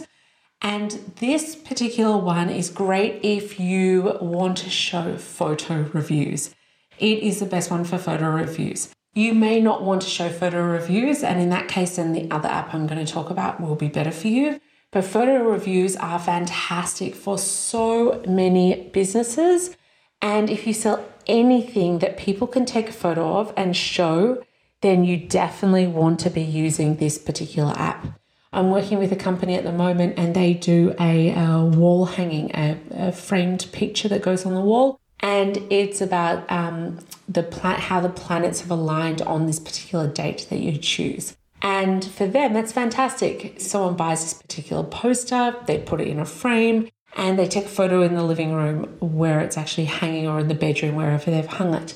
And 0.62 0.90
this 1.16 1.54
particular 1.54 2.16
one 2.16 2.48
is 2.48 2.70
great 2.70 3.20
if 3.22 3.60
you 3.60 4.16
want 4.20 4.56
to 4.58 4.70
show 4.70 5.16
photo 5.16 5.88
reviews. 5.92 6.54
It 6.98 7.18
is 7.18 7.40
the 7.40 7.46
best 7.46 7.70
one 7.70 7.84
for 7.84 7.98
photo 7.98 8.30
reviews. 8.30 8.94
You 9.14 9.34
may 9.34 9.60
not 9.60 9.82
want 9.82 10.02
to 10.02 10.08
show 10.08 10.28
photo 10.28 10.62
reviews, 10.62 11.22
and 11.22 11.40
in 11.40 11.50
that 11.50 11.68
case, 11.68 11.96
then 11.96 12.12
the 12.12 12.28
other 12.30 12.48
app 12.48 12.74
I'm 12.74 12.86
going 12.86 13.04
to 13.04 13.12
talk 13.12 13.30
about 13.30 13.60
will 13.60 13.76
be 13.76 13.88
better 13.88 14.10
for 14.10 14.28
you. 14.28 14.60
But 14.90 15.04
photo 15.04 15.42
reviews 15.42 15.96
are 15.96 16.18
fantastic 16.18 17.14
for 17.14 17.36
so 17.36 18.22
many 18.26 18.90
businesses. 18.92 19.76
And 20.22 20.48
if 20.48 20.66
you 20.66 20.72
sell 20.72 21.04
anything 21.26 21.98
that 21.98 22.16
people 22.16 22.46
can 22.46 22.64
take 22.64 22.88
a 22.88 22.92
photo 22.92 23.38
of 23.38 23.52
and 23.56 23.76
show, 23.76 24.42
then 24.80 25.04
you 25.04 25.16
definitely 25.16 25.86
want 25.86 26.20
to 26.20 26.30
be 26.30 26.42
using 26.42 26.96
this 26.96 27.18
particular 27.18 27.72
app. 27.76 28.18
I'm 28.54 28.70
working 28.70 28.98
with 28.98 29.12
a 29.12 29.16
company 29.16 29.56
at 29.56 29.64
the 29.64 29.72
moment 29.72 30.14
and 30.16 30.34
they 30.34 30.54
do 30.54 30.94
a, 31.00 31.30
a 31.30 31.64
wall 31.64 32.06
hanging, 32.06 32.50
a, 32.54 32.78
a, 32.92 33.12
framed 33.12 33.66
picture 33.72 34.08
that 34.08 34.22
goes 34.22 34.46
on 34.46 34.54
the 34.54 34.60
wall. 34.60 35.00
And 35.20 35.56
it's 35.70 36.00
about 36.00 36.50
um, 36.50 36.98
the 37.28 37.42
pla- 37.42 37.80
how 37.80 38.00
the 38.00 38.08
planets 38.08 38.60
have 38.60 38.70
aligned 38.70 39.22
on 39.22 39.46
this 39.46 39.58
particular 39.58 40.06
date 40.06 40.46
that 40.50 40.60
you 40.60 40.76
choose. 40.78 41.36
And 41.62 42.04
for 42.04 42.26
them, 42.26 42.52
that's 42.52 42.72
fantastic. 42.72 43.58
Someone 43.58 43.96
buys 43.96 44.22
this 44.22 44.34
particular 44.34 44.84
poster, 44.84 45.56
they 45.66 45.78
put 45.78 46.00
it 46.00 46.08
in 46.08 46.20
a 46.20 46.26
frame, 46.26 46.88
and 47.16 47.38
they 47.38 47.46
take 47.46 47.66
a 47.66 47.68
photo 47.68 48.02
in 48.02 48.14
the 48.14 48.22
living 48.22 48.52
room 48.52 48.84
where 49.00 49.40
it's 49.40 49.56
actually 49.56 49.84
hanging 49.84 50.26
or 50.26 50.40
in 50.40 50.48
the 50.48 50.54
bedroom, 50.54 50.96
wherever 50.96 51.30
they've 51.30 51.46
hung 51.46 51.74
it. 51.74 51.94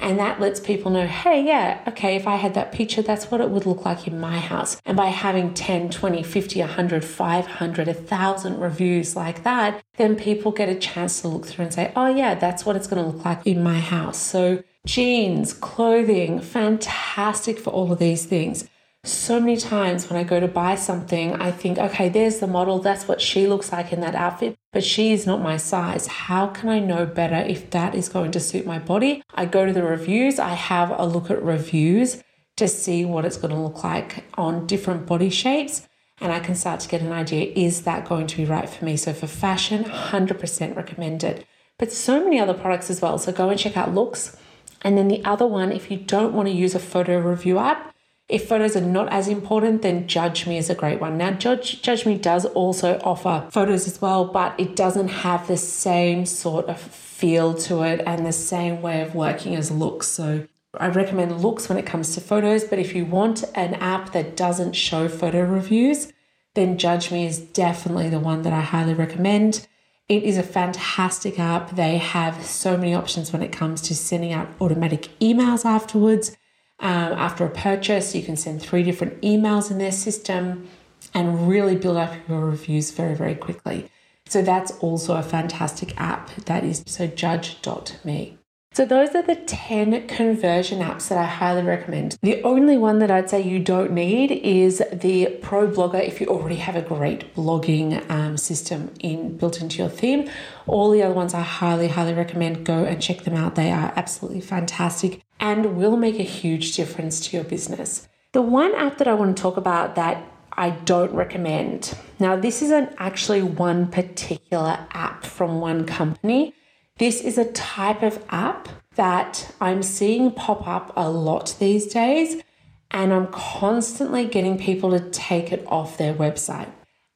And 0.00 0.18
that 0.18 0.40
lets 0.40 0.60
people 0.60 0.90
know, 0.90 1.06
hey, 1.06 1.44
yeah, 1.44 1.82
okay, 1.88 2.16
if 2.16 2.26
I 2.26 2.36
had 2.36 2.54
that 2.54 2.72
picture, 2.72 3.02
that's 3.02 3.30
what 3.30 3.40
it 3.40 3.50
would 3.50 3.66
look 3.66 3.84
like 3.84 4.06
in 4.06 4.18
my 4.18 4.38
house. 4.38 4.80
And 4.86 4.96
by 4.96 5.06
having 5.06 5.52
10, 5.52 5.90
20, 5.90 6.22
50, 6.22 6.60
100, 6.60 7.04
500, 7.04 7.86
1,000 7.86 8.60
reviews 8.60 9.16
like 9.16 9.42
that, 9.42 9.82
then 9.96 10.16
people 10.16 10.52
get 10.52 10.68
a 10.68 10.74
chance 10.74 11.20
to 11.20 11.28
look 11.28 11.46
through 11.46 11.66
and 11.66 11.74
say, 11.74 11.92
oh, 11.96 12.06
yeah, 12.06 12.34
that's 12.34 12.64
what 12.64 12.76
it's 12.76 12.86
going 12.86 13.02
to 13.02 13.10
look 13.10 13.24
like 13.24 13.46
in 13.46 13.62
my 13.62 13.80
house. 13.80 14.18
So, 14.18 14.62
jeans, 14.86 15.52
clothing, 15.52 16.40
fantastic 16.40 17.58
for 17.58 17.70
all 17.70 17.92
of 17.92 17.98
these 17.98 18.24
things 18.24 18.68
so 19.04 19.40
many 19.40 19.56
times 19.56 20.10
when 20.10 20.18
I 20.18 20.24
go 20.24 20.40
to 20.40 20.48
buy 20.48 20.74
something, 20.74 21.34
I 21.34 21.50
think, 21.50 21.78
okay, 21.78 22.08
there's 22.08 22.38
the 22.38 22.46
model. 22.46 22.80
That's 22.80 23.08
what 23.08 23.20
she 23.20 23.46
looks 23.46 23.72
like 23.72 23.92
in 23.92 24.00
that 24.00 24.14
outfit, 24.14 24.58
but 24.72 24.84
she 24.84 25.12
is 25.12 25.26
not 25.26 25.40
my 25.40 25.56
size. 25.56 26.06
How 26.06 26.48
can 26.48 26.68
I 26.68 26.80
know 26.80 27.06
better 27.06 27.36
if 27.36 27.70
that 27.70 27.94
is 27.94 28.10
going 28.10 28.30
to 28.32 28.40
suit 28.40 28.66
my 28.66 28.78
body? 28.78 29.22
I 29.34 29.46
go 29.46 29.64
to 29.64 29.72
the 29.72 29.82
reviews, 29.82 30.38
I 30.38 30.50
have 30.54 30.90
a 30.90 31.06
look 31.06 31.30
at 31.30 31.42
reviews 31.42 32.22
to 32.56 32.68
see 32.68 33.06
what 33.06 33.24
it's 33.24 33.38
going 33.38 33.54
to 33.54 33.60
look 33.60 33.82
like 33.82 34.24
on 34.34 34.66
different 34.66 35.06
body 35.06 35.30
shapes. 35.30 35.88
And 36.20 36.30
I 36.30 36.40
can 36.40 36.54
start 36.54 36.80
to 36.80 36.88
get 36.88 37.00
an 37.00 37.12
idea 37.12 37.50
is 37.56 37.82
that 37.82 38.06
going 38.06 38.26
to 38.26 38.36
be 38.36 38.44
right 38.44 38.68
for 38.68 38.84
me? 38.84 38.98
So, 38.98 39.14
for 39.14 39.26
fashion, 39.26 39.84
100% 39.84 40.76
recommended. 40.76 41.46
But 41.78 41.90
so 41.90 42.22
many 42.22 42.38
other 42.38 42.52
products 42.52 42.90
as 42.90 43.00
well. 43.00 43.16
So, 43.16 43.32
go 43.32 43.48
and 43.48 43.58
check 43.58 43.78
out 43.78 43.94
Loox. 43.94 44.36
And 44.82 44.98
then 44.98 45.08
the 45.08 45.24
other 45.24 45.46
one, 45.46 45.72
if 45.72 45.90
you 45.90 45.96
don't 45.96 46.34
want 46.34 46.48
to 46.48 46.54
use 46.54 46.74
a 46.74 46.78
photo 46.78 47.18
review 47.18 47.56
app, 47.56 47.94
if 48.30 48.48
photos 48.48 48.76
are 48.76 48.80
not 48.80 49.12
as 49.12 49.28
important, 49.28 49.82
then 49.82 50.06
Judge 50.06 50.46
Me 50.46 50.56
is 50.56 50.70
a 50.70 50.74
great 50.74 51.00
one. 51.00 51.18
Now, 51.18 51.32
Judge, 51.32 51.82
Judge 51.82 52.06
Me 52.06 52.16
does 52.16 52.46
also 52.46 53.00
offer 53.02 53.46
photos 53.50 53.86
as 53.86 54.00
well, 54.00 54.24
but 54.24 54.58
it 54.58 54.76
doesn't 54.76 55.08
have 55.08 55.48
the 55.48 55.56
same 55.56 56.24
sort 56.24 56.66
of 56.66 56.80
feel 56.80 57.54
to 57.54 57.82
it 57.82 58.00
and 58.06 58.24
the 58.24 58.32
same 58.32 58.80
way 58.80 59.02
of 59.02 59.14
working 59.14 59.56
as 59.56 59.70
Loox. 59.70 60.04
So 60.04 60.46
I 60.78 60.88
recommend 60.88 61.32
Loox 61.32 61.68
when 61.68 61.76
it 61.76 61.86
comes 61.86 62.14
to 62.14 62.20
photos, 62.20 62.64
but 62.64 62.78
if 62.78 62.94
you 62.94 63.04
want 63.04 63.44
an 63.56 63.74
app 63.74 64.12
that 64.12 64.36
doesn't 64.36 64.74
show 64.74 65.08
photo 65.08 65.42
reviews, 65.42 66.12
then 66.54 66.78
Judge 66.78 67.10
Me 67.10 67.26
is 67.26 67.40
definitely 67.40 68.08
the 68.08 68.20
one 68.20 68.42
that 68.42 68.52
I 68.52 68.60
highly 68.60 68.94
recommend. 68.94 69.66
It 70.08 70.22
is 70.22 70.38
a 70.38 70.42
fantastic 70.42 71.38
app. 71.38 71.76
They 71.76 71.98
have 71.98 72.44
so 72.44 72.76
many 72.76 72.94
options 72.94 73.32
when 73.32 73.42
it 73.42 73.52
comes 73.52 73.80
to 73.82 73.94
sending 73.94 74.32
out 74.32 74.48
automatic 74.60 75.08
emails 75.20 75.64
afterwards. 75.64 76.36
Um, 76.80 77.12
after 77.12 77.44
a 77.44 77.50
purchase, 77.50 78.14
you 78.14 78.22
can 78.22 78.36
send 78.36 78.62
three 78.62 78.82
different 78.82 79.20
emails 79.20 79.70
in 79.70 79.78
their 79.78 79.92
system 79.92 80.68
and 81.12 81.48
really 81.48 81.76
build 81.76 81.98
up 81.98 82.14
your 82.28 82.40
reviews 82.40 82.90
very, 82.90 83.14
very 83.14 83.34
quickly. 83.34 83.90
So 84.26 84.42
that's 84.42 84.72
also 84.78 85.16
a 85.16 85.22
fantastic 85.22 85.98
app. 86.00 86.34
That 86.46 86.64
is 86.64 86.82
so 86.86 87.06
judge.me. 87.06 88.39
So 88.72 88.84
those 88.84 89.16
are 89.16 89.22
the 89.22 89.34
10 89.34 90.06
conversion 90.06 90.78
apps 90.78 91.08
that 91.08 91.18
I 91.18 91.24
highly 91.24 91.62
recommend. 91.62 92.16
The 92.22 92.40
only 92.44 92.78
one 92.78 93.00
that 93.00 93.10
I'd 93.10 93.28
say 93.28 93.42
you 93.42 93.58
don't 93.58 93.90
need 93.90 94.30
is 94.30 94.80
the 94.92 95.26
Pro 95.42 95.66
Blogger 95.66 96.00
if 96.00 96.20
you 96.20 96.28
already 96.28 96.54
have 96.54 96.76
a 96.76 96.80
great 96.80 97.34
blogging 97.34 98.08
um, 98.08 98.36
system 98.36 98.94
in 99.00 99.36
built 99.36 99.60
into 99.60 99.78
your 99.78 99.88
theme. 99.88 100.30
All 100.68 100.92
the 100.92 101.02
other 101.02 101.14
ones 101.14 101.34
I 101.34 101.40
highly, 101.40 101.88
highly 101.88 102.14
recommend. 102.14 102.64
Go 102.64 102.84
and 102.84 103.02
check 103.02 103.24
them 103.24 103.34
out. 103.34 103.56
They 103.56 103.72
are 103.72 103.92
absolutely 103.96 104.40
fantastic 104.40 105.20
and 105.40 105.76
will 105.76 105.96
make 105.96 106.20
a 106.20 106.22
huge 106.22 106.76
difference 106.76 107.18
to 107.26 107.36
your 107.36 107.44
business. 107.44 108.06
The 108.30 108.42
one 108.42 108.72
app 108.76 108.98
that 108.98 109.08
I 109.08 109.14
want 109.14 109.36
to 109.36 109.42
talk 109.42 109.56
about 109.56 109.96
that 109.96 110.24
I 110.52 110.70
don't 110.70 111.12
recommend. 111.12 111.96
Now, 112.20 112.36
this 112.36 112.62
isn't 112.62 112.94
actually 112.98 113.42
one 113.42 113.90
particular 113.90 114.86
app 114.92 115.24
from 115.24 115.60
one 115.60 115.86
company. 115.86 116.54
This 117.00 117.22
is 117.22 117.38
a 117.38 117.50
type 117.52 118.02
of 118.02 118.22
app 118.28 118.68
that 118.94 119.54
I'm 119.58 119.82
seeing 119.82 120.32
pop 120.32 120.68
up 120.68 120.92
a 120.94 121.08
lot 121.08 121.56
these 121.58 121.86
days, 121.86 122.42
and 122.90 123.10
I'm 123.10 123.28
constantly 123.28 124.26
getting 124.26 124.58
people 124.58 124.90
to 124.90 125.08
take 125.08 125.50
it 125.50 125.64
off 125.66 125.96
their 125.96 126.12
website. 126.12 126.68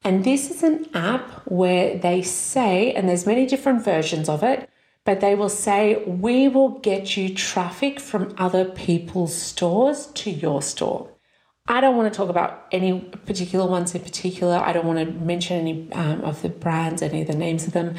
And 0.03 0.23
this 0.23 0.49
is 0.49 0.63
an 0.63 0.87
app 0.95 1.29
where 1.45 1.99
they 1.99 2.23
say, 2.23 2.93
and 2.93 3.07
there's 3.07 3.27
many 3.27 3.45
different 3.45 3.85
versions 3.85 4.27
of 4.27 4.41
it, 4.41 4.67
but 5.03 5.19
they 5.19 5.35
will 5.35 5.49
say, 5.49 6.03
We 6.07 6.47
will 6.47 6.79
get 6.79 7.15
you 7.15 7.35
traffic 7.35 7.99
from 7.99 8.33
other 8.39 8.65
people's 8.65 9.35
stores 9.35 10.07
to 10.15 10.31
your 10.31 10.63
store. 10.63 11.14
I 11.67 11.81
don't 11.81 11.97
want 11.97 12.13
to 12.13 12.15
talk 12.15 12.29
about 12.29 12.67
any 12.71 12.99
particular 13.25 13.65
ones 13.65 13.95
in 13.95 14.01
particular. 14.01 14.57
I 14.57 14.71
don't 14.71 14.85
want 14.85 14.99
to 14.99 15.11
mention 15.25 15.57
any 15.57 15.91
um, 15.93 16.21
of 16.21 16.43
the 16.43 16.49
brands, 16.49 17.01
any 17.01 17.21
of 17.21 17.27
the 17.27 17.35
names 17.35 17.65
of 17.65 17.73
them, 17.73 17.95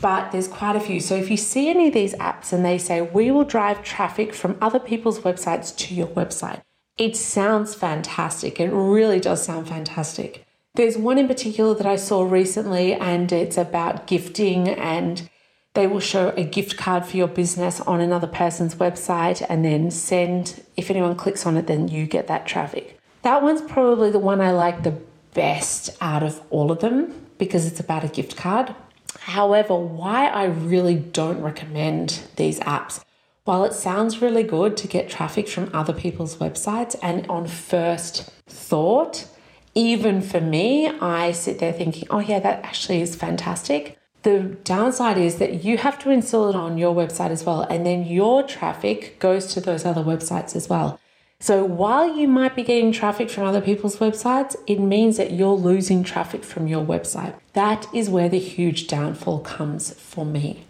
but 0.00 0.32
there's 0.32 0.48
quite 0.48 0.74
a 0.74 0.80
few. 0.80 1.00
So 1.00 1.16
if 1.16 1.30
you 1.30 1.36
see 1.36 1.68
any 1.68 1.88
of 1.88 1.94
these 1.94 2.14
apps 2.14 2.50
and 2.50 2.64
they 2.64 2.78
say, 2.78 3.02
we 3.02 3.30
will 3.30 3.44
drive 3.44 3.84
traffic 3.84 4.32
from 4.32 4.56
other 4.62 4.78
people's 4.78 5.20
websites 5.20 5.76
to 5.76 5.94
your 5.94 6.06
website, 6.06 6.62
it 6.96 7.14
sounds 7.14 7.74
fantastic. 7.74 8.58
It 8.58 8.70
really 8.70 9.20
does 9.20 9.44
sound 9.44 9.68
fantastic. 9.68 10.46
There's 10.74 10.96
one 10.96 11.18
in 11.18 11.28
particular 11.28 11.74
that 11.74 11.86
I 11.86 11.96
saw 11.96 12.22
recently, 12.22 12.94
and 12.94 13.30
it's 13.32 13.58
about 13.58 14.06
gifting 14.06 14.68
and 14.68 15.28
they 15.74 15.86
will 15.86 16.00
show 16.00 16.30
a 16.30 16.44
gift 16.44 16.78
card 16.78 17.04
for 17.04 17.16
your 17.18 17.28
business 17.28 17.80
on 17.82 18.00
another 18.00 18.26
person's 18.26 18.76
website 18.76 19.44
and 19.48 19.62
then 19.62 19.90
send, 19.90 20.64
if 20.76 20.90
anyone 20.90 21.16
clicks 21.16 21.44
on 21.44 21.58
it, 21.58 21.66
then 21.66 21.88
you 21.88 22.06
get 22.06 22.26
that 22.26 22.46
traffic. 22.46 22.99
That 23.22 23.42
one's 23.42 23.62
probably 23.62 24.10
the 24.10 24.18
one 24.18 24.40
I 24.40 24.52
like 24.52 24.82
the 24.82 24.98
best 25.34 25.96
out 26.00 26.22
of 26.22 26.40
all 26.50 26.72
of 26.72 26.80
them 26.80 27.26
because 27.38 27.66
it's 27.66 27.80
about 27.80 28.04
a 28.04 28.08
gift 28.08 28.36
card. 28.36 28.74
However, 29.20 29.74
why 29.74 30.26
I 30.28 30.44
really 30.44 30.94
don't 30.94 31.42
recommend 31.42 32.22
these 32.36 32.60
apps, 32.60 33.04
while 33.44 33.64
it 33.64 33.74
sounds 33.74 34.22
really 34.22 34.42
good 34.42 34.76
to 34.78 34.86
get 34.86 35.10
traffic 35.10 35.48
from 35.48 35.70
other 35.74 35.92
people's 35.92 36.36
websites, 36.36 36.96
and 37.02 37.26
on 37.28 37.46
first 37.46 38.30
thought, 38.46 39.26
even 39.74 40.20
for 40.20 40.40
me, 40.40 40.88
I 40.88 41.32
sit 41.32 41.58
there 41.58 41.72
thinking, 41.72 42.06
oh, 42.10 42.20
yeah, 42.20 42.40
that 42.40 42.64
actually 42.64 43.00
is 43.02 43.14
fantastic. 43.14 43.98
The 44.22 44.40
downside 44.64 45.18
is 45.18 45.36
that 45.36 45.64
you 45.64 45.78
have 45.78 45.98
to 46.00 46.10
install 46.10 46.50
it 46.50 46.56
on 46.56 46.78
your 46.78 46.94
website 46.94 47.30
as 47.30 47.44
well, 47.44 47.62
and 47.62 47.86
then 47.86 48.04
your 48.04 48.42
traffic 48.42 49.18
goes 49.18 49.46
to 49.54 49.60
those 49.60 49.84
other 49.84 50.02
websites 50.02 50.54
as 50.56 50.68
well. 50.68 50.98
So 51.42 51.64
while 51.64 52.14
you 52.16 52.28
might 52.28 52.54
be 52.54 52.62
getting 52.62 52.92
traffic 52.92 53.30
from 53.30 53.44
other 53.44 53.62
people's 53.62 53.96
websites, 53.96 54.54
it 54.66 54.78
means 54.78 55.16
that 55.16 55.32
you're 55.32 55.54
losing 55.54 56.04
traffic 56.04 56.44
from 56.44 56.66
your 56.66 56.84
website. 56.84 57.34
That 57.54 57.86
is 57.94 58.10
where 58.10 58.28
the 58.28 58.38
huge 58.38 58.86
downfall 58.86 59.40
comes 59.40 59.94
for 59.94 60.26
me. 60.26 60.66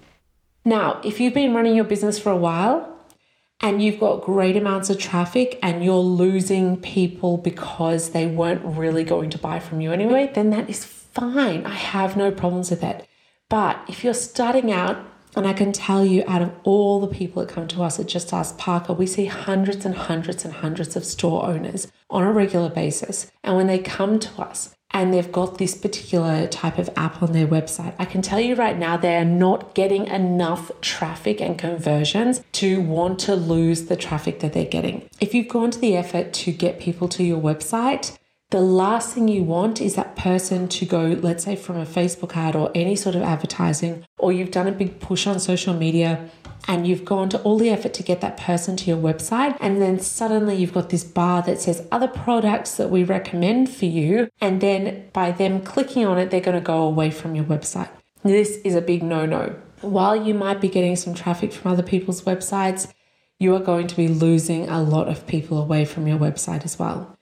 Now, 0.64 1.00
if 1.04 1.18
you've 1.18 1.34
been 1.34 1.54
running 1.54 1.74
your 1.74 1.84
business 1.84 2.20
for 2.20 2.30
a 2.30 2.36
while 2.36 2.96
and 3.60 3.82
you've 3.82 3.98
got 3.98 4.22
great 4.22 4.56
amounts 4.56 4.90
of 4.90 4.98
traffic 4.98 5.58
and 5.60 5.84
you're 5.84 5.96
losing 5.96 6.76
people 6.76 7.36
because 7.36 8.10
they 8.10 8.26
weren't 8.26 8.62
really 8.64 9.02
going 9.02 9.30
to 9.30 9.38
buy 9.38 9.58
from 9.58 9.80
you 9.80 9.90
anyway, 9.90 10.30
then 10.32 10.50
that 10.50 10.70
is 10.70 10.84
fine. 10.84 11.66
I 11.66 11.74
have 11.74 12.16
no 12.16 12.30
problems 12.30 12.70
with 12.70 12.80
that. 12.82 13.06
But 13.48 13.82
if 13.88 14.04
you're 14.04 14.14
starting 14.14 14.70
out, 14.70 15.04
and 15.36 15.46
I 15.46 15.52
can 15.52 15.72
tell 15.72 16.04
you, 16.04 16.24
out 16.26 16.42
of 16.42 16.52
all 16.64 17.00
the 17.00 17.14
people 17.14 17.44
that 17.44 17.52
come 17.52 17.68
to 17.68 17.82
us 17.82 17.98
at 17.98 18.06
Just 18.06 18.32
Ask 18.32 18.58
Parker, 18.58 18.92
we 18.92 19.06
see 19.06 19.26
hundreds 19.26 19.84
and 19.84 19.94
hundreds 19.94 20.44
and 20.44 20.54
hundreds 20.54 20.96
of 20.96 21.04
store 21.04 21.46
owners 21.46 21.88
on 22.08 22.24
a 22.24 22.32
regular 22.32 22.68
basis. 22.68 23.30
And 23.44 23.56
when 23.56 23.66
they 23.66 23.78
come 23.78 24.18
to 24.18 24.42
us 24.42 24.74
and 24.92 25.14
they've 25.14 25.30
got 25.30 25.58
this 25.58 25.76
particular 25.76 26.48
type 26.48 26.76
of 26.76 26.90
app 26.96 27.22
on 27.22 27.32
their 27.32 27.46
website, 27.46 27.94
I 27.98 28.04
can 28.04 28.22
tell 28.22 28.40
you 28.40 28.56
right 28.56 28.76
now, 28.76 28.96
they 28.96 29.16
are 29.16 29.24
not 29.24 29.74
getting 29.74 30.06
enough 30.08 30.72
traffic 30.80 31.40
and 31.40 31.56
conversions 31.56 32.42
to 32.52 32.80
want 32.80 33.20
to 33.20 33.36
lose 33.36 33.84
the 33.86 33.96
traffic 33.96 34.40
that 34.40 34.52
they're 34.52 34.64
getting. 34.64 35.08
If 35.20 35.32
you've 35.32 35.48
gone 35.48 35.70
to 35.70 35.78
the 35.78 35.96
effort 35.96 36.32
to 36.32 36.52
get 36.52 36.80
people 36.80 37.08
to 37.08 37.22
your 37.22 37.40
website, 37.40 38.18
the 38.50 38.60
last 38.60 39.14
thing 39.14 39.28
you 39.28 39.44
want 39.44 39.80
is 39.80 39.94
that 39.94 40.16
person 40.16 40.66
to 40.68 40.84
go, 40.84 41.16
let's 41.22 41.44
say, 41.44 41.54
from 41.54 41.76
a 41.76 41.86
Facebook 41.86 42.36
ad 42.36 42.56
or 42.56 42.70
any 42.74 42.96
sort 42.96 43.14
of 43.14 43.22
advertising, 43.22 44.04
or 44.18 44.32
you've 44.32 44.50
done 44.50 44.66
a 44.66 44.72
big 44.72 44.98
push 44.98 45.26
on 45.26 45.38
social 45.38 45.72
media 45.72 46.28
and 46.68 46.86
you've 46.86 47.04
gone 47.04 47.28
to 47.30 47.40
all 47.42 47.56
the 47.58 47.70
effort 47.70 47.94
to 47.94 48.02
get 48.02 48.20
that 48.20 48.36
person 48.36 48.76
to 48.76 48.84
your 48.84 48.98
website, 48.98 49.56
and 49.60 49.80
then 49.80 49.98
suddenly 49.98 50.56
you've 50.56 50.74
got 50.74 50.90
this 50.90 51.04
bar 51.04 51.40
that 51.42 51.60
says 51.60 51.86
other 51.90 52.08
products 52.08 52.76
that 52.76 52.90
we 52.90 53.02
recommend 53.02 53.70
for 53.74 53.86
you, 53.86 54.28
and 54.40 54.60
then 54.60 55.08
by 55.12 55.30
them 55.30 55.62
clicking 55.62 56.04
on 56.04 56.18
it, 56.18 56.30
they're 56.30 56.40
going 56.40 56.56
to 56.56 56.60
go 56.60 56.82
away 56.82 57.10
from 57.10 57.34
your 57.34 57.44
website. 57.44 57.88
This 58.22 58.58
is 58.58 58.74
a 58.74 58.82
big 58.82 59.02
no 59.02 59.24
no. 59.24 59.56
While 59.80 60.16
you 60.26 60.34
might 60.34 60.60
be 60.60 60.68
getting 60.68 60.96
some 60.96 61.14
traffic 61.14 61.52
from 61.52 61.72
other 61.72 61.82
people's 61.82 62.22
websites, 62.22 62.92
you 63.38 63.54
are 63.54 63.60
going 63.60 63.86
to 63.86 63.96
be 63.96 64.08
losing 64.08 64.68
a 64.68 64.82
lot 64.82 65.08
of 65.08 65.26
people 65.26 65.62
away 65.62 65.86
from 65.86 66.06
your 66.06 66.18
website 66.18 66.66
as 66.66 66.78
well. 66.78 67.16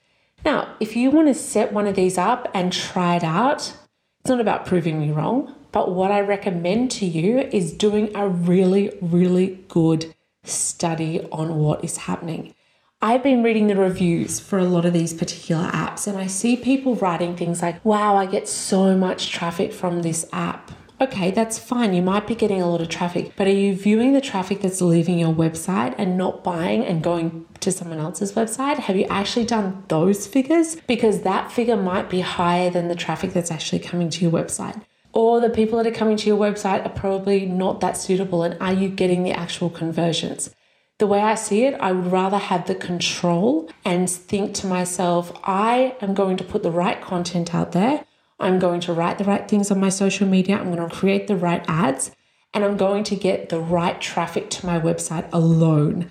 Now, 0.44 0.74
if 0.80 0.96
you 0.96 1.10
want 1.10 1.28
to 1.28 1.34
set 1.34 1.72
one 1.72 1.86
of 1.86 1.96
these 1.96 2.18
up 2.18 2.48
and 2.54 2.72
try 2.72 3.16
it 3.16 3.24
out, 3.24 3.74
it's 4.20 4.30
not 4.30 4.40
about 4.40 4.66
proving 4.66 5.00
me 5.00 5.10
wrong, 5.10 5.54
but 5.72 5.92
what 5.92 6.10
I 6.10 6.20
recommend 6.20 6.90
to 6.92 7.06
you 7.06 7.38
is 7.38 7.72
doing 7.72 8.10
a 8.14 8.28
really, 8.28 8.92
really 9.00 9.64
good 9.68 10.14
study 10.44 11.26
on 11.30 11.56
what 11.56 11.84
is 11.84 11.98
happening. 11.98 12.54
I've 13.00 13.22
been 13.22 13.44
reading 13.44 13.68
the 13.68 13.76
reviews 13.76 14.40
for 14.40 14.58
a 14.58 14.64
lot 14.64 14.84
of 14.84 14.92
these 14.92 15.14
particular 15.14 15.70
apps, 15.70 16.08
and 16.08 16.18
I 16.18 16.26
see 16.26 16.56
people 16.56 16.96
writing 16.96 17.36
things 17.36 17.62
like, 17.62 17.84
Wow, 17.84 18.16
I 18.16 18.26
get 18.26 18.48
so 18.48 18.96
much 18.96 19.30
traffic 19.30 19.72
from 19.72 20.02
this 20.02 20.26
app 20.32 20.72
okay, 21.00 21.30
that's 21.30 21.58
fine. 21.58 21.94
You 21.94 22.02
might 22.02 22.26
be 22.26 22.34
getting 22.34 22.60
a 22.60 22.68
lot 22.68 22.80
of 22.80 22.88
traffic, 22.88 23.32
but 23.36 23.46
are 23.46 23.50
you 23.50 23.74
viewing 23.74 24.12
the 24.12 24.20
traffic 24.20 24.62
that's 24.62 24.80
leaving 24.80 25.18
your 25.18 25.32
website 25.32 25.94
and 25.98 26.16
not 26.16 26.42
buying 26.42 26.84
and 26.84 27.02
going 27.02 27.46
to 27.60 27.72
someone 27.72 27.98
else's 27.98 28.32
website? 28.32 28.78
Have 28.78 28.96
you 28.96 29.04
actually 29.04 29.46
done 29.46 29.84
those 29.88 30.26
figures? 30.26 30.76
Because 30.86 31.22
that 31.22 31.52
figure 31.52 31.76
might 31.76 32.10
be 32.10 32.20
higher 32.20 32.70
than 32.70 32.88
the 32.88 32.94
traffic 32.94 33.32
that's 33.32 33.50
actually 33.50 33.80
coming 33.80 34.10
to 34.10 34.22
your 34.22 34.32
website. 34.32 34.82
Or 35.12 35.40
the 35.40 35.50
people 35.50 35.78
that 35.78 35.86
are 35.86 35.96
coming 35.96 36.16
to 36.18 36.26
your 36.26 36.38
website 36.38 36.84
are 36.84 36.90
probably 36.90 37.46
not 37.46 37.80
that 37.80 37.96
suitable, 37.96 38.42
and 38.42 38.56
are 38.60 38.72
you 38.72 38.88
getting 38.88 39.22
the 39.22 39.32
actual 39.32 39.70
conversions? 39.70 40.54
The 40.98 41.06
way 41.06 41.20
I 41.20 41.36
see 41.36 41.64
it, 41.64 41.74
I 41.80 41.92
would 41.92 42.10
rather 42.10 42.38
have 42.38 42.66
the 42.66 42.74
control 42.74 43.70
and 43.84 44.10
think 44.10 44.54
to 44.54 44.66
myself, 44.66 45.32
I 45.44 45.96
am 46.00 46.12
going 46.12 46.36
to 46.38 46.44
put 46.44 46.64
the 46.64 46.72
right 46.72 47.00
content 47.00 47.54
out 47.54 47.70
there. 47.70 48.04
I'm 48.38 48.58
going 48.58 48.80
to 48.82 48.92
write 48.92 49.18
the 49.18 49.24
right 49.24 49.48
things 49.48 49.70
on 49.70 49.80
my 49.80 49.88
social 49.88 50.26
media. 50.26 50.58
I'm 50.58 50.74
going 50.74 50.88
to 50.88 50.94
create 50.94 51.26
the 51.26 51.36
right 51.36 51.64
ads 51.68 52.12
and 52.54 52.64
I'm 52.64 52.76
going 52.76 53.04
to 53.04 53.16
get 53.16 53.48
the 53.48 53.60
right 53.60 54.00
traffic 54.00 54.50
to 54.50 54.66
my 54.66 54.80
website 54.80 55.28
alone. 55.32 56.10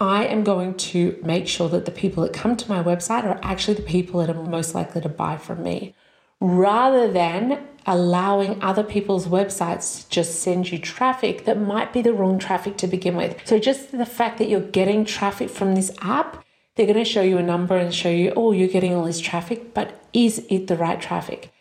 I 0.00 0.24
am 0.26 0.42
going 0.42 0.74
to 0.74 1.18
make 1.22 1.46
sure 1.46 1.68
that 1.68 1.84
the 1.84 1.90
people 1.90 2.22
that 2.22 2.32
come 2.32 2.56
to 2.56 2.68
my 2.68 2.82
website 2.82 3.24
are 3.24 3.38
actually 3.42 3.74
the 3.74 3.82
people 3.82 4.20
that 4.20 4.30
are 4.30 4.42
most 4.42 4.74
likely 4.74 5.00
to 5.00 5.08
buy 5.08 5.36
from 5.36 5.62
me 5.62 5.94
rather 6.40 7.10
than 7.10 7.64
allowing 7.86 8.62
other 8.62 8.82
people's 8.82 9.26
websites 9.26 10.02
to 10.02 10.10
just 10.10 10.40
send 10.40 10.70
you 10.70 10.78
traffic 10.78 11.44
that 11.44 11.60
might 11.60 11.92
be 11.92 12.02
the 12.02 12.12
wrong 12.12 12.38
traffic 12.38 12.76
to 12.78 12.86
begin 12.86 13.16
with. 13.16 13.36
So, 13.44 13.58
just 13.58 13.92
the 13.92 14.06
fact 14.06 14.38
that 14.38 14.48
you're 14.48 14.60
getting 14.60 15.04
traffic 15.04 15.50
from 15.50 15.74
this 15.74 15.92
app, 16.00 16.44
they're 16.74 16.86
going 16.86 16.98
to 16.98 17.04
show 17.04 17.22
you 17.22 17.38
a 17.38 17.42
number 17.42 17.76
and 17.76 17.94
show 17.94 18.08
you, 18.08 18.32
oh, 18.34 18.52
you're 18.52 18.68
getting 18.68 18.94
all 18.94 19.04
this 19.04 19.20
traffic, 19.20 19.74
but 19.74 20.02
is 20.12 20.44
it 20.48 20.66
the 20.66 20.76
right 20.76 21.00
traffic? 21.00 21.51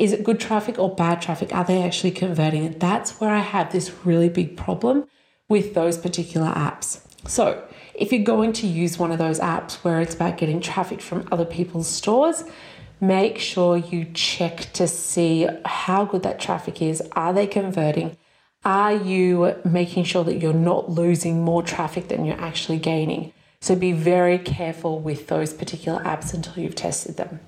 Is 0.00 0.14
it 0.14 0.24
good 0.24 0.40
traffic 0.40 0.78
or 0.78 0.94
bad 0.94 1.20
traffic? 1.20 1.54
Are 1.54 1.62
they 1.62 1.82
actually 1.82 2.12
converting? 2.12 2.64
And 2.64 2.80
that's 2.80 3.20
where 3.20 3.28
I 3.28 3.40
have 3.40 3.70
this 3.70 3.92
really 4.02 4.30
big 4.30 4.56
problem 4.56 5.04
with 5.46 5.74
those 5.74 5.98
particular 5.98 6.50
apps. 6.52 7.02
So, 7.28 7.62
if 7.92 8.10
you're 8.10 8.24
going 8.24 8.54
to 8.54 8.66
use 8.66 8.98
one 8.98 9.12
of 9.12 9.18
those 9.18 9.38
apps 9.40 9.74
where 9.84 10.00
it's 10.00 10.14
about 10.14 10.38
getting 10.38 10.62
traffic 10.62 11.02
from 11.02 11.28
other 11.30 11.44
people's 11.44 11.86
stores, 11.86 12.44
make 12.98 13.36
sure 13.38 13.76
you 13.76 14.06
check 14.14 14.72
to 14.72 14.88
see 14.88 15.46
how 15.66 16.06
good 16.06 16.22
that 16.22 16.40
traffic 16.40 16.80
is. 16.80 17.02
Are 17.12 17.34
they 17.34 17.46
converting? 17.46 18.16
Are 18.64 18.94
you 18.94 19.54
making 19.66 20.04
sure 20.04 20.24
that 20.24 20.38
you're 20.38 20.54
not 20.54 20.88
losing 20.88 21.44
more 21.44 21.62
traffic 21.62 22.08
than 22.08 22.24
you're 22.24 22.40
actually 22.40 22.78
gaining? 22.78 23.34
So 23.60 23.76
be 23.76 23.92
very 23.92 24.38
careful 24.38 24.98
with 24.98 25.26
those 25.26 25.52
particular 25.52 26.02
apps 26.04 26.32
until 26.32 26.62
you've 26.62 26.74
tested 26.74 27.18
them. 27.18 27.40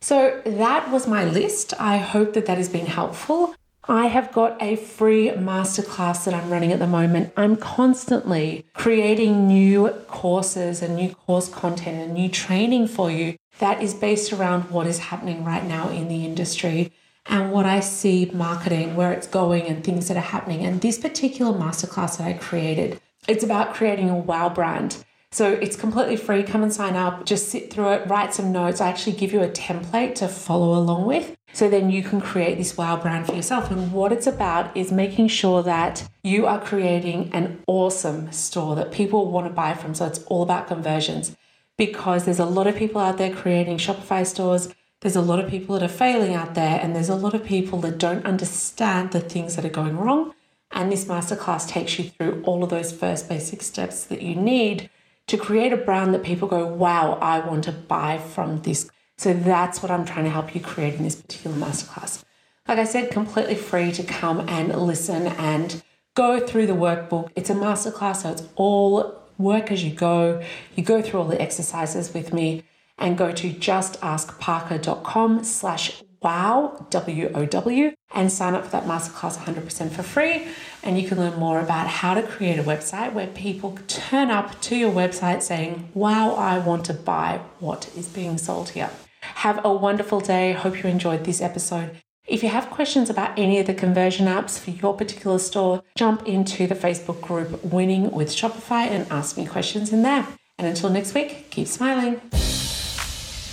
So 0.00 0.40
that 0.44 0.90
was 0.90 1.06
my 1.06 1.24
list. 1.24 1.74
I 1.80 1.98
hope 1.98 2.34
that 2.34 2.46
that 2.46 2.58
has 2.58 2.68
been 2.68 2.86
helpful. 2.86 3.54
I 3.90 4.06
have 4.06 4.32
got 4.32 4.60
a 4.62 4.76
free 4.76 5.30
masterclass 5.30 6.24
that 6.24 6.34
I'm 6.34 6.50
running 6.50 6.72
at 6.72 6.78
the 6.78 6.86
moment. 6.86 7.32
I'm 7.36 7.56
constantly 7.56 8.66
creating 8.74 9.46
new 9.46 9.88
courses 10.08 10.82
and 10.82 10.94
new 10.94 11.14
course 11.14 11.48
content 11.48 11.96
and 11.96 12.12
new 12.12 12.28
training 12.28 12.88
for 12.88 13.10
you 13.10 13.36
that 13.60 13.82
is 13.82 13.94
based 13.94 14.32
around 14.32 14.70
what 14.70 14.86
is 14.86 14.98
happening 14.98 15.42
right 15.44 15.64
now 15.64 15.88
in 15.88 16.08
the 16.08 16.24
industry 16.24 16.92
and 17.26 17.52
what 17.52 17.66
I 17.66 17.80
see 17.80 18.30
marketing, 18.32 18.94
where 18.94 19.12
it's 19.12 19.26
going, 19.26 19.66
and 19.66 19.84
things 19.84 20.08
that 20.08 20.16
are 20.16 20.20
happening. 20.20 20.64
And 20.64 20.80
this 20.80 20.98
particular 20.98 21.52
masterclass 21.52 22.18
that 22.18 22.26
I 22.26 22.32
created, 22.34 23.00
it's 23.26 23.44
about 23.44 23.74
creating 23.74 24.08
a 24.08 24.16
wow 24.16 24.48
brand. 24.48 25.04
So 25.30 25.52
it's 25.52 25.76
completely 25.76 26.16
free. 26.16 26.42
Come 26.42 26.62
and 26.62 26.72
sign 26.72 26.96
up. 26.96 27.26
Just 27.26 27.48
sit 27.48 27.72
through 27.72 27.90
it, 27.92 28.08
write 28.08 28.32
some 28.32 28.50
notes. 28.50 28.80
I 28.80 28.88
actually 28.88 29.16
give 29.16 29.32
you 29.32 29.42
a 29.42 29.48
template 29.48 30.14
to 30.16 30.28
follow 30.28 30.78
along 30.78 31.06
with. 31.06 31.36
So 31.52 31.68
then 31.68 31.90
you 31.90 32.02
can 32.02 32.20
create 32.20 32.56
this 32.56 32.76
wow 32.76 32.96
brand 32.96 33.26
for 33.26 33.34
yourself. 33.34 33.70
And 33.70 33.92
what 33.92 34.12
it's 34.12 34.26
about 34.26 34.74
is 34.76 34.90
making 34.90 35.28
sure 35.28 35.62
that 35.62 36.08
you 36.22 36.46
are 36.46 36.60
creating 36.60 37.30
an 37.32 37.62
awesome 37.66 38.32
store 38.32 38.74
that 38.76 38.92
people 38.92 39.30
want 39.30 39.46
to 39.46 39.52
buy 39.52 39.74
from. 39.74 39.94
So 39.94 40.06
it's 40.06 40.22
all 40.24 40.42
about 40.42 40.66
conversions 40.66 41.36
because 41.76 42.24
there's 42.24 42.38
a 42.38 42.44
lot 42.44 42.66
of 42.66 42.76
people 42.76 43.00
out 43.00 43.18
there 43.18 43.34
creating 43.34 43.78
Shopify 43.78 44.26
stores. 44.26 44.74
There's 45.00 45.16
a 45.16 45.22
lot 45.22 45.38
of 45.38 45.48
people 45.48 45.78
that 45.78 45.84
are 45.84 45.94
failing 45.94 46.34
out 46.34 46.54
there, 46.54 46.80
and 46.82 46.94
there's 46.94 47.08
a 47.08 47.14
lot 47.14 47.32
of 47.32 47.44
people 47.44 47.80
that 47.82 47.98
don't 47.98 48.26
understand 48.26 49.12
the 49.12 49.20
things 49.20 49.54
that 49.54 49.64
are 49.64 49.68
going 49.68 49.96
wrong. 49.96 50.34
And 50.72 50.90
this 50.90 51.04
masterclass 51.04 51.68
takes 51.68 51.98
you 51.98 52.10
through 52.10 52.42
all 52.44 52.64
of 52.64 52.70
those 52.70 52.92
first 52.92 53.28
basic 53.28 53.62
steps 53.62 54.02
that 54.04 54.22
you 54.22 54.34
need 54.34 54.90
to 55.28 55.36
create 55.36 55.72
a 55.72 55.76
brand 55.76 56.12
that 56.14 56.22
people 56.22 56.48
go, 56.48 56.66
wow, 56.66 57.18
I 57.20 57.38
want 57.40 57.64
to 57.64 57.72
buy 57.72 58.18
from 58.18 58.62
this. 58.62 58.90
So 59.16 59.32
that's 59.32 59.82
what 59.82 59.90
I'm 59.90 60.04
trying 60.04 60.24
to 60.24 60.30
help 60.30 60.54
you 60.54 60.60
create 60.60 60.94
in 60.94 61.04
this 61.04 61.16
particular 61.16 61.56
masterclass. 61.56 62.24
Like 62.66 62.78
I 62.78 62.84
said, 62.84 63.10
completely 63.10 63.54
free 63.54 63.92
to 63.92 64.02
come 64.02 64.40
and 64.48 64.74
listen 64.74 65.26
and 65.26 65.82
go 66.14 66.44
through 66.44 66.66
the 66.66 66.74
workbook. 66.74 67.30
It's 67.36 67.50
a 67.50 67.54
masterclass, 67.54 68.22
so 68.22 68.32
it's 68.32 68.42
all 68.56 69.22
work 69.38 69.70
as 69.70 69.84
you 69.84 69.94
go. 69.94 70.42
You 70.74 70.84
go 70.84 71.00
through 71.00 71.20
all 71.20 71.26
the 71.26 71.40
exercises 71.40 72.12
with 72.12 72.32
me 72.32 72.64
and 72.98 73.16
go 73.16 73.32
to 73.32 73.50
justaskparker.com 73.52 75.44
slash 75.44 76.02
WOW, 76.22 76.86
W 76.90 77.30
O 77.34 77.46
W, 77.46 77.92
and 78.14 78.32
sign 78.32 78.54
up 78.54 78.64
for 78.64 78.70
that 78.70 78.84
masterclass 78.84 79.36
100% 79.36 79.90
for 79.90 80.02
free. 80.02 80.48
And 80.82 81.00
you 81.00 81.08
can 81.08 81.18
learn 81.18 81.38
more 81.38 81.60
about 81.60 81.86
how 81.86 82.14
to 82.14 82.22
create 82.22 82.58
a 82.58 82.62
website 82.62 83.12
where 83.12 83.26
people 83.28 83.78
turn 83.86 84.30
up 84.30 84.60
to 84.62 84.76
your 84.76 84.92
website 84.92 85.42
saying, 85.42 85.90
Wow, 85.94 86.34
I 86.34 86.58
want 86.58 86.84
to 86.86 86.94
buy 86.94 87.40
what 87.60 87.90
is 87.96 88.08
being 88.08 88.38
sold 88.38 88.70
here. 88.70 88.90
Have 89.20 89.64
a 89.64 89.72
wonderful 89.72 90.20
day. 90.20 90.52
Hope 90.52 90.82
you 90.82 90.88
enjoyed 90.88 91.24
this 91.24 91.40
episode. 91.40 92.00
If 92.26 92.42
you 92.42 92.50
have 92.50 92.68
questions 92.68 93.08
about 93.08 93.38
any 93.38 93.58
of 93.58 93.66
the 93.66 93.74
conversion 93.74 94.26
apps 94.26 94.58
for 94.58 94.70
your 94.70 94.94
particular 94.94 95.38
store, 95.38 95.82
jump 95.96 96.28
into 96.28 96.66
the 96.66 96.74
Facebook 96.74 97.22
group 97.22 97.64
Winning 97.64 98.10
with 98.10 98.28
Shopify 98.28 98.86
and 98.86 99.10
ask 99.10 99.38
me 99.38 99.46
questions 99.46 99.92
in 99.92 100.02
there. 100.02 100.26
And 100.58 100.66
until 100.66 100.90
next 100.90 101.14
week, 101.14 101.50
keep 101.50 101.68
smiling. 101.68 102.20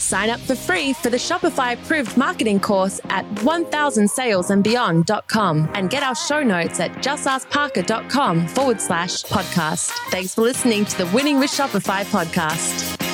Sign 0.06 0.30
up 0.30 0.40
for 0.42 0.56
free 0.56 0.94
for 0.94 1.10
the 1.10 1.18
Shopify 1.18 1.74
approved 1.74 2.16
marketing 2.16 2.60
course 2.60 3.02
at 3.06 3.26
1000salesandbeyond.com 3.36 5.72
and 5.74 5.90
get 5.90 6.04
our 6.04 6.14
show 6.14 6.44
notes 6.44 6.80
at 6.80 6.92
justaskparker.com 6.98 8.48
forward 8.50 8.80
slash 8.80 9.24
podcast. 9.24 9.90
Thanks 10.12 10.36
for 10.36 10.42
listening 10.42 10.86
to 10.86 10.98
the 11.00 11.08
Winning 11.08 11.40
with 11.40 11.50
Shopify 11.50 12.06
podcast. 12.06 13.05